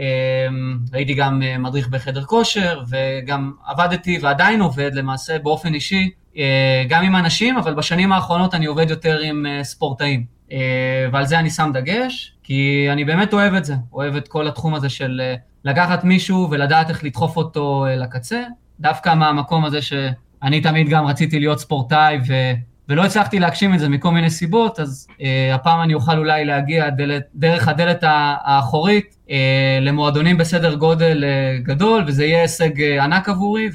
הייתי 0.93 1.13
גם 1.13 1.41
מדריך 1.59 1.87
בחדר 1.87 2.23
כושר, 2.23 2.83
וגם 2.89 3.51
עבדתי 3.65 4.19
ועדיין 4.21 4.61
עובד 4.61 4.91
למעשה 4.93 5.39
באופן 5.39 5.73
אישי, 5.73 6.09
גם 6.89 7.03
עם 7.03 7.15
אנשים, 7.15 7.57
אבל 7.57 7.73
בשנים 7.73 8.11
האחרונות 8.11 8.53
אני 8.53 8.65
עובד 8.65 8.89
יותר 8.89 9.19
עם 9.19 9.45
ספורטאים. 9.63 10.25
ועל 11.11 11.25
זה 11.25 11.39
אני 11.39 11.49
שם 11.49 11.71
דגש. 11.73 12.33
כי 12.43 12.87
אני 12.91 13.05
באמת 13.05 13.33
אוהב 13.33 13.53
את 13.53 13.65
זה, 13.65 13.75
אוהב 13.93 14.15
את 14.15 14.27
כל 14.27 14.47
התחום 14.47 14.75
הזה 14.75 14.89
של 14.89 15.21
אה, 15.23 15.35
לקחת 15.63 16.03
מישהו 16.03 16.47
ולדעת 16.51 16.89
איך 16.89 17.03
לדחוף 17.03 17.37
אותו 17.37 17.85
אה, 17.85 17.95
לקצה, 17.95 18.43
דווקא 18.79 19.13
מהמקום 19.13 19.65
הזה 19.65 19.81
שאני 19.81 20.61
תמיד 20.61 20.89
גם 20.89 21.05
רציתי 21.05 21.39
להיות 21.39 21.59
ספורטאי 21.59 22.17
ו... 22.27 22.33
ולא 22.89 23.05
הצלחתי 23.05 23.39
להגשים 23.39 23.73
את 23.73 23.79
זה 23.79 23.89
מכל 23.89 24.11
מיני 24.11 24.29
סיבות, 24.29 24.79
אז 24.79 25.07
uh, 25.09 25.23
הפעם 25.53 25.81
אני 25.81 25.93
אוכל 25.93 26.17
אולי 26.17 26.45
להגיע 26.45 26.89
דלת, 26.89 27.23
דרך 27.35 27.67
הדלת 27.67 27.99
האחורית 28.01 29.15
uh, 29.27 29.31
למועדונים 29.81 30.37
בסדר 30.37 30.75
גודל 30.75 31.23
uh, 31.23 31.65
גדול, 31.65 32.03
וזה 32.07 32.25
יהיה 32.25 32.41
הישג 32.41 32.79
uh, 32.79 33.03
ענק 33.03 33.29
עבורי, 33.29 33.69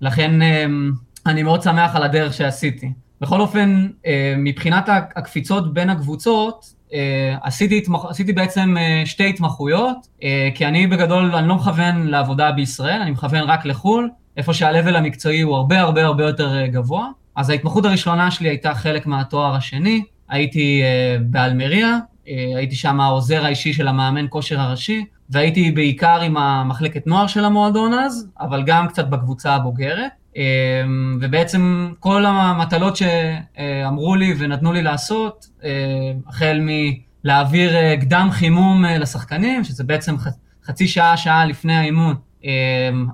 ולכן 0.00 0.40
uh, 0.42 1.26
אני 1.26 1.42
מאוד 1.42 1.62
שמח 1.62 1.96
על 1.96 2.02
הדרך 2.02 2.32
שעשיתי. 2.32 2.92
בכל 3.20 3.40
אופן, 3.40 3.88
uh, 4.02 4.06
מבחינת 4.36 4.88
הקפיצות 4.88 5.74
בין 5.74 5.90
הקבוצות, 5.90 6.82
אה, 6.94 7.36
עשיתי, 7.42 7.82
עשיתי 8.08 8.32
בעצם 8.32 8.76
אה, 8.78 9.02
שתי 9.04 9.28
התמחויות, 9.28 9.96
אה, 10.22 10.48
כי 10.54 10.66
אני 10.66 10.86
בגדול, 10.86 11.34
אני 11.34 11.48
לא 11.48 11.54
מכוון 11.54 12.06
לעבודה 12.06 12.52
בישראל, 12.52 13.00
אני 13.00 13.10
מכוון 13.10 13.42
רק 13.42 13.64
לחו"ל, 13.64 14.10
איפה 14.36 14.54
שה-level 14.54 14.96
המקצועי 14.96 15.40
הוא 15.40 15.56
הרבה 15.56 15.80
הרבה 15.80 16.04
הרבה 16.04 16.24
יותר 16.24 16.66
גבוה. 16.66 17.06
אז 17.36 17.50
ההתמחות 17.50 17.84
הראשונה 17.84 18.30
שלי 18.30 18.48
הייתה 18.48 18.74
חלק 18.74 19.06
מהתואר 19.06 19.54
השני, 19.54 20.02
הייתי 20.28 20.82
באלמריה, 21.20 21.98
הייתי 22.56 22.76
שם 22.76 23.00
העוזר 23.00 23.44
האישי 23.44 23.72
של 23.72 23.88
המאמן 23.88 24.26
כושר 24.30 24.60
הראשי, 24.60 25.04
והייתי 25.30 25.70
בעיקר 25.70 26.20
עם 26.20 26.36
המחלקת 26.36 27.06
נוער 27.06 27.26
של 27.26 27.44
המועדון 27.44 27.94
אז, 27.94 28.28
אבל 28.40 28.62
גם 28.62 28.88
קצת 28.88 29.08
בקבוצה 29.08 29.54
הבוגרת. 29.54 30.10
אמ, 30.36 31.18
ובעצם 31.20 31.92
כל 32.00 32.24
המטלות 32.26 32.96
שאמרו 32.96 34.14
לי 34.16 34.34
ונתנו 34.38 34.72
לי 34.72 34.82
לעשות, 34.82 35.46
אה, 35.64 35.70
החל 36.26 36.60
מלהעביר 36.60 37.76
אה, 37.76 37.96
קדם 38.00 38.28
חימום 38.32 38.84
אה, 38.84 38.98
לשחקנים, 38.98 39.64
שזה 39.64 39.84
בעצם 39.84 40.16
חצי 40.64 40.88
שעה, 40.88 41.16
שעה 41.16 41.46
לפני 41.46 41.76
האימון, 41.76 42.14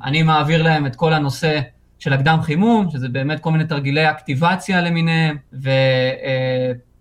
אני 0.04 0.22
מעביר 0.22 0.62
להם 0.62 0.86
את 0.86 0.96
כל 0.96 1.12
הנושא 1.12 1.60
של 1.98 2.12
הקדם 2.12 2.38
חימום, 2.42 2.90
שזה 2.90 3.08
באמת 3.08 3.40
כל 3.40 3.52
מיני 3.52 3.64
תרגילי 3.64 4.10
אקטיבציה 4.10 4.80
למיניהם, 4.80 5.36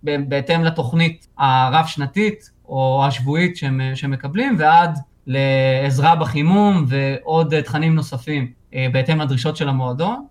ובהתאם 0.02 0.64
לתוכנית 0.64 1.26
הרב-שנתית, 1.38 2.50
או 2.68 3.04
השבועית 3.06 3.56
שהם, 3.56 3.80
שהם 3.94 4.10
מקבלים, 4.10 4.56
ועד 4.58 4.98
לעזרה 5.26 6.16
בחימום 6.16 6.84
ועוד 6.88 7.60
תכנים 7.60 7.94
נוספים 7.94 8.52
בהתאם 8.92 9.20
לדרישות 9.20 9.56
של 9.56 9.68
המועדון. 9.68 10.26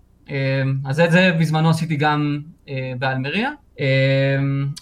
אז 0.86 1.00
את 1.00 1.12
זה 1.12 1.32
בזמנו 1.40 1.70
עשיתי 1.70 1.96
גם 1.96 2.40
באלמריה. 3.00 3.50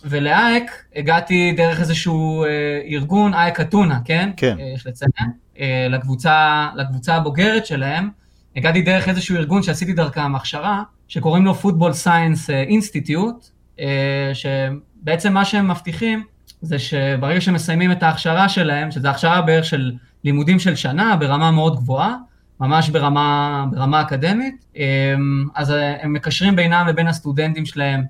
ולאייק 0.05 0.71
הגעתי 0.95 1.51
דרך 1.57 1.79
איזשהו 1.79 2.45
ארגון, 2.91 3.33
אייק 3.33 3.59
אתונה, 3.59 3.99
כן? 4.05 4.29
כן. 4.37 4.55
יש 4.75 4.87
לציין, 4.87 5.31
לקבוצה, 5.89 6.67
לקבוצה 6.75 7.15
הבוגרת 7.15 7.65
שלהם. 7.65 8.09
הגעתי 8.55 8.81
דרך 8.81 9.09
איזשהו 9.09 9.35
ארגון 9.35 9.63
שעשיתי 9.63 9.93
דרכם 9.93 10.35
הכשרה, 10.35 10.83
שקוראים 11.07 11.45
לו 11.45 11.53
Football 11.53 12.05
Science 12.05 12.49
Institute, 12.69 13.81
שבעצם 14.33 15.33
מה 15.33 15.45
שהם 15.45 15.71
מבטיחים 15.71 16.23
זה 16.61 16.79
שברגע 16.79 17.41
שמסיימים 17.41 17.91
את 17.91 18.03
ההכשרה 18.03 18.49
שלהם, 18.49 18.91
שזו 18.91 19.07
הכשרה 19.07 19.41
בערך 19.41 19.65
של 19.65 19.91
לימודים 20.23 20.59
של 20.59 20.75
שנה 20.75 21.15
ברמה 21.15 21.51
מאוד 21.51 21.75
גבוהה, 21.75 22.15
ממש 22.59 22.89
ברמה, 22.89 23.65
ברמה 23.71 24.01
אקדמית, 24.01 24.65
אז 25.55 25.73
הם 26.01 26.13
מקשרים 26.13 26.55
בינם 26.55 26.87
לבין 26.87 27.07
הסטודנטים 27.07 27.65
שלהם 27.65 28.03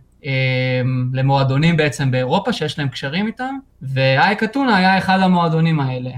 למועדונים 1.14 1.78
בעצם 1.78 2.12
באירופה, 2.12 2.54
שיש 2.54 2.80
להם 2.80 2.88
קשרים 2.88 3.28
איתם, 3.28 3.56
ואייק 3.82 4.44
אתונה 4.44 4.78
היה 4.78 4.98
אחד 4.98 5.20
המועדונים 5.20 5.80
האלה. 5.80 6.12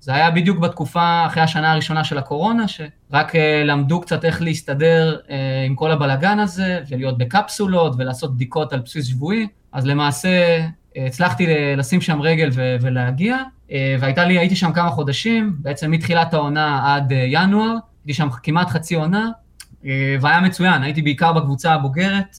וזה 0.00 0.14
היה 0.14 0.30
בדיוק 0.30 0.58
בתקופה, 0.58 1.26
אחרי 1.26 1.42
השנה 1.42 1.72
הראשונה 1.72 2.04
של 2.04 2.18
הקורונה, 2.18 2.68
שרק 2.68 3.32
למדו 3.64 4.00
קצת 4.00 4.24
איך 4.24 4.42
להסתדר 4.42 5.18
עם 5.66 5.74
כל 5.74 5.90
הבלגן 5.90 6.38
הזה, 6.38 6.80
ולהיות 6.88 7.18
בקפסולות 7.18 7.94
ולעשות 7.98 8.34
בדיקות 8.34 8.72
על 8.72 8.80
בסיס 8.80 9.06
שבועי, 9.06 9.46
אז 9.72 9.86
למעשה 9.86 10.66
הצלחתי 10.96 11.46
לשים 11.76 12.00
שם 12.00 12.20
רגל 12.22 12.50
ולהגיע, 12.80 13.36
והייתה 14.00 14.24
לי, 14.24 14.38
הייתי 14.38 14.56
שם 14.56 14.72
כמה 14.72 14.90
חודשים, 14.90 15.56
בעצם 15.58 15.90
מתחילת 15.90 16.34
העונה 16.34 16.94
עד 16.94 17.12
ינואר, 17.26 17.74
הייתי 18.04 18.14
שם 18.14 18.28
כמעט 18.42 18.68
חצי 18.68 18.94
עונה, 18.94 19.30
והיה 20.20 20.40
מצוין, 20.40 20.82
הייתי 20.82 21.02
בעיקר 21.02 21.32
בקבוצה 21.32 21.72
הבוגרת, 21.72 22.38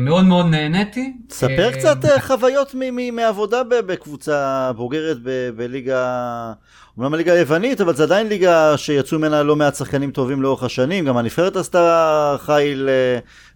מאוד 0.00 0.24
מאוד 0.24 0.46
נהניתי. 0.46 1.12
ספר 1.30 1.70
קצת 1.72 1.96
חוויות 2.18 2.74
מעבודה 3.12 3.62
בקבוצה 3.62 4.70
בוגרת 4.76 5.16
בליגה, 5.56 6.52
אומנם 6.96 7.14
הליגה 7.14 7.32
היוונית, 7.32 7.80
אבל 7.80 7.94
זה 7.94 8.02
עדיין 8.02 8.28
ליגה 8.28 8.76
שיצאו 8.76 9.18
ממנה 9.18 9.42
לא 9.42 9.56
מעט 9.56 9.74
שחקנים 9.74 10.10
טובים 10.10 10.42
לאורך 10.42 10.62
השנים, 10.62 11.04
גם 11.04 11.16
הנבחרת 11.16 11.56
עשתה 11.56 12.36
חיל 12.38 12.88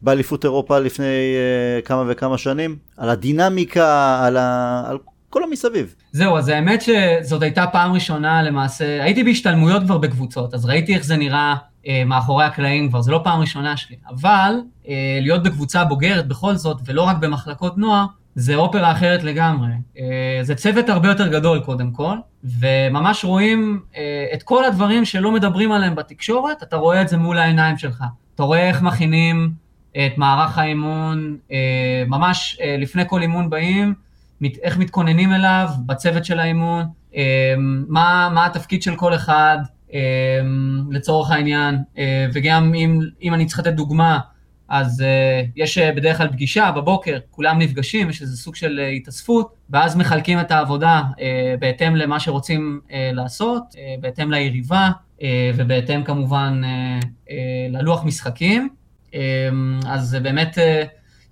באליפות 0.02 0.44
אירופה 0.44 0.78
לפני 0.78 1.34
כמה 1.84 2.04
וכמה 2.08 2.38
שנים, 2.38 2.76
על 2.96 3.10
הדינמיקה, 3.10 4.20
על, 4.24 4.36
ה... 4.36 4.82
על 4.86 4.98
כל 5.30 5.44
המסביב. 5.44 5.94
זהו, 6.12 6.36
אז 6.36 6.48
האמת 6.48 6.82
שזאת 6.82 7.42
הייתה 7.42 7.66
פעם 7.66 7.92
ראשונה 7.92 8.42
למעשה, 8.42 9.02
הייתי 9.02 9.24
בהשתלמויות 9.24 9.82
כבר 9.82 9.98
בקבוצות, 9.98 10.54
אז 10.54 10.64
ראיתי 10.66 10.94
איך 10.94 11.04
זה 11.04 11.16
נראה 11.16 11.54
מאחורי 12.06 12.44
הקלעים 12.44 12.88
כבר, 12.88 13.02
זו 13.02 13.12
לא 13.12 13.20
פעם 13.24 13.40
ראשונה 13.40 13.76
שלי, 13.76 13.96
אבל 14.08 14.54
להיות 15.20 15.42
בקבוצה 15.42 15.84
בוגרת 15.84 16.28
בכל 16.28 16.54
זאת, 16.54 16.80
ולא 16.86 17.02
רק 17.02 17.16
במחלקות 17.16 17.78
נוער, 17.78 18.06
זה 18.34 18.54
אופרה 18.54 18.92
אחרת 18.92 19.22
לגמרי. 19.22 19.70
זה 20.42 20.54
צוות 20.54 20.88
הרבה 20.88 21.08
יותר 21.08 21.28
גדול 21.28 21.60
קודם 21.60 21.90
כל, 21.90 22.16
וממש 22.44 23.24
רואים 23.24 23.80
את 24.34 24.42
כל 24.42 24.64
הדברים 24.64 25.04
שלא 25.04 25.32
מדברים 25.32 25.72
עליהם 25.72 25.94
בתקשורת, 25.94 26.62
אתה 26.62 26.76
רואה 26.76 27.02
את 27.02 27.08
זה 27.08 27.16
מול 27.16 27.38
העיניים 27.38 27.78
שלך. 27.78 28.04
אתה 28.34 28.42
רואה 28.42 28.68
איך 28.68 28.82
מכינים 28.82 29.52
את 29.90 30.18
מערך 30.18 30.58
האימון, 30.58 31.36
ממש 32.06 32.58
לפני 32.78 33.02
כל 33.06 33.22
אימון 33.22 33.50
באים, 33.50 33.94
איך 34.62 34.78
מתכוננים 34.78 35.32
אליו 35.32 35.68
בצוות 35.86 36.24
של 36.24 36.40
האימון, 36.40 36.84
מה, 37.88 38.28
מה 38.34 38.46
התפקיד 38.46 38.82
של 38.82 38.96
כל 38.96 39.14
אחד, 39.14 39.58
לצורך 40.90 41.30
העניין, 41.30 41.78
וגם 42.32 42.74
אם, 42.74 43.00
אם 43.22 43.34
אני 43.34 43.46
צריך 43.46 43.58
לתת 43.58 43.72
דוגמה, 43.72 44.18
אז 44.68 45.04
יש 45.56 45.78
בדרך 45.78 46.16
כלל 46.18 46.28
פגישה 46.28 46.72
בבוקר, 46.76 47.18
כולם 47.30 47.58
נפגשים, 47.58 48.10
יש 48.10 48.22
איזה 48.22 48.36
סוג 48.36 48.56
של 48.56 48.80
התאספות, 48.96 49.54
ואז 49.70 49.96
מחלקים 49.96 50.40
את 50.40 50.50
העבודה 50.50 51.02
בהתאם 51.60 51.96
למה 51.96 52.20
שרוצים 52.20 52.80
לעשות, 53.12 53.62
בהתאם 54.00 54.30
ליריבה, 54.30 54.90
ובהתאם 55.56 56.02
כמובן 56.02 56.62
ללוח 57.70 58.04
משחקים. 58.04 58.68
אז 59.86 60.16
באמת 60.22 60.58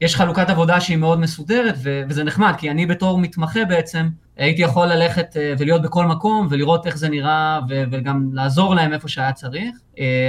יש 0.01 0.16
חלוקת 0.16 0.51
עבודה 0.51 0.80
שהיא 0.80 0.96
מאוד 0.96 1.20
מסודרת, 1.20 1.74
וזה 1.82 2.24
נחמד, 2.24 2.53
כי 2.59 2.70
אני 2.70 2.86
בתור 2.86 3.18
מתמחה 3.18 3.64
בעצם, 3.64 4.09
הייתי 4.36 4.62
יכול 4.62 4.86
ללכת 4.86 5.36
ולהיות 5.59 5.82
בכל 5.82 6.07
מקום, 6.07 6.49
ולראות 6.51 6.86
איך 6.86 6.96
זה 6.96 7.09
נראה, 7.09 7.61
וגם 7.68 8.30
לעזור 8.32 8.74
להם 8.74 8.92
איפה 8.92 9.09
שהיה 9.09 9.32
צריך. 9.32 9.70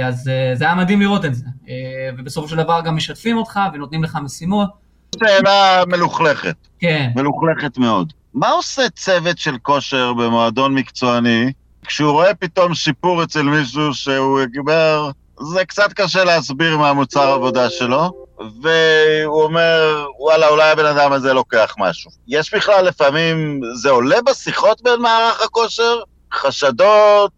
אז 0.06 0.30
זה 0.54 0.64
היה 0.64 0.74
מדהים 0.74 1.00
לראות 1.00 1.24
את 1.24 1.34
זה. 1.34 1.44
ובסופו 2.18 2.48
של 2.48 2.56
דבר 2.56 2.80
גם 2.84 2.96
משתפים 2.96 3.36
אותך, 3.36 3.60
ונותנים 3.74 4.04
לך 4.04 4.18
משימות. 4.22 4.68
שאלה 5.18 5.82
מלוכלכת. 5.86 6.56
כן. 6.78 7.10
מלוכלכת 7.16 7.78
מאוד. 7.78 8.12
מה 8.34 8.50
עושה 8.50 8.82
צוות 8.90 9.38
של 9.38 9.58
כושר 9.62 10.12
במועדון 10.12 10.74
מקצועני, 10.74 11.52
כשהוא 11.86 12.12
רואה 12.12 12.34
פתאום 12.34 12.74
שיפור 12.74 13.22
אצל 13.22 13.42
מישהו 13.42 13.94
שהוא 13.94 14.40
יגבר, 14.40 15.10
זה 15.52 15.64
קצת 15.64 15.92
קשה 15.92 16.24
להסביר 16.24 16.78
מהמוצר 16.78 17.30
העבודה 17.30 17.70
שלו, 17.70 18.12
והוא 18.62 19.42
אומר, 19.42 20.06
וואלה, 20.18 20.48
אולי 20.48 20.70
הבן 20.70 20.86
אדם 20.86 21.12
הזה 21.12 21.32
לוקח 21.32 21.74
משהו. 21.78 22.10
יש 22.28 22.54
בכלל 22.54 22.84
לפעמים, 22.84 23.60
זה 23.74 23.90
עולה 23.90 24.16
בשיחות 24.26 24.82
בין 24.82 25.00
מערך 25.00 25.42
הכושר? 25.42 25.98
חשדות, 26.34 27.32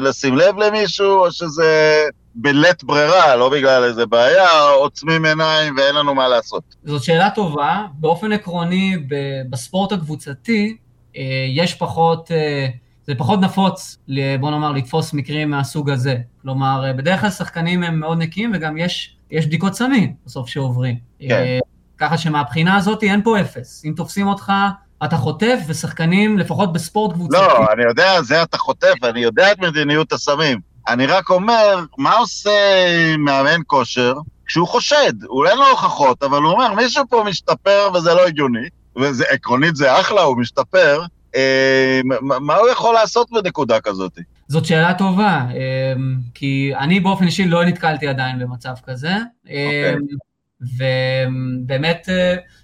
לשים 0.00 0.36
לב 0.36 0.58
למישהו, 0.58 1.24
או 1.24 1.32
שזה 1.32 2.02
בלית 2.34 2.84
ברירה, 2.84 3.36
לא 3.36 3.48
בגלל 3.48 3.84
איזה 3.84 4.06
בעיה, 4.06 4.60
עוצמים 4.60 5.24
עיניים 5.24 5.76
ואין 5.76 5.94
לנו 5.94 6.14
מה 6.14 6.28
לעשות? 6.28 6.62
זאת 6.84 7.04
שאלה 7.04 7.30
טובה. 7.30 7.82
באופן 7.94 8.32
עקרוני, 8.32 8.96
בספורט 9.50 9.92
הקבוצתי, 9.92 10.76
יש 11.54 11.74
פחות... 11.74 12.30
זה 13.06 13.14
פחות 13.14 13.40
נפוץ, 13.40 13.98
בוא 14.40 14.50
נאמר, 14.50 14.72
לתפוס 14.72 15.12
מקרים 15.12 15.50
מהסוג 15.50 15.90
הזה. 15.90 16.16
כלומר, 16.42 16.84
בדרך 16.96 17.20
כלל 17.20 17.30
שחקנים 17.30 17.82
הם 17.82 18.00
מאוד 18.00 18.18
נקיים, 18.18 18.52
וגם 18.54 18.78
יש, 18.78 19.16
יש 19.34 19.46
בדיקות 19.46 19.74
סמים 19.74 20.14
בסוף 20.26 20.48
שעוברים. 20.48 20.96
כן. 21.28 21.58
ככה 21.98 22.18
שמהבחינה 22.18 22.76
הזאת 22.76 23.02
אין 23.02 23.22
פה 23.22 23.40
אפס. 23.40 23.82
אם 23.84 23.92
תופסים 23.96 24.26
אותך, 24.26 24.52
אתה 25.04 25.16
חוטף, 25.16 25.58
ושחקנים, 25.68 26.38
לפחות 26.38 26.72
בספורט 26.72 27.12
קבוצתי... 27.12 27.36
לא, 27.40 27.72
אני 27.72 27.82
יודע, 27.82 28.22
זה 28.22 28.42
אתה 28.42 28.58
חוטף, 28.58 28.94
אני 29.02 29.20
יודע 29.20 29.52
את 29.52 29.58
מדיניות 29.58 30.12
הסמים. 30.12 30.60
אני 30.88 31.06
רק 31.06 31.30
אומר, 31.30 31.84
מה 31.98 32.16
עושה 32.16 32.50
מאמן 33.18 33.60
כושר 33.66 34.14
כשהוא 34.46 34.68
חושד? 34.68 35.12
הוא 35.26 35.46
אין 35.46 35.58
לו 35.58 35.66
הוכחות, 35.66 36.22
אבל 36.22 36.42
הוא 36.42 36.52
אומר, 36.52 36.74
מישהו 36.74 37.04
פה 37.08 37.24
משתפר 37.26 37.88
וזה 37.94 38.14
לא 38.14 38.26
הגיוני, 38.26 38.68
ועקרונית 38.96 39.76
זה 39.76 40.00
אחלה, 40.00 40.22
הוא 40.22 40.36
משתפר, 40.38 41.02
מה 42.20 42.56
הוא 42.56 42.68
יכול 42.68 42.94
לעשות 42.94 43.30
בנקודה 43.30 43.80
כזאת? 43.80 44.18
זאת 44.48 44.64
שאלה 44.64 44.94
טובה, 44.94 45.46
כי 46.34 46.72
אני 46.78 47.00
באופן 47.00 47.24
אישי 47.24 47.46
לא 47.46 47.64
נתקלתי 47.64 48.08
עדיין 48.08 48.38
במצב 48.38 48.74
כזה. 48.86 49.16
אוקיי. 49.42 49.94
ובאמת, 50.60 52.08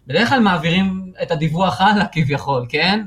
בדרך 0.06 0.28
כלל 0.28 0.40
מעבירים 0.40 1.12
את 1.22 1.30
הדיווח 1.30 1.80
הלאה 1.80 2.06
כביכול, 2.12 2.66
כן? 2.68 3.00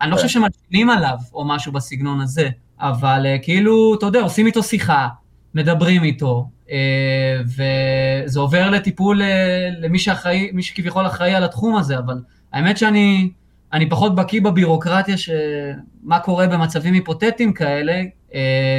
אני 0.00 0.10
לא 0.10 0.16
חושב 0.16 0.28
שמשנים 0.28 0.90
עליו 0.90 1.16
או 1.34 1.44
משהו 1.44 1.72
בסגנון 1.72 2.20
הזה, 2.20 2.48
אבל 2.80 3.26
כאילו, 3.42 3.94
אתה 3.98 4.06
יודע, 4.06 4.20
עושים 4.20 4.46
איתו 4.46 4.62
שיחה, 4.62 5.08
מדברים 5.54 6.02
איתו, 6.02 6.48
וזה 7.44 8.40
עובר 8.40 8.70
לטיפול 8.70 9.22
למי 9.80 9.98
שאחראי, 9.98 10.50
מי 10.52 10.62
שכביכול 10.62 11.06
אחראי 11.06 11.34
על 11.34 11.44
התחום 11.44 11.76
הזה, 11.76 11.98
אבל 11.98 12.14
האמת 12.52 12.78
שאני... 12.78 13.30
אני 13.74 13.88
פחות 13.88 14.14
בקיא 14.14 14.40
בבירוקרטיה 14.42 15.16
שמה 15.16 16.18
קורה 16.24 16.46
במצבים 16.46 16.94
היפותטיים 16.94 17.52
כאלה, 17.52 18.02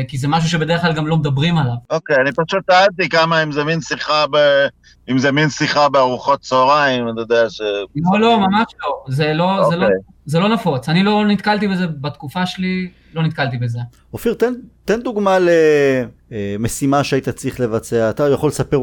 כי 0.07 0.17
זה 0.17 0.27
משהו 0.27 0.49
שבדרך 0.49 0.81
כלל 0.81 0.93
גם 0.93 1.07
לא 1.07 1.17
מדברים 1.17 1.57
עליו. 1.57 1.73
אוקיי, 1.89 2.15
אני 2.15 2.31
פשוט 2.31 2.63
שאלתי 2.71 3.09
כמה 3.09 3.43
אם 3.43 3.51
זה 3.51 3.63
מין 3.63 3.81
שיחה 3.81 4.25
ב... 4.31 4.37
אם 5.09 5.17
זה 5.17 5.31
מין 5.31 5.49
שיחה 5.49 5.89
בארוחות 5.89 6.39
צהריים, 6.39 7.09
אתה 7.09 7.21
יודע 7.21 7.49
ש... 7.49 7.61
לא, 7.95 8.19
לא, 8.19 8.39
ממש 8.39 8.65
לא. 8.83 9.03
זה 9.07 9.33
לא, 9.33 9.59
אוקיי. 9.59 9.69
זה 9.69 9.75
לא, 9.75 9.87
זה 10.25 10.39
לא 10.39 10.49
נפוץ. 10.49 10.89
אני 10.89 11.03
לא 11.03 11.25
נתקלתי 11.27 11.67
בזה 11.67 11.87
בתקופה 11.87 12.45
שלי, 12.45 12.89
לא 13.13 13.23
נתקלתי 13.23 13.57
בזה. 13.57 13.79
אופיר, 14.13 14.33
תן, 14.33 14.53
תן 14.85 15.01
דוגמה 15.01 15.37
למשימה 16.31 17.03
שהיית 17.03 17.29
צריך 17.29 17.59
לבצע. 17.59 18.09
אתה 18.09 18.29
יכול 18.29 18.49
לספר, 18.49 18.79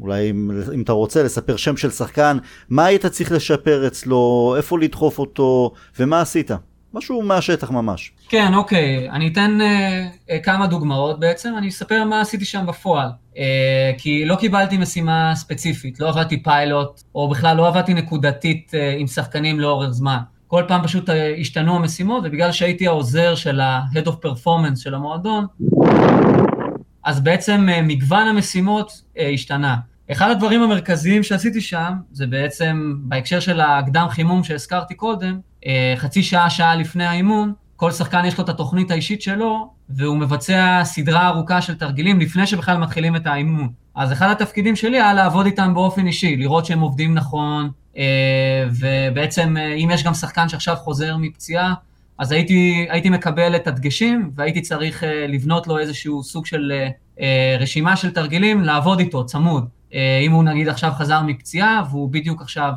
אולי 0.00 0.30
אם, 0.30 0.50
אם 0.74 0.82
אתה 0.82 0.92
רוצה, 0.92 1.22
לספר 1.22 1.56
שם 1.56 1.76
של 1.76 1.90
שחקן, 1.90 2.38
מה 2.68 2.84
היית 2.84 3.06
צריך 3.06 3.32
לשפר 3.32 3.86
אצלו, 3.86 4.54
איפה 4.56 4.78
לדחוף 4.78 5.18
אותו, 5.18 5.72
ומה 5.98 6.20
עשית. 6.20 6.50
משהו 6.96 7.22
מהשטח 7.22 7.70
ממש. 7.70 8.12
כן, 8.28 8.54
אוקיי. 8.54 9.10
אני 9.10 9.28
אתן 9.28 9.58
uh, 9.60 10.30
uh, 10.30 10.44
כמה 10.44 10.66
דוגמאות 10.66 11.20
בעצם, 11.20 11.54
אני 11.58 11.68
אספר 11.68 12.04
מה 12.04 12.20
עשיתי 12.20 12.44
שם 12.44 12.66
בפועל. 12.66 13.08
Uh, 13.34 13.38
כי 13.98 14.24
לא 14.24 14.36
קיבלתי 14.36 14.78
משימה 14.78 15.32
ספציפית, 15.34 16.00
לא 16.00 16.08
עבדתי 16.08 16.42
פיילוט, 16.42 17.02
או 17.14 17.28
בכלל 17.28 17.56
לא 17.56 17.68
עבדתי 17.68 17.94
נקודתית 17.94 18.72
uh, 18.74 19.00
עם 19.00 19.06
שחקנים 19.06 19.60
לאורך 19.60 19.90
זמן. 19.90 20.18
כל 20.46 20.62
פעם 20.68 20.84
פשוט 20.84 21.10
השתנו 21.40 21.76
המשימות, 21.76 22.24
ובגלל 22.26 22.52
שהייתי 22.52 22.86
העוזר 22.86 23.34
של 23.34 23.60
ה-Head 23.60 24.06
of 24.06 24.26
Performance 24.26 24.76
של 24.76 24.94
המועדון, 24.94 25.46
אז 27.04 27.20
בעצם 27.20 27.68
מגוון 27.82 28.28
המשימות 28.28 29.02
השתנה. 29.34 29.76
אחד 30.12 30.30
הדברים 30.30 30.62
המרכזיים 30.62 31.22
שעשיתי 31.22 31.60
שם, 31.60 31.92
זה 32.12 32.26
בעצם 32.26 32.94
בהקשר 32.98 33.40
של 33.40 33.60
הקדם 33.60 34.06
חימום 34.10 34.44
שהזכרתי 34.44 34.94
קודם, 34.94 35.40
חצי 35.96 36.22
שעה, 36.22 36.50
שעה 36.50 36.76
לפני 36.76 37.04
האימון, 37.04 37.52
כל 37.76 37.90
שחקן 37.90 38.24
יש 38.24 38.38
לו 38.38 38.44
את 38.44 38.48
התוכנית 38.48 38.90
האישית 38.90 39.22
שלו, 39.22 39.70
והוא 39.88 40.16
מבצע 40.16 40.80
סדרה 40.84 41.28
ארוכה 41.28 41.62
של 41.62 41.74
תרגילים 41.74 42.20
לפני 42.20 42.46
שבכלל 42.46 42.76
מתחילים 42.76 43.16
את 43.16 43.26
האימון. 43.26 43.68
אז 43.94 44.12
אחד 44.12 44.30
התפקידים 44.30 44.76
שלי 44.76 45.00
היה 45.00 45.14
לעבוד 45.14 45.46
איתם 45.46 45.74
באופן 45.74 46.06
אישי, 46.06 46.36
לראות 46.36 46.66
שהם 46.66 46.80
עובדים 46.80 47.14
נכון, 47.14 47.70
אה, 47.96 48.64
ובעצם 48.80 49.56
אה, 49.56 49.74
אם 49.74 49.90
יש 49.92 50.04
גם 50.04 50.14
שחקן 50.14 50.48
שעכשיו 50.48 50.76
חוזר 50.76 51.16
מפציעה, 51.16 51.74
אז 52.18 52.32
הייתי, 52.32 52.86
הייתי 52.90 53.10
מקבל 53.10 53.56
את 53.56 53.66
הדגשים, 53.66 54.30
והייתי 54.34 54.60
צריך 54.60 55.04
אה, 55.04 55.26
לבנות 55.26 55.66
לו 55.66 55.78
איזשהו 55.78 56.22
סוג 56.22 56.46
של 56.46 56.72
רשימה 57.60 57.96
של 57.96 58.10
תרגילים, 58.10 58.64
לעבוד 58.64 58.98
איתו, 58.98 59.26
צמוד. 59.26 59.68
אם 60.26 60.32
הוא 60.32 60.44
נגיד 60.44 60.68
עכשיו 60.68 60.92
חזר 60.92 61.22
מפציעה, 61.22 61.82
והוא 61.90 62.10
בדיוק 62.10 62.42
עכשיו 62.42 62.72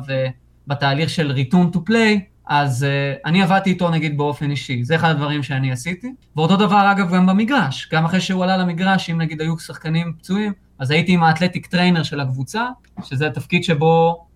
בתהליך 0.66 1.10
של 1.10 1.36
return 1.36 1.76
to 1.76 1.78
play, 1.90 2.20
אז 2.46 2.86
uh, 2.86 3.20
אני 3.28 3.42
עבדתי 3.42 3.70
איתו 3.70 3.90
נגיד 3.90 4.16
באופן 4.16 4.50
אישי, 4.50 4.84
זה 4.84 4.96
אחד 4.96 5.10
הדברים 5.10 5.42
שאני 5.42 5.72
עשיתי. 5.72 6.12
ואותו 6.36 6.56
דבר 6.56 6.92
אגב 6.92 7.14
גם 7.14 7.26
במגרש, 7.26 7.88
גם 7.92 8.04
אחרי 8.04 8.20
שהוא 8.20 8.44
עלה 8.44 8.56
למגרש, 8.56 9.10
אם 9.10 9.20
נגיד 9.20 9.40
היו 9.40 9.58
שחקנים 9.58 10.12
פצועים, 10.18 10.52
אז 10.78 10.90
הייתי 10.90 11.12
עם 11.12 11.22
ה-athletic 11.22 11.66
trainer 11.66 12.02
של 12.02 12.20
הקבוצה, 12.20 12.66
שזה 13.02 13.26
התפקיד 13.26 13.64
שבו 13.64 14.26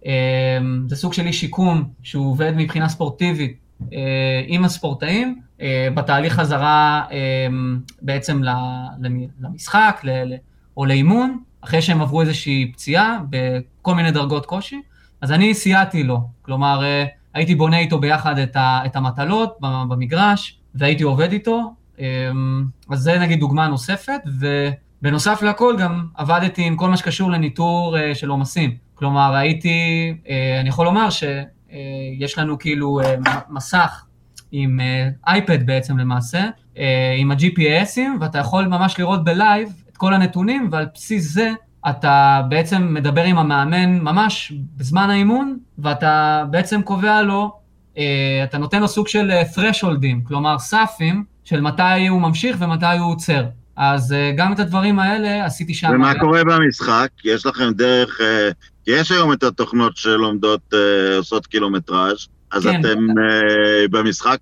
זה 0.86 0.96
סוג 0.96 1.12
של 1.12 1.26
אי 1.26 1.32
שיקום, 1.32 1.84
שהוא 2.02 2.30
עובד 2.30 2.52
מבחינה 2.56 2.88
ספורטיבית 2.88 3.56
עם 4.46 4.64
הספורטאים, 4.64 5.40
בתהליך 5.94 6.32
חזרה 6.32 7.04
בעצם 8.02 8.42
למשחק 9.40 10.02
או 10.76 10.84
לאימון, 10.86 11.38
אחרי 11.64 11.82
שהם 11.82 12.02
עברו 12.02 12.20
איזושהי 12.20 12.72
פציעה 12.72 13.18
בכל 13.30 13.94
מיני 13.94 14.10
דרגות 14.10 14.46
קושי, 14.46 14.82
אז 15.20 15.32
אני 15.32 15.54
סייעתי 15.54 16.02
לו, 16.02 16.20
כלומר, 16.42 16.80
uh, 16.80 17.08
הייתי 17.34 17.54
בונה 17.54 17.78
איתו 17.78 17.98
ביחד 17.98 18.38
את, 18.38 18.56
ה, 18.56 18.80
את 18.86 18.96
המטלות 18.96 19.56
במגרש, 19.60 20.58
והייתי 20.74 21.02
עובד 21.02 21.32
איתו. 21.32 21.74
אמ, 21.98 22.64
אז 22.90 22.98
זה 22.98 23.18
נגיד 23.18 23.40
דוגמה 23.40 23.68
נוספת, 23.68 24.20
ובנוסף 24.40 25.42
לכל 25.42 25.76
גם 25.78 26.06
עבדתי 26.14 26.62
עם 26.62 26.76
כל 26.76 26.88
מה 26.88 26.96
שקשור 26.96 27.30
לניטור 27.30 27.98
אה, 27.98 28.14
של 28.14 28.28
עומסים. 28.28 28.76
כלומר, 28.94 29.34
הייתי, 29.34 30.14
אה, 30.28 30.60
אני 30.60 30.68
יכול 30.68 30.86
לומר 30.86 31.08
שיש 31.10 32.38
לנו 32.38 32.58
כאילו 32.58 33.00
אה, 33.00 33.14
מסך 33.48 34.04
עם 34.52 34.80
אייפד 35.26 35.66
בעצם 35.66 35.98
למעשה, 35.98 36.48
עם 37.18 37.30
ה-GPSים, 37.30 38.20
ואתה 38.20 38.38
יכול 38.38 38.66
ממש 38.66 38.98
לראות 38.98 39.24
בלייב 39.24 39.83
את 39.94 39.98
כל 39.98 40.14
הנתונים, 40.14 40.68
ועל 40.72 40.86
בסיס 40.94 41.32
זה 41.32 41.52
אתה 41.88 42.42
בעצם 42.48 42.94
מדבר 42.94 43.24
עם 43.24 43.38
המאמן 43.38 43.98
ממש 43.98 44.52
בזמן 44.76 45.10
האימון, 45.10 45.58
ואתה 45.78 46.44
בעצם 46.50 46.82
קובע 46.82 47.22
לו, 47.22 47.52
אה, 47.98 48.44
אתה 48.44 48.58
נותן 48.58 48.80
לו 48.80 48.88
סוג 48.88 49.08
של 49.08 49.30
אה, 49.30 49.42
thresholdים, 49.42 50.28
כלומר 50.28 50.58
סאפים, 50.58 51.24
של 51.44 51.60
מתי 51.60 52.08
הוא 52.08 52.20
ממשיך 52.20 52.56
ומתי 52.60 52.98
הוא 52.98 53.12
עוצר. 53.12 53.44
אז 53.76 54.12
אה, 54.12 54.32
גם 54.36 54.52
את 54.52 54.58
הדברים 54.58 54.98
האלה 54.98 55.46
עשיתי 55.46 55.74
שם. 55.74 55.90
ומה 55.94 56.18
קורה 56.18 56.44
במשחק? 56.44 57.08
יש 57.24 57.46
לכם 57.46 57.72
דרך, 57.72 58.20
כי 58.84 58.90
יש 58.90 59.12
היום 59.12 59.32
את 59.32 59.42
התוכנות 59.42 59.96
שלומדות, 59.96 60.74
עושות 61.16 61.46
קילומטראז', 61.46 62.26
אז 62.50 62.62
כן. 62.62 62.80
אתם 62.80 63.06
במשחק, 63.90 64.38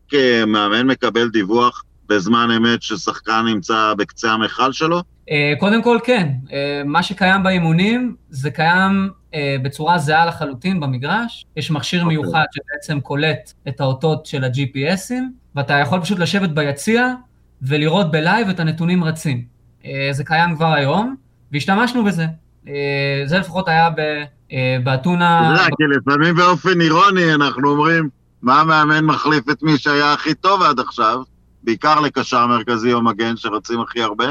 מאמן 0.46 0.86
מקבל 0.86 1.28
דיווח 1.28 1.82
בזמן 2.08 2.50
אמת 2.50 2.82
ששחקן 2.82 3.42
נמצא 3.46 3.94
בקצה 3.96 4.32
המכל 4.32 4.72
שלו? 4.72 5.02
אה, 5.30 5.52
קודם 5.58 5.82
כל 5.82 5.98
כן, 6.04 6.28
אה, 6.52 6.82
מה 6.84 7.02
שקיים 7.02 7.42
באימונים 7.42 8.16
זה 8.30 8.50
קיים 8.50 9.10
אה, 9.34 9.56
בצורה 9.62 9.98
זהה 9.98 10.26
לחלוטין 10.26 10.80
במגרש, 10.80 11.44
יש 11.56 11.70
מכשיר 11.70 12.00
okay. 12.00 12.04
אוקיי. 12.04 12.16
מיוחד 12.16 12.44
שבעצם 12.54 13.00
קולט 13.00 13.52
את 13.68 13.80
האותות 13.80 14.26
של 14.26 14.44
ה-GPSים, 14.44 15.22
ואתה 15.56 15.74
יכול 15.74 16.00
פשוט 16.00 16.18
לשבת 16.18 16.50
ביציע 16.50 17.14
ולראות 17.62 18.10
ב-live 18.10 18.48
את 18.48 18.60
הנתונים 18.60 19.04
רצים. 19.04 19.52
זה 20.10 20.24
קיים 20.24 20.56
כבר 20.56 20.72
היום, 20.72 21.16
והשתמשנו 21.52 22.04
בזה. 22.04 22.26
זה 23.24 23.38
לפחות 23.38 23.68
היה 23.68 23.88
באתונה... 24.84 25.54
אתה 25.54 25.60
יודע, 25.60 25.76
כי 25.76 25.98
לפעמים 25.98 26.34
באופן 26.34 26.80
אירוני 26.80 27.34
אנחנו 27.34 27.70
אומרים, 27.70 28.08
מה 28.42 28.60
המאמן 28.60 29.04
מחליף 29.04 29.50
את 29.50 29.62
מי 29.62 29.78
שהיה 29.78 30.12
הכי 30.12 30.34
טוב 30.34 30.62
עד 30.62 30.80
עכשיו, 30.80 31.22
בעיקר 31.62 32.00
לקשר 32.00 32.46
מרכזי 32.46 32.92
או 32.92 33.02
מגן 33.02 33.36
שרצים 33.36 33.80
הכי 33.80 34.02
הרבה, 34.02 34.26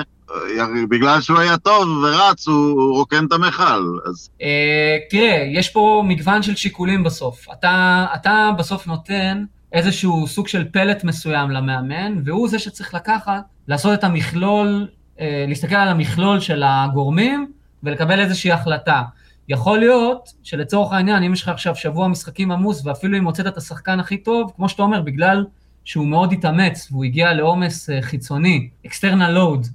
בגלל 0.89 1.21
שהוא 1.21 1.39
היה 1.39 1.57
טוב 1.57 1.88
ורץ, 2.03 2.47
הוא 2.47 2.97
רוקן 2.97 3.25
את 3.25 3.32
המכל, 3.32 3.97
אז... 4.09 4.29
אה, 4.41 4.97
תראה, 5.09 5.45
יש 5.53 5.69
פה 5.69 6.03
מגוון 6.07 6.43
של 6.43 6.55
שיקולים 6.55 7.03
בסוף. 7.03 7.45
אתה, 7.53 8.05
אתה 8.15 8.49
בסוף 8.57 8.88
נותן 8.88 9.43
איזשהו 9.73 10.27
סוג 10.27 10.47
של 10.47 10.63
פלט 10.71 11.03
מסוים 11.03 11.51
למאמן, 11.51 12.15
והוא 12.25 12.49
זה 12.49 12.59
שצריך 12.59 12.93
לקחת, 12.93 13.41
לעשות 13.67 13.93
את 13.93 14.03
המכלול, 14.03 14.88
אה, 15.19 15.45
להסתכל 15.47 15.75
על 15.75 15.88
המכלול 15.88 16.39
של 16.39 16.63
הגורמים 16.65 17.51
ולקבל 17.84 18.19
איזושהי 18.19 18.51
החלטה. 18.51 19.01
יכול 19.49 19.79
להיות 19.79 20.29
שלצורך 20.43 20.93
העניין, 20.93 21.23
אם 21.23 21.34
יש 21.34 21.41
לך 21.41 21.49
עכשיו 21.49 21.75
שבוע 21.75 22.07
משחקים 22.07 22.51
עמוס, 22.51 22.86
ואפילו 22.86 23.17
אם 23.17 23.25
הוצאת 23.25 23.47
את 23.47 23.57
השחקן 23.57 23.99
הכי 23.99 24.17
טוב, 24.17 24.51
כמו 24.55 24.69
שאתה 24.69 24.84
אומר, 24.84 25.01
בגלל 25.01 25.45
שהוא 25.86 26.07
מאוד 26.07 26.34
התאמץ 26.34 26.88
והוא 26.91 27.03
הגיע 27.03 27.34
לעומס 27.34 27.89
אה, 27.89 28.01
חיצוני, 28.01 28.69
external 28.88 29.36
load, 29.38 29.67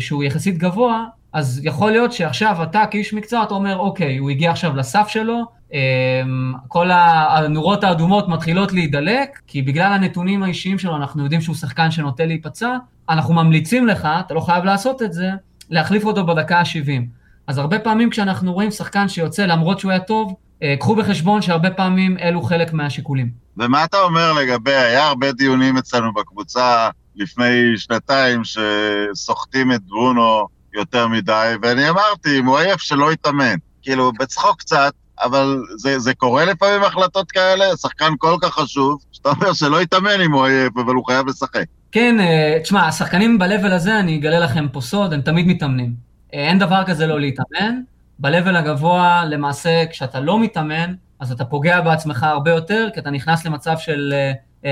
שהוא 0.00 0.24
יחסית 0.24 0.58
גבוה, 0.58 1.04
אז 1.32 1.60
יכול 1.64 1.90
להיות 1.90 2.12
שעכשיו 2.12 2.62
אתה 2.62 2.84
כאיש 2.90 3.14
מקצוע, 3.14 3.42
אתה 3.42 3.54
אומר, 3.54 3.78
אוקיי, 3.78 4.16
הוא 4.16 4.30
הגיע 4.30 4.50
עכשיו 4.50 4.76
לסף 4.76 5.08
שלו, 5.08 5.44
אמ, 5.72 6.52
כל 6.68 6.90
הנורות 6.92 7.84
האדומות 7.84 8.28
מתחילות 8.28 8.72
להידלק, 8.72 9.40
כי 9.46 9.62
בגלל 9.62 9.92
הנתונים 9.92 10.42
האישיים 10.42 10.78
שלו 10.78 10.96
אנחנו 10.96 11.22
יודעים 11.22 11.40
שהוא 11.40 11.56
שחקן 11.56 11.90
שנוטה 11.90 12.24
להיפצע, 12.24 12.76
אנחנו 13.08 13.34
ממליצים 13.34 13.86
לך, 13.86 14.08
אתה 14.20 14.34
לא 14.34 14.40
חייב 14.40 14.64
לעשות 14.64 15.02
את 15.02 15.12
זה, 15.12 15.30
להחליף 15.70 16.04
אותו 16.04 16.26
בדקה 16.26 16.58
ה-70. 16.58 17.02
אז 17.46 17.58
הרבה 17.58 17.78
פעמים 17.78 18.10
כשאנחנו 18.10 18.52
רואים 18.52 18.70
שחקן 18.70 19.08
שיוצא 19.08 19.46
למרות 19.46 19.78
שהוא 19.78 19.90
היה 19.90 20.00
טוב, 20.00 20.34
אה, 20.62 20.74
קחו 20.78 20.96
בחשבון 20.96 21.42
שהרבה 21.42 21.70
פעמים 21.70 22.18
אלו 22.18 22.42
חלק 22.42 22.72
מהשיקולים. 22.72 23.30
ומה 23.56 23.84
אתה 23.84 23.96
אומר 24.00 24.32
לגבי, 24.32 24.74
היה 24.74 25.06
הרבה 25.06 25.32
דיונים 25.32 25.76
אצלנו 25.76 26.12
בקבוצה 26.12 26.88
לפני 27.16 27.78
שנתיים 27.78 28.42
שסוחטים 28.44 29.72
את 29.72 29.82
ברונו 29.82 30.46
יותר 30.74 31.08
מדי, 31.08 31.54
ואני 31.62 31.88
אמרתי, 31.88 32.38
אם 32.38 32.46
הוא 32.46 32.58
עייף 32.58 32.80
שלא 32.80 33.12
יתאמן. 33.12 33.54
כאילו, 33.82 34.12
בצחוק 34.12 34.58
קצת, 34.58 34.92
אבל 35.22 35.62
זה, 35.76 35.98
זה 35.98 36.14
קורה 36.14 36.44
לפעמים 36.44 36.82
החלטות 36.82 37.30
כאלה, 37.30 37.76
שחקן 37.76 38.12
כל 38.18 38.36
כך 38.40 38.54
חשוב, 38.54 38.98
שאתה 39.12 39.28
אומר 39.28 39.52
שלא 39.52 39.82
יתאמן 39.82 40.20
אם 40.24 40.32
הוא 40.32 40.46
עייף, 40.46 40.76
אבל 40.76 40.94
הוא 40.94 41.06
חייב 41.06 41.26
לשחק. 41.26 41.64
כן, 41.92 42.20
אה, 42.20 42.58
תשמע, 42.62 42.86
השחקנים 42.86 43.38
ב-level 43.38 43.72
הזה, 43.72 43.98
אני 43.98 44.16
אגלה 44.18 44.38
לכם 44.38 44.68
פה 44.72 44.80
סוד, 44.80 45.12
הם 45.12 45.20
תמיד 45.20 45.46
מתאמנים. 45.46 45.94
אה, 46.34 46.48
אין 46.48 46.58
דבר 46.58 46.82
כזה 46.86 47.06
לא 47.06 47.20
להתאמן. 47.20 47.80
ב-level 48.18 48.56
הגבוה, 48.56 49.24
למעשה, 49.24 49.84
כשאתה 49.90 50.20
לא 50.20 50.40
מתאמן, 50.40 50.94
אז 51.20 51.32
אתה 51.32 51.44
פוגע 51.44 51.80
בעצמך 51.80 52.22
הרבה 52.22 52.50
יותר, 52.50 52.88
כי 52.94 53.00
אתה 53.00 53.10
נכנס 53.10 53.46
למצב 53.46 53.78
של 53.78 54.14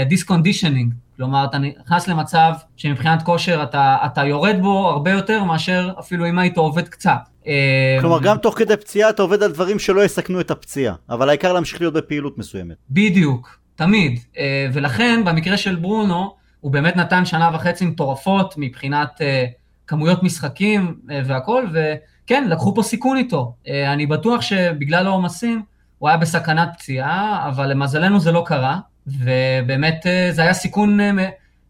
deconditioning. 0.09 0.93
Uh, 0.93 1.09
כלומר, 1.19 1.45
אתה 1.45 1.59
נכנס 1.59 2.09
למצב 2.09 2.53
שמבחינת 2.77 3.23
כושר 3.23 3.63
אתה, 3.63 3.97
אתה 4.07 4.25
יורד 4.25 4.57
בו 4.61 4.89
הרבה 4.89 5.11
יותר 5.11 5.45
מאשר 5.45 5.91
אפילו 5.99 6.29
אם 6.29 6.39
היית 6.39 6.57
עובד 6.57 6.89
קצת. 6.89 7.19
אה, 7.47 7.97
כלומר, 8.01 8.21
גם 8.23 8.37
תוך 8.39 8.59
כדי 8.59 8.77
פציעה 8.77 9.11
אתה 9.11 9.23
עובד 9.23 9.43
על 9.43 9.53
דברים 9.53 9.79
שלא 9.79 10.05
יסכנו 10.05 10.41
את 10.41 10.51
הפציעה, 10.51 10.95
אבל 11.11 11.29
העיקר 11.29 11.53
להמשיך 11.53 11.81
להיות 11.81 11.95
בפעילות 11.95 12.39
מסוימת. 12.39 12.77
בדיוק, 12.91 13.59
תמיד. 13.77 14.19
אה, 14.39 14.67
ולכן, 14.73 15.25
במקרה 15.25 15.57
של 15.57 15.75
ברונו, 15.75 16.35
הוא 16.61 16.73
באמת 16.73 16.97
נתן 16.97 17.25
שנה 17.25 17.51
וחצי 17.55 17.87
מטורפות 17.87 18.55
מבחינת 18.57 19.21
אה, 19.21 19.45
כמויות 19.87 20.23
משחקים 20.23 20.95
והכל, 21.27 21.67
וכן, 21.73 22.49
לקחו 22.49 22.75
פה 22.75 22.83
סיכון 22.83 23.17
איתו. 23.17 23.55
אני 23.87 24.07
בטוח 24.07 24.41
שבגלל 24.41 25.07
העומסים, 25.07 25.63
הוא 25.99 26.09
היה 26.09 26.19
בסכנת 26.19 26.69
פציעה, 26.79 27.49
אבל 27.49 27.71
למזלנו 27.71 28.21
זה 28.21 28.33
לא 28.33 28.43
קרה. 28.47 28.79
ובאמת 29.09 30.07
אה, 30.07 30.29
זה 30.33 30.43
היה 30.43 30.55
סיכון 30.55 31.01
אה, 31.01 31.29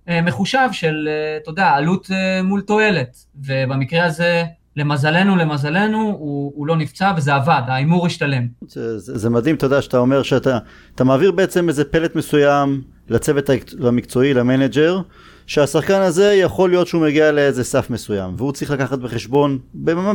אה, 0.09 0.23
מחושב 0.23 0.69
של, 0.73 1.09
אתה 1.43 1.51
יודע, 1.51 1.71
עלות 1.71 2.11
מול 2.45 2.61
תועלת. 2.61 3.17
ובמקרה 3.47 4.05
הזה, 4.05 4.45
למזלנו, 4.77 5.37
למזלנו, 5.37 5.99
הוא, 5.99 6.53
הוא 6.55 6.67
לא 6.67 6.77
נפצע 6.77 7.13
וזה 7.17 7.35
עבד, 7.35 7.63
ההימור 7.67 8.07
השתלם. 8.07 8.47
זה, 8.69 8.99
זה, 8.99 9.19
זה 9.19 9.31
מדהים, 9.31 9.57
אתה 9.57 9.67
יודע, 9.67 9.83
שאתה 9.83 9.99
אומר 9.99 10.23
שאתה 10.23 11.05
מעביר 11.05 11.33
בעצם 11.33 11.69
איזה 11.69 11.85
פלט 11.85 12.17
מסוים 12.17 12.83
לצוות 13.09 13.51
המקצועי, 13.87 14.35
למנג'ר, 14.35 15.01
שהשחקן 15.49 16.01
הזה 16.01 16.35
יכול 16.35 16.71
להיות 16.71 16.87
שהוא 16.87 17.03
מגיע 17.03 17.33
לאיזה 17.33 17.65
סף 17.65 17.91
מסוים, 17.91 18.35
והוא 18.37 18.53
צריך 18.53 18.71
לקחת 18.71 18.99
בחשבון, 18.99 19.59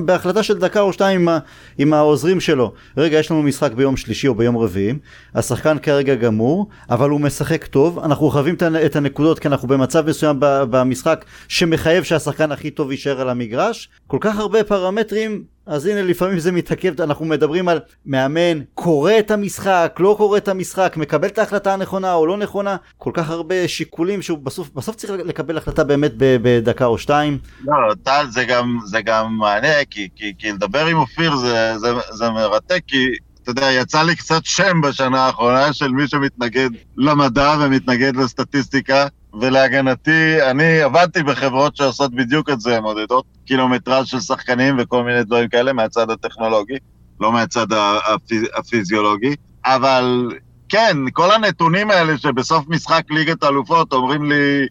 בהחלטה 0.06 0.44
של 0.44 0.58
דקה 0.58 0.80
או 0.80 0.94
שתיים 0.94 1.30
עם, 1.30 1.38
עם 1.78 1.94
העוזרים 1.94 2.40
שלו. 2.40 2.74
רגע, 2.98 3.20
יש 3.20 3.32
לנו 3.32 3.44
משחק 3.44 3.72
ביום 3.72 3.98
שלישי 3.98 4.28
או 4.28 4.36
ביום 4.36 4.58
רביעי, 4.58 4.94
השחקן 5.36 5.78
כרגע 5.80 6.16
גמור, 6.16 6.68
אבל 6.90 7.10
הוא 7.10 7.22
משחק 7.22 7.66
טוב, 7.66 8.00
אנחנו 8.00 8.30
חייבים 8.30 8.56
את 8.86 8.96
הנקודות 8.96 9.40
כי 9.40 9.48
אנחנו 9.48 9.68
במצב 9.68 10.10
מסוים 10.10 10.38
במשחק 10.40 11.26
שמחייב 11.48 12.04
שהשחקן 12.04 12.52
הכי 12.52 12.72
טוב 12.72 12.92
יישאר 12.92 13.22
על 13.22 13.30
המגרש. 13.30 13.90
כל 14.08 14.18
כך 14.22 14.40
הרבה 14.40 14.64
פרמטרים 14.64 15.44
אז 15.66 15.86
הנה 15.86 16.02
לפעמים 16.02 16.40
זה 16.40 16.52
מתעכב, 16.52 17.02
אנחנו 17.02 17.26
מדברים 17.26 17.68
על 17.68 17.80
מאמן, 18.06 18.62
קורא 18.74 19.12
את 19.20 19.32
המשחק, 19.32 19.96
לא 20.00 20.16
קורא 20.18 20.38
את 20.38 20.48
המשחק, 20.48 20.94
מקבל 20.98 21.28
את 21.28 21.38
ההחלטה 21.38 21.74
הנכונה 21.74 22.14
או 22.14 22.26
לא 22.26 22.38
נכונה, 22.38 22.76
כל 22.98 23.12
כך 23.14 23.30
הרבה 23.30 23.68
שיקולים 23.68 24.22
שהוא 24.22 24.38
בסוף, 24.38 24.70
בסוף 24.76 24.96
צריך 24.96 25.14
לקבל 25.26 25.58
החלטה 25.58 25.84
באמת 25.84 26.12
בדקה 26.18 26.86
או 26.86 26.98
שתיים. 26.98 27.38
לא, 27.66 27.94
טל 28.04 28.26
זה 28.30 28.46
גם, 28.46 28.78
זה 28.86 29.02
גם 29.02 29.38
מענה, 29.38 29.86
כי, 29.90 30.10
כי, 30.16 30.34
כי 30.40 30.52
לדבר 30.52 30.86
עם 30.86 30.98
אופיר 30.98 31.36
זה, 31.36 31.78
זה, 31.78 31.88
זה 32.12 32.30
מרתק, 32.30 32.82
כי 32.88 33.08
אתה 33.44 33.52
יודע, 33.52 33.72
יצא 33.72 34.04
לי 34.04 34.16
קצת 34.16 34.46
שם 34.46 34.82
בשנה 34.82 35.26
האחרונה 35.26 35.74
של 35.74 35.88
מי 35.88 36.08
שמתנגד 36.08 36.70
למדע 36.98 37.56
ומתנגד 37.62 38.16
לסטטיסטיקה. 38.16 39.08
ולהגנתי, 39.42 40.42
אני 40.52 40.82
עבדתי 40.82 41.24
בחברות 41.24 41.76
שעושות 41.76 42.16
בדיוק 42.16 42.50
את 42.50 42.62
זה, 42.62 42.82
מודדות 42.82 43.26
קילומטראז' 43.46 44.08
של 44.08 44.20
שחקנים 44.20 44.76
וכל 44.80 45.04
מיני 45.04 45.24
דברים 45.24 45.50
כאלה 45.50 45.74
מהצד 45.74 46.10
הטכנולוגי, 46.10 46.78
לא 47.20 47.32
מהצד 47.32 47.68
הפיז, 48.14 48.44
הפיזיולוגי, 48.56 49.36
אבל 49.66 50.30
כן, 50.70 50.98
כל 51.14 51.32
הנתונים 51.32 51.92
האלה 51.92 52.18
שבסוף 52.18 52.66
משחק 52.68 53.04
ליגת 53.10 53.44
האלופות 53.44 53.94
אומרים 53.94 54.32
לי, 54.32 54.68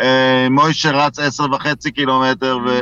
אה, 0.00 0.46
מוישה 0.50 0.90
רץ 0.90 1.18
עשר 1.18 1.44
וחצי 1.52 1.90
קילומטר 1.90 2.58
ו... 2.66 2.78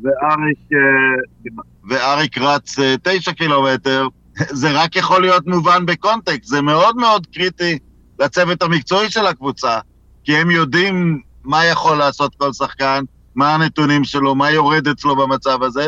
ואריק, 0.00 0.58
אה, 0.72 1.52
ואריק 1.88 2.38
רץ 2.38 2.78
אה, 2.78 2.94
תשע 3.02 3.32
קילומטר, 3.32 4.08
זה 4.60 4.70
רק 4.72 4.96
יכול 4.96 5.20
להיות 5.20 5.46
מובן 5.46 5.86
בקונטקסט, 5.86 6.48
זה 6.48 6.62
מאוד 6.62 6.96
מאוד 6.96 7.26
קריטי 7.34 7.78
לצוות 8.20 8.62
המקצועי 8.62 9.10
של 9.10 9.26
הקבוצה. 9.26 9.78
כי 10.26 10.36
הם 10.36 10.50
יודעים 10.50 11.20
מה 11.44 11.64
יכול 11.64 11.98
לעשות 11.98 12.34
כל 12.34 12.52
שחקן, 12.52 13.04
מה 13.34 13.54
הנתונים 13.54 14.04
שלו, 14.04 14.34
מה 14.34 14.50
יורד 14.50 14.88
אצלו 14.88 15.16
במצב 15.16 15.62
הזה. 15.62 15.86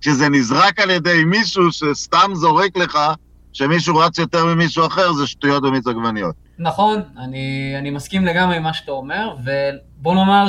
כשזה 0.00 0.28
נזרק 0.28 0.80
על 0.80 0.90
ידי 0.90 1.24
מישהו 1.24 1.72
שסתם 1.72 2.30
זורק 2.34 2.76
לך 2.76 2.98
שמישהו 3.52 3.96
רץ 3.96 4.18
יותר 4.18 4.44
ממישהו 4.44 4.86
אחר, 4.86 5.12
זה 5.12 5.26
שטויות 5.26 5.62
במיץ 5.62 5.86
עגבניות. 5.86 6.34
נכון, 6.58 7.00
אני, 7.18 7.74
אני 7.78 7.90
מסכים 7.90 8.24
לגמרי 8.24 8.56
עם 8.56 8.62
מה 8.62 8.72
שאתה 8.72 8.92
אומר, 8.92 9.36
ובוא 9.44 10.14
נאמר 10.14 10.48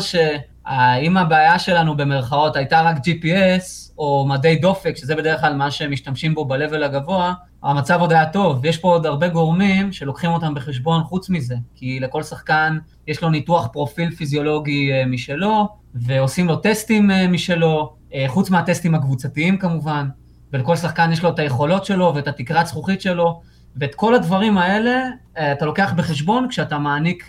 שאם 0.69 1.17
הבעיה 1.17 1.59
שלנו 1.59 1.97
במרכאות 1.97 2.55
הייתה 2.55 2.81
רק 2.81 2.97
GPS, 2.97 3.91
או 3.97 4.25
מדי 4.29 4.55
דופק, 4.55 4.95
שזה 4.95 5.15
בדרך 5.15 5.41
כלל 5.41 5.53
מה 5.53 5.71
שמשתמשים 5.71 6.35
בו 6.35 6.45
ב-level 6.45 6.85
הגבוה, 6.85 7.33
המצב 7.63 7.99
עוד 7.99 8.11
היה 8.11 8.25
טוב, 8.25 8.59
ויש 8.61 8.77
פה 8.77 8.87
עוד 8.87 9.05
הרבה 9.05 9.27
גורמים 9.27 9.91
שלוקחים 9.91 10.31
אותם 10.31 10.53
בחשבון 10.53 11.03
חוץ 11.03 11.29
מזה, 11.29 11.55
כי 11.75 11.99
לכל 11.99 12.23
שחקן 12.23 12.77
יש 13.07 13.21
לו 13.23 13.29
ניתוח 13.29 13.67
פרופיל 13.67 14.11
פיזיולוגי 14.11 14.91
אה, 14.91 15.05
משלו, 15.05 15.67
ועושים 15.95 16.47
לו 16.47 16.55
טסטים 16.55 17.11
אה, 17.11 17.27
משלו, 17.27 17.93
אה, 18.13 18.25
חוץ 18.27 18.49
מהטסטים 18.49 18.95
הקבוצתיים 18.95 19.57
כמובן, 19.57 20.07
ולכל 20.53 20.75
שחקן 20.75 21.11
יש 21.11 21.23
לו 21.23 21.29
את 21.29 21.39
היכולות 21.39 21.85
שלו 21.85 22.11
ואת 22.15 22.27
התקרת 22.27 22.67
זכוכית 22.67 23.01
שלו, 23.01 23.41
ואת 23.75 23.95
כל 23.95 24.15
הדברים 24.15 24.57
האלה 24.57 25.07
אתה 25.33 25.65
לוקח 25.65 25.93
בחשבון 25.95 26.47
כשאתה 26.49 26.77
מעניק 26.77 27.27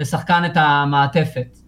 לשחקן 0.00 0.44
את 0.44 0.52
המעטפת. 0.54 1.58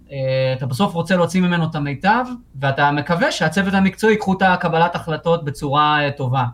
אתה 0.57 0.67
בסוף 0.67 0.95
רוצה 0.95 1.17
להוציא 1.17 1.41
ממנו 1.41 1.65
את 1.65 1.75
המיטב, 1.75 2.25
ואתה 2.61 2.91
מקווה 2.91 3.33
שהצוות 3.33 3.75
המקצועי 3.75 4.13
ייקחו 4.13 4.33
את 4.33 4.43
הקבלת 4.43 4.95
החלטות 4.95 5.45
בצורה 5.45 5.99
טובה. 6.17 6.45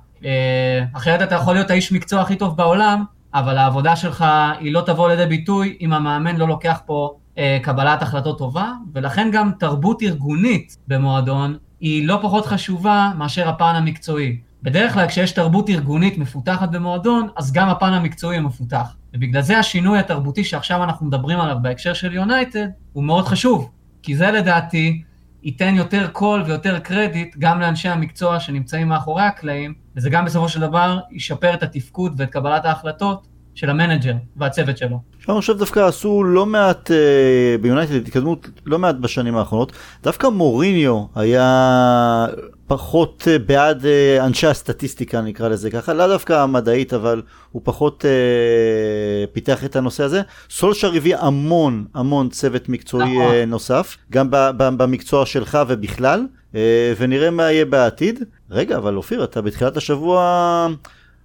אחרת 0.92 1.22
אתה 1.22 1.34
יכול 1.34 1.54
להיות 1.54 1.70
האיש 1.70 1.92
מקצוע 1.92 2.20
הכי 2.20 2.36
טוב 2.36 2.57
בעולם, 2.57 3.04
אבל 3.34 3.59
העבודה 3.59 3.96
שלך 3.96 4.24
היא 4.59 4.72
לא 4.72 4.80
תבוא 4.80 5.09
לידי 5.09 5.26
ביטוי 5.26 5.76
אם 5.80 5.92
המאמן 5.92 6.36
לא 6.36 6.48
לוקח 6.48 6.80
פה 6.86 7.14
אה, 7.38 7.59
קבלת 7.62 8.02
החלטות 8.02 8.38
טובה, 8.38 8.72
ולכן 8.94 9.30
גם 9.32 9.50
תרבות 9.59 10.02
ארגונית 10.02 10.76
במועדון 10.88 11.57
היא 11.80 12.09
לא 12.09 12.18
פחות 12.22 12.46
חשובה 12.46 13.12
מאשר 13.18 13.48
הפן 13.48 13.74
המקצועי. 13.74 14.38
בדרך 14.62 14.94
כלל 14.94 15.07
כשיש 15.07 15.32
תרבות 15.32 15.70
ארגונית 15.70 16.18
מפותחת 16.18 16.68
במועדון, 16.68 17.28
אז 17.36 17.52
גם 17.52 17.68
הפן 17.68 17.92
המקצועי 17.92 18.40
מפותח. 18.40 18.94
ובגלל 19.17 19.43
זה 19.43 19.59
השינוי 19.59 19.99
התרבותי 19.99 20.45
שעכשיו 20.45 20.85
אנחנו 20.85 21.07
מדברים 21.07 21.41
עליו 21.41 21.57
בהקשר 21.62 21.93
של 21.93 22.12
יונייטד, 22.12 22.67
הוא 22.93 23.05
מאוד 23.05 23.27
חשוב. 23.27 23.71
כי 24.03 24.17
זה 24.17 24.31
לדעתי 24.31 25.03
ייתן 25.43 25.75
יותר 25.75 26.07
קול 26.12 26.43
ויותר 26.47 26.79
קרדיט 26.79 27.37
גם 27.39 27.61
לאנשי 27.61 27.89
המקצוע 27.89 28.41
שנמצאים 28.41 28.89
מאחורי 28.89 29.23
הקלעים, 29.23 29.75
וזה 29.97 30.11
גם 30.11 30.25
בסופו 30.25 30.49
של 30.49 30.61
דבר 30.61 30.99
ישפר 31.11 31.55
את 31.55 31.62
התפקוד 31.62 32.14
ואת 32.17 32.31
קבלת 32.31 32.64
ההחלטות 32.64 33.27
של 33.55 33.71
המנג'ר 33.71 34.14
והצוות 34.37 34.79
שלו. 34.79 35.01
אני 35.29 35.41
חושב 35.41 35.59
דווקא 35.59 35.81
עשו 35.81 36.25
לא 36.25 36.47
מעט 36.47 36.91
אה, 36.91 37.57
ביונייטד 37.61 37.95
התקדמות 37.95 38.49
לא 38.67 38.79
מעט 38.79 38.95
בשנים 38.95 39.37
האחרונות 39.37 39.73
דווקא 40.03 40.27
מוריניו 40.27 41.05
היה 41.14 42.27
פחות 42.67 43.29
אה, 43.31 43.39
בעד 43.39 43.87
אה, 43.87 44.27
אנשי 44.27 44.47
הסטטיסטיקה 44.47 45.21
נקרא 45.21 45.49
לזה 45.49 45.71
ככה 45.71 45.95
לא 45.95 46.07
דווקא 46.07 46.33
המדעית 46.33 46.95
אבל 46.95 47.23
הוא 47.53 47.62
פחות 47.64 48.05
אה, 48.05 49.27
פיתח 49.33 49.64
את 49.64 49.77
הנושא 49.77 50.05
הזה 50.05 50.23
סולשר 50.51 50.95
הביא 50.95 51.17
המון 51.17 51.85
המון 51.95 52.29
צוות 52.29 52.69
מקצועי 52.69 53.19
נכון. 53.19 53.35
אה, 53.35 53.45
נוסף 53.45 53.97
גם 54.12 54.31
ב, 54.31 54.37
ב, 54.57 54.69
במקצוע 54.83 55.27
שלך 55.27 55.59
ובכלל 55.69 56.27
אה, 56.55 56.93
ונראה 56.99 57.31
מה 57.31 57.53
יהיה 57.53 57.64
בעתיד 57.64 58.25
רגע 58.51 58.77
אבל 58.77 58.97
אופיר 58.97 59.25
אתה 59.25 59.43
בתחילת 59.43 59.77
השבוע. 59.77 60.69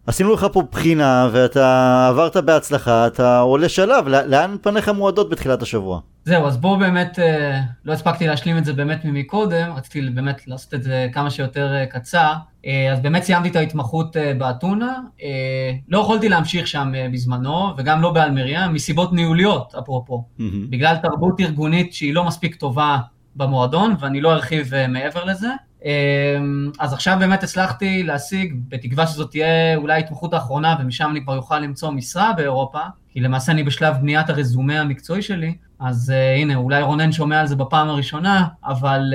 עשינו 0.07 0.33
לך 0.33 0.47
פה 0.53 0.63
בחינה 0.71 1.29
ואתה 1.31 2.07
עברת 2.07 2.37
בהצלחה, 2.37 3.07
אתה 3.07 3.39
עולה 3.39 3.69
שלב, 3.69 4.07
לאן 4.07 4.55
פניך 4.61 4.89
מועדות 4.89 5.29
בתחילת 5.29 5.61
השבוע? 5.61 5.99
זהו, 6.25 6.47
אז 6.47 6.57
בואו 6.57 6.79
באמת, 6.79 7.19
אה, 7.19 7.61
לא 7.85 7.93
הספקתי 7.93 8.27
להשלים 8.27 8.57
את 8.57 8.65
זה 8.65 8.73
באמת 8.73 9.05
ממקודם, 9.05 9.71
רציתי 9.75 10.01
באמת 10.09 10.47
לעשות 10.47 10.73
את 10.73 10.83
זה 10.83 11.07
כמה 11.13 11.29
שיותר 11.29 11.73
אה, 11.73 11.85
קצר. 11.85 12.33
אה, 12.65 12.91
אז 12.91 12.99
באמת 12.99 13.23
סיימתי 13.23 13.49
את 13.49 13.55
ההתמחות 13.55 14.15
באתונה, 14.37 14.99
לא 15.87 15.99
יכולתי 15.99 16.29
להמשיך 16.29 16.67
שם 16.67 16.91
בזמנו, 17.13 17.73
וגם 17.77 18.01
לא 18.01 18.11
באלמריה, 18.11 18.67
מסיבות 18.67 19.13
ניהוליות, 19.13 19.75
אפרופו. 19.79 20.23
Mm-hmm. 20.39 20.43
בגלל 20.69 20.95
תרבות 20.95 21.39
ארגונית 21.39 21.93
שהיא 21.93 22.13
לא 22.13 22.23
מספיק 22.23 22.55
טובה 22.55 22.97
במועדון, 23.35 23.95
ואני 23.99 24.21
לא 24.21 24.33
ארחיב 24.33 24.71
מעבר 24.89 25.23
לזה. 25.23 25.49
אמ, 25.85 26.71
אז 26.79 26.93
עכשיו 26.93 27.17
באמת 27.19 27.43
הצלחתי 27.43 28.03
להשיג, 28.03 28.55
בתקווה 28.67 29.07
שזאת 29.07 29.31
תהיה 29.31 29.75
אולי 29.75 29.93
ההתמחות 29.93 30.33
האחרונה 30.33 30.75
ומשם 30.79 31.07
אני 31.11 31.23
כבר 31.23 31.37
אוכל 31.37 31.59
למצוא 31.59 31.91
משרה 31.91 32.33
באירופה, 32.33 32.79
כי 33.09 33.19
למעשה 33.19 33.51
אני 33.51 33.63
בשלב 33.63 33.95
בניית 34.01 34.29
הרזומה 34.29 34.79
המקצועי 34.81 35.21
שלי, 35.21 35.55
אז 35.79 36.13
uh, 36.15 36.39
הנה, 36.41 36.55
אולי 36.55 36.81
רונן 36.81 37.11
שומע 37.11 37.39
על 37.39 37.47
זה 37.47 37.55
בפעם 37.55 37.89
הראשונה, 37.89 38.47
אבל... 38.65 39.13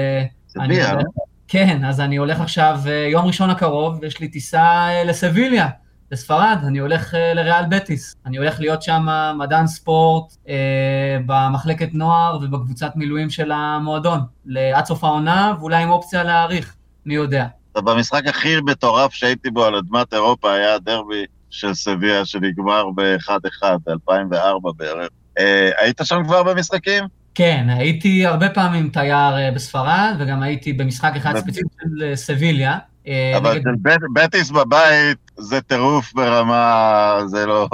Uh, 0.56 0.60
אני 0.60 0.84
הולך, 0.84 1.04
כן, 1.48 1.84
אז 1.84 2.00
אני 2.00 2.16
הולך 2.16 2.40
עכשיו, 2.40 2.80
uh, 2.84 2.88
יום 2.88 3.26
ראשון 3.26 3.50
הקרוב, 3.50 4.04
יש 4.04 4.20
לי 4.20 4.28
טיסה 4.28 4.88
uh, 4.88 5.06
לסביליה. 5.08 5.68
לספרד, 6.12 6.58
אני 6.66 6.78
הולך 6.78 7.14
uh, 7.14 7.16
לריאל 7.34 7.64
בטיס. 7.70 8.16
אני 8.26 8.36
הולך 8.36 8.60
להיות 8.60 8.82
שם 8.82 9.06
מדען 9.38 9.66
ספורט 9.66 10.32
uh, 10.32 10.48
במחלקת 11.26 11.88
נוער 11.92 12.38
ובקבוצת 12.42 12.92
מילואים 12.96 13.30
של 13.30 13.52
המועדון, 13.52 14.20
עד 14.74 14.84
סוף 14.84 15.04
העונה, 15.04 15.54
ואולי 15.60 15.82
עם 15.82 15.90
אופציה 15.90 16.24
להאריך, 16.24 16.74
מי 17.06 17.14
יודע. 17.14 17.46
במשחק 17.74 18.26
הכי 18.26 18.60
מטורף 18.60 19.12
שהייתי 19.12 19.50
בו 19.50 19.64
על 19.64 19.74
אדמת 19.74 20.14
אירופה 20.14 20.52
היה 20.52 20.74
הדרבי 20.74 21.24
של 21.50 21.74
סביה 21.74 22.24
שנגמר 22.24 22.84
ב-1-1, 22.94 23.62
2004 23.88 24.70
בערך. 24.76 25.08
Uh, 25.38 25.42
היית 25.78 26.00
שם 26.04 26.22
כבר 26.24 26.42
במשחקים? 26.42 27.04
כן, 27.34 27.66
הייתי 27.68 28.26
הרבה 28.26 28.48
פעמים 28.48 28.88
תייר 28.88 29.52
בספרד, 29.54 30.14
וגם 30.18 30.42
הייתי 30.42 30.72
במשחק 30.72 31.12
אחד 31.16 31.36
ספציפי 31.36 31.68
של 31.82 32.14
סביליה. 32.14 32.78
אבל 33.36 33.60
של 33.62 33.90
בטיס 34.14 34.50
בבית 34.50 35.18
זה 35.36 35.60
טירוף 35.60 36.12
ברמה, 36.14 37.18
זה 37.26 37.46
לא, 37.46 37.68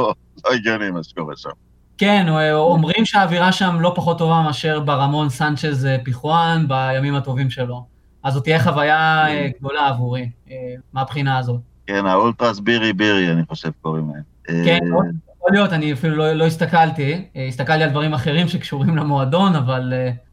לא 0.45 0.55
הגיוני 0.55 0.91
מה 0.91 1.03
שקורה 1.03 1.37
שם. 1.37 1.51
כן, 1.99 2.27
אומרים 2.53 3.05
שהאווירה 3.05 3.53
שם 3.53 3.77
לא 3.81 3.93
פחות 3.97 4.19
טובה 4.19 4.43
מאשר 4.43 4.81
ברמון 4.81 5.29
סנצ'ז 5.29 5.87
אה, 5.87 5.97
פיחואן 6.05 6.65
בימים 6.69 7.15
הטובים 7.15 7.51
שלו. 7.51 7.87
אז 8.23 8.35
זאת 8.35 8.45
תהיה 8.45 8.63
חוויה 8.63 9.27
אה, 9.29 9.49
גדולה 9.59 9.89
עבורי, 9.89 10.31
אה, 10.51 10.57
מהבחינה 10.93 11.39
הזאת. 11.39 11.61
כן, 11.87 12.07
האולטרס 12.07 12.59
בירי 12.59 12.93
בירי, 12.93 13.33
אני 13.33 13.43
חושב 13.49 13.71
קוראים 13.83 14.11
להם. 14.11 14.23
כן, 14.65 14.79
יכול 14.87 15.51
להיות, 15.53 15.73
אני 15.73 15.93
אפילו 15.93 16.17
לא, 16.17 16.33
לא 16.33 16.45
הסתכלתי, 16.47 17.25
הסתכלתי 17.49 17.83
על 17.83 17.91
דברים 17.91 18.15
אחרים 18.15 18.49
שקשורים 18.49 18.97
למועדון, 18.97 19.57
אבל 19.57 19.93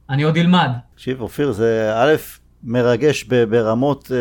אני 0.10 0.24
עוד 0.24 0.38
אלמד. 0.38 0.70
תקשיב, 0.96 1.22
אופיר, 1.22 1.52
זה 1.52 1.94
א', 1.96 2.16
מרגש 2.64 3.24
ברמות, 3.24 4.12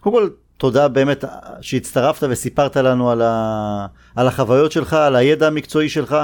קודם 0.00 0.16
כל, 0.16 0.28
תודה 0.56 0.88
באמת 0.88 1.24
שהצטרפת 1.60 2.26
וסיפרת 2.30 2.76
לנו 2.76 3.10
על, 3.10 3.22
ה... 3.22 3.86
על 4.16 4.26
החוויות 4.28 4.72
שלך, 4.72 4.92
על 4.92 5.16
הידע 5.16 5.46
המקצועי 5.46 5.88
שלך, 5.88 6.16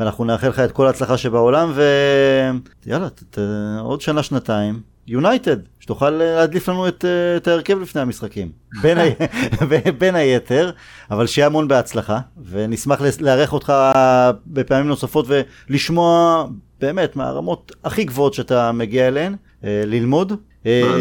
ואנחנו 0.00 0.24
נאחל 0.24 0.48
לך 0.48 0.58
את 0.58 0.72
כל 0.72 0.86
ההצלחה 0.86 1.16
שבעולם, 1.16 1.72
ויאללה, 2.86 3.08
ת... 3.08 3.22
ת... 3.30 3.38
עוד 3.80 4.00
שנה, 4.00 4.22
שנתיים, 4.22 4.80
יונייטד, 5.06 5.56
שתוכל 5.80 6.10
להדליף 6.10 6.68
לנו 6.68 6.88
את, 6.88 7.04
את 7.36 7.48
ההרכב 7.48 7.78
לפני 7.80 8.00
המשחקים, 8.00 8.52
בין, 8.82 8.98
ה... 8.98 9.02
בין 9.98 10.14
היתר, 10.14 10.70
אבל 11.10 11.26
שיהיה 11.26 11.46
המון 11.46 11.68
בהצלחה, 11.68 12.18
ונשמח 12.50 13.00
לארח 13.20 13.52
אותך 13.52 13.72
בפעמים 14.46 14.88
נוספות 14.88 15.26
ולשמוע 15.68 16.44
באמת 16.80 17.16
מהרמות 17.16 17.72
הכי 17.84 18.04
גבוהות 18.04 18.34
שאתה 18.34 18.72
מגיע 18.72 19.08
אליהן, 19.08 19.36
ללמוד. 19.62 20.32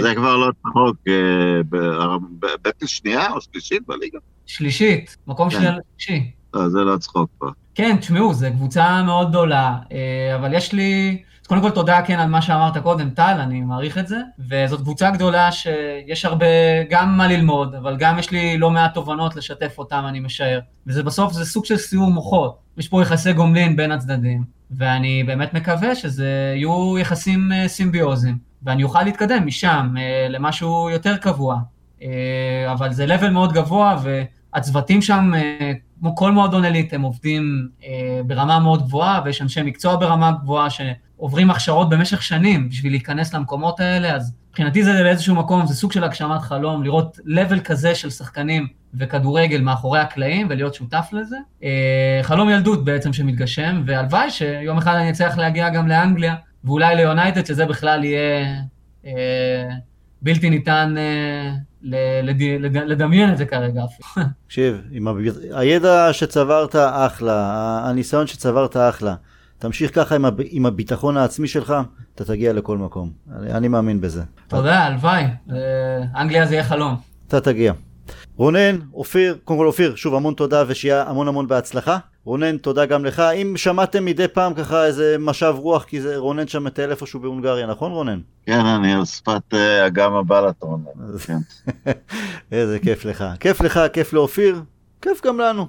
זה 0.02 0.16
כבר 0.16 0.38
לא 0.38 0.52
צחוק, 0.64 0.98
בטל 2.62 2.86
שנייה 2.86 3.32
או 3.32 3.42
שלישית 3.42 3.82
בליגה? 3.88 4.20
שלישית, 4.46 5.18
מקום 5.28 5.50
כן. 5.50 5.74
שלישי. 5.98 6.32
זה 6.68 6.80
לא 6.80 6.98
צחוק 6.98 7.30
כבר. 7.40 7.50
כן, 7.76 7.98
תשמעו, 8.00 8.34
זו 8.34 8.48
קבוצה 8.52 9.04
מאוד 9.04 9.30
גדולה, 9.30 9.76
אבל 10.36 10.54
יש 10.54 10.74
לי... 10.74 11.18
אז 11.42 11.48
קודם 11.48 11.62
כל 11.62 11.70
תודה 11.70 12.02
כן 12.06 12.20
על 12.20 12.30
מה 12.30 12.42
שאמרת 12.42 12.78
קודם, 12.78 13.10
טל, 13.10 13.38
אני 13.40 13.62
מעריך 13.62 13.98
את 13.98 14.08
זה, 14.08 14.18
וזאת 14.50 14.82
קבוצה 14.82 15.12
גדולה 15.12 15.52
שיש 15.52 16.26
הרבה, 16.26 16.46
גם 16.90 17.18
מה 17.18 17.28
ללמוד, 17.28 17.76
אבל 17.76 17.98
גם 17.98 18.20
יש 18.20 18.32
לי 18.32 18.58
לא 18.58 18.70
מעט 18.72 18.94
תובנות 18.94 19.36
לשתף 19.36 19.76
אותם, 19.78 20.04
אני 20.08 20.20
משער. 20.20 20.60
וזה 20.88 21.04
בסוף, 21.04 21.34
זה 21.34 21.46
סוג 21.46 21.66
של 21.66 21.78
סיור 21.78 22.12
מוחות. 22.12 22.58
יש 22.78 22.88
פה 22.88 23.02
יחסי 23.02 23.34
גומלין 23.34 23.76
בין 23.76 23.92
הצדדים, 23.92 24.44
ואני 24.72 25.24
באמת 25.24 25.54
מקווה 25.54 25.96
שזה 25.96 26.54
יהיו 26.56 26.98
יחסים 26.98 27.52
סימביוזיים, 27.68 28.38
ואני 28.68 28.84
אוכל 28.84 29.04
להתקדם 29.04 29.46
משם 29.46 29.94
למשהו 30.30 30.90
יותר 30.90 31.18
קבוע. 31.18 31.58
אבל 32.72 32.94
זה 32.94 33.06
level 33.06 33.30
מאוד 33.30 33.54
גבוה, 33.54 33.98
והצוותים 34.04 35.02
שם, 35.02 35.32
כמו 36.00 36.16
כל 36.16 36.32
מועדון 36.32 36.66
עילית, 36.66 36.94
הם 36.94 37.02
עובדים 37.02 37.68
ברמה 38.26 38.60
מאוד 38.60 38.82
גבוהה, 38.82 39.22
ויש 39.26 39.42
אנשי 39.42 39.62
מקצוע 39.62 39.96
ברמה 39.96 40.32
גבוהה 40.32 40.68
שעוברים 40.70 41.52
הכשרות 41.52 41.90
במשך 41.90 42.24
שנים 42.24 42.70
בשביל 42.70 42.92
להיכנס 42.92 43.34
למקומות 43.34 43.80
האלה, 43.80 44.16
אז 44.16 44.34
מבחינתי 44.50 44.84
זה 44.84 45.04
באיזשהו 45.04 45.36
מקום, 45.36 45.66
זה 45.66 45.76
סוג 45.76 45.92
של 45.92 46.04
הגשמת 46.04 46.42
חלום, 46.42 46.84
לראות 46.84 47.20
level 47.26 47.60
כזה 47.60 47.96
של 47.96 48.10
שחקנים 48.10 48.68
וכדורגל 48.94 49.62
מאחורי 49.62 50.00
הקלעים 50.00 50.48
ולהיות 50.50 50.74
שותף 50.74 51.10
לזה. 51.12 51.38
חלום 52.22 52.50
ילדות 52.50 52.86
בעצם 52.86 53.14
שמתגשם, 53.14 53.84
והלוואי 53.86 54.32
שיום 54.32 54.78
אחד 54.78 54.96
אני 54.96 55.10
אצליח 55.10 55.38
להגיע 55.38 55.70
גם 55.70 55.88
לאנגליה, 55.88 56.36
ואולי 56.68 56.96
ליונייטד, 56.96 57.46
שזה 57.46 57.66
בכלל 57.66 58.04
יהיה 58.04 58.46
בלתי 60.22 60.50
ניתן 60.50 60.96
לדמיין 62.86 63.32
את 63.32 63.38
זה 63.38 63.46
כרגע 63.46 63.84
אפילו. 63.84 64.28
תקשיב, 64.48 64.82
הידע 65.52 66.14
שצברת 66.14 66.76
אחלה, 66.92 67.82
הניסיון 67.86 68.28
שצברת 68.28 68.78
אחלה. 68.78 69.16
תמשיך 69.60 69.96
ככה 69.96 70.16
עם, 70.16 70.26
הב... 70.26 70.40
עם 70.50 70.66
הביטחון 70.66 71.18
העצמי 71.18 71.48
שלך, 71.48 71.74
אתה 72.16 72.26
תגיע 72.26 72.54
לכל 72.54 72.78
מקום. 72.78 73.12
אני, 73.40 73.52
אני 73.52 73.68
מאמין 73.68 74.02
בזה. 74.02 74.24
תודה, 74.48 74.80
הלוואי. 74.80 75.24
אנגליה 76.16 76.46
זה 76.46 76.54
יהיה 76.54 76.64
חלום. 76.64 76.96
אתה 77.28 77.42
תגיע. 77.42 77.74
רונן, 78.38 78.80
אופיר, 78.94 79.38
קודם 79.44 79.60
כל 79.60 79.66
אופיר, 79.66 79.96
שוב 79.96 80.16
המון 80.16 80.34
תודה 80.34 80.64
ושיהיה 80.68 81.04
המון 81.04 81.28
המון 81.28 81.48
בהצלחה. 81.48 81.98
רונן, 82.24 82.58
תודה 82.58 82.86
גם 82.86 83.06
לך. 83.06 83.20
אם 83.20 83.54
שמעתם 83.58 84.06
מדי 84.06 84.28
פעם 84.28 84.54
ככה 84.54 84.86
איזה 84.86 85.16
משב 85.20 85.56
רוח, 85.58 85.84
כי 85.84 86.02
זה 86.02 86.18
רונן 86.18 86.48
שם 86.48 86.64
מטייל 86.64 86.90
איפשהו 86.92 87.20
בהונגריה, 87.20 87.68
נכון 87.68 87.92
רונן? 87.92 88.20
כן, 88.46 88.60
אני 88.60 88.94
על 88.94 89.06
שפת 89.06 89.54
אגם 89.88 90.14
הבלטון. 90.14 90.84
כן. 91.26 91.38
איזה 92.52 92.80
כיף 92.80 93.06
לך. 93.06 93.26
כיף 93.40 93.62
לך, 93.62 93.80
כיף 93.94 94.14
לאופיר, 94.14 94.62
כיף 95.02 95.26
גם 95.26 95.40
לנו. 95.40 95.68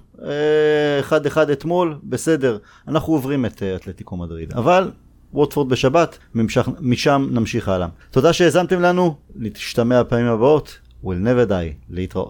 אחד 1.01 1.27
אחד 1.27 1.51
אתמול, 1.51 1.99
בסדר. 2.05 2.59
אנחנו 2.89 3.13
עוברים 3.13 3.47
את 3.47 3.63
אתלטיקו 3.77 4.17
מדריד, 4.17 4.53
אבל 4.53 4.91
ווטפורד 5.33 5.69
בשבת, 5.69 6.19
משם 6.81 7.29
נמשיך 7.31 7.69
הלאה. 7.69 7.89
תודה 8.11 8.33
שהאזנתם 8.33 8.81
לנו, 8.81 9.15
נשתמע 9.37 10.03
בפעמים 10.03 10.27
הבאות. 10.27 10.79
will 11.03 11.19
never 11.19 11.47
die. 11.47 11.75
להתראות. 11.91 12.27